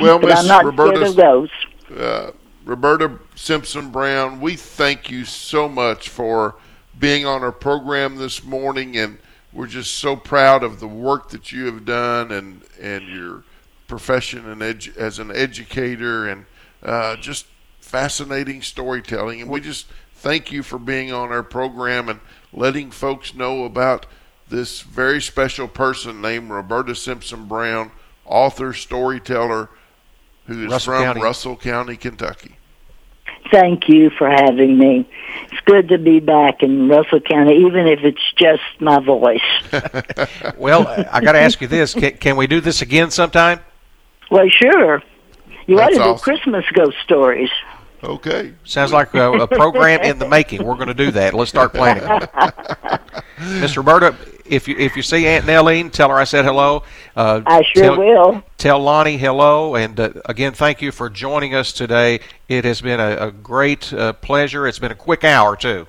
Well, 0.00 0.18
Miss 0.22 0.38
I'm 0.38 0.46
not 0.46 0.60
scared 0.62 0.78
Roberta, 0.78 1.50
uh, 1.96 2.32
Roberta 2.64 3.18
Simpson 3.34 3.90
Brown, 3.90 4.40
we 4.40 4.56
thank 4.56 5.10
you 5.10 5.24
so 5.24 5.68
much 5.68 6.08
for 6.08 6.56
being 6.98 7.26
on 7.26 7.42
our 7.42 7.52
program 7.52 8.16
this 8.16 8.44
morning, 8.44 8.96
and 8.96 9.18
we're 9.52 9.66
just 9.66 9.94
so 9.94 10.16
proud 10.16 10.62
of 10.62 10.80
the 10.80 10.86
work 10.86 11.30
that 11.30 11.52
you 11.52 11.66
have 11.66 11.84
done 11.84 12.30
and 12.30 12.62
and 12.80 13.08
your 13.08 13.42
profession 13.90 14.48
and 14.48 14.62
edu- 14.62 14.96
as 14.96 15.18
an 15.18 15.30
educator 15.34 16.28
and 16.28 16.46
uh, 16.82 17.16
just 17.16 17.46
fascinating 17.80 18.62
storytelling. 18.62 19.42
And 19.42 19.50
we 19.50 19.60
just 19.60 19.86
thank 20.14 20.52
you 20.52 20.62
for 20.62 20.78
being 20.78 21.12
on 21.12 21.32
our 21.32 21.42
program 21.42 22.08
and 22.08 22.20
letting 22.52 22.92
folks 22.92 23.34
know 23.34 23.64
about 23.64 24.06
this 24.48 24.80
very 24.80 25.20
special 25.20 25.66
person 25.68 26.22
named 26.22 26.50
Roberta 26.50 26.94
Simpson 26.94 27.46
Brown, 27.46 27.90
author, 28.24 28.72
storyteller, 28.72 29.68
who 30.46 30.64
is 30.64 30.70
Russell 30.70 30.94
from 30.94 31.02
County. 31.02 31.20
Russell 31.20 31.56
County, 31.56 31.96
Kentucky. 31.96 32.56
Thank 33.50 33.88
you 33.88 34.10
for 34.10 34.30
having 34.30 34.78
me. 34.78 35.08
It's 35.50 35.60
good 35.64 35.88
to 35.88 35.98
be 35.98 36.20
back 36.20 36.62
in 36.62 36.88
Russell 36.88 37.20
County, 37.20 37.56
even 37.56 37.88
if 37.88 38.00
it's 38.04 38.32
just 38.36 38.62
my 38.78 39.00
voice. 39.00 39.40
Well, 40.56 40.86
I 41.10 41.20
got 41.20 41.32
to 41.32 41.38
ask 41.40 41.60
you 41.62 41.68
this: 41.68 41.94
can, 41.94 42.18
can 42.18 42.36
we 42.36 42.46
do 42.46 42.60
this 42.60 42.82
again 42.82 43.10
sometime? 43.10 43.60
Well, 44.30 44.48
sure. 44.48 45.02
You 45.66 45.80
ought 45.80 45.92
That's 45.92 45.98
to 45.98 46.14
do. 46.14 46.18
Christmas 46.18 46.64
ghost 46.72 46.96
stories. 47.04 47.50
Okay. 48.02 48.54
Sounds 48.64 48.92
like 48.92 49.12
a, 49.14 49.30
a 49.32 49.46
program 49.46 50.00
in 50.00 50.18
the 50.18 50.28
making. 50.28 50.64
We're 50.64 50.76
going 50.76 50.88
to 50.88 50.94
do 50.94 51.10
that. 51.10 51.34
Let's 51.34 51.50
start 51.50 51.74
planning 51.74 52.04
on 52.04 52.22
it. 52.22 53.00
Miss 53.60 53.76
Roberta, 53.76 54.16
if 54.46 54.66
you 54.68 54.76
if 54.78 54.96
you 54.96 55.02
see 55.02 55.26
Aunt 55.26 55.44
Nellene, 55.44 55.92
tell 55.92 56.08
her 56.08 56.16
I 56.16 56.24
said 56.24 56.44
hello. 56.44 56.82
Uh, 57.14 57.42
I 57.46 57.62
sure 57.74 57.82
tell, 57.82 57.98
will. 57.98 58.42
Tell 58.58 58.78
Lonnie 58.80 59.16
hello, 59.18 59.76
and 59.76 59.98
uh, 59.98 60.12
again, 60.24 60.52
thank 60.52 60.82
you 60.82 60.92
for 60.92 61.08
joining 61.08 61.54
us 61.54 61.72
today. 61.72 62.20
It 62.48 62.64
has 62.64 62.80
been 62.80 63.00
a, 63.00 63.28
a 63.28 63.30
great 63.30 63.92
uh, 63.92 64.14
pleasure. 64.14 64.66
It's 64.66 64.78
been 64.78 64.92
a 64.92 64.96
quick 64.96 65.24
hour 65.24 65.56
too. 65.56 65.86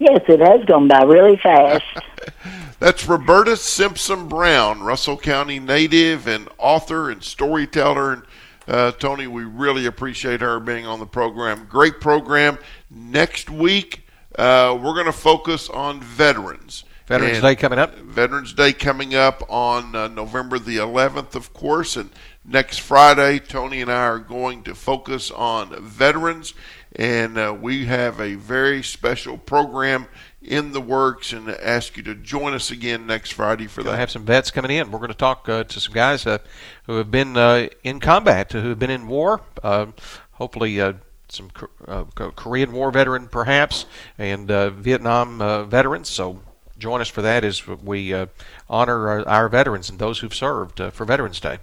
Yes, 0.00 0.22
it 0.28 0.40
has 0.40 0.64
gone 0.64 0.88
by 0.88 1.02
really 1.02 1.36
fast. 1.36 1.84
That's 2.80 3.06
Roberta 3.06 3.54
Simpson 3.54 4.28
Brown, 4.28 4.80
Russell 4.80 5.18
County 5.18 5.60
native 5.60 6.26
and 6.26 6.48
author 6.56 7.10
and 7.10 7.22
storyteller. 7.22 8.14
And 8.14 8.22
uh, 8.66 8.92
Tony, 8.92 9.26
we 9.26 9.44
really 9.44 9.84
appreciate 9.84 10.40
her 10.40 10.58
being 10.58 10.86
on 10.86 11.00
the 11.00 11.06
program. 11.06 11.66
Great 11.68 12.00
program. 12.00 12.56
Next 12.90 13.50
week, 13.50 14.06
uh, 14.38 14.78
we're 14.82 14.94
going 14.94 15.04
to 15.04 15.12
focus 15.12 15.68
on 15.68 16.00
veterans. 16.00 16.84
Veterans 17.06 17.38
And 17.38 17.42
Day 17.42 17.56
coming 17.56 17.78
up. 17.78 17.94
Veterans 17.96 18.54
Day 18.54 18.72
coming 18.72 19.14
up 19.14 19.42
on 19.50 19.94
uh, 19.94 20.08
November 20.08 20.58
the 20.58 20.78
11th, 20.78 21.34
of 21.34 21.52
course. 21.52 21.98
And 21.98 22.08
next 22.42 22.78
Friday, 22.78 23.38
Tony 23.38 23.82
and 23.82 23.92
I 23.92 24.04
are 24.06 24.18
going 24.18 24.62
to 24.62 24.74
focus 24.74 25.30
on 25.30 25.82
veterans. 25.82 26.54
And 26.96 27.38
uh, 27.38 27.56
we 27.58 27.86
have 27.86 28.20
a 28.20 28.34
very 28.34 28.82
special 28.82 29.38
program 29.38 30.06
in 30.42 30.72
the 30.72 30.80
works 30.80 31.32
and 31.32 31.48
ask 31.48 31.96
you 31.96 32.02
to 32.02 32.14
join 32.14 32.54
us 32.54 32.70
again 32.70 33.06
next 33.06 33.32
Friday 33.32 33.66
for 33.66 33.82
that. 33.82 33.96
have 33.96 34.10
some 34.10 34.24
vets 34.24 34.50
coming 34.50 34.70
in. 34.70 34.90
We're 34.90 34.98
going 34.98 35.10
to 35.10 35.14
talk 35.14 35.48
uh, 35.48 35.64
to 35.64 35.80
some 35.80 35.94
guys 35.94 36.26
uh, 36.26 36.38
who 36.86 36.96
have 36.96 37.10
been 37.10 37.36
uh, 37.36 37.68
in 37.84 38.00
combat, 38.00 38.52
who 38.52 38.70
have 38.70 38.78
been 38.78 38.90
in 38.90 39.06
war. 39.06 39.42
Uh, 39.62 39.86
hopefully, 40.32 40.80
uh, 40.80 40.94
some 41.28 41.50
uh, 41.86 42.04
Korean 42.04 42.72
War 42.72 42.90
veteran, 42.90 43.28
perhaps, 43.28 43.86
and 44.18 44.50
uh, 44.50 44.70
Vietnam 44.70 45.40
uh, 45.40 45.64
veterans. 45.64 46.08
So 46.08 46.40
join 46.78 47.00
us 47.00 47.08
for 47.08 47.22
that 47.22 47.44
as 47.44 47.66
we 47.66 48.12
uh, 48.12 48.26
honor 48.68 49.08
our, 49.08 49.28
our 49.28 49.48
veterans 49.48 49.90
and 49.90 49.98
those 49.98 50.18
who've 50.18 50.34
served 50.34 50.80
uh, 50.80 50.90
for 50.90 51.04
Veterans 51.04 51.40
Day. 51.40 51.58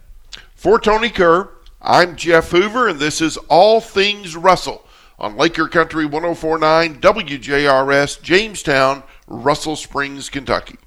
For 0.55 0.79
Tony 0.79 1.09
Kerr, 1.09 1.49
I'm 1.81 2.15
Jeff 2.15 2.51
Hoover, 2.51 2.87
and 2.87 2.99
this 2.99 3.21
is 3.21 3.37
All 3.49 3.81
Things 3.81 4.35
Russell 4.35 4.86
on 5.19 5.35
Laker 5.35 5.67
Country 5.67 6.05
1049 6.05 7.01
WJRS, 7.01 8.21
Jamestown, 8.21 9.03
Russell 9.27 9.75
Springs, 9.75 10.29
Kentucky. 10.29 10.77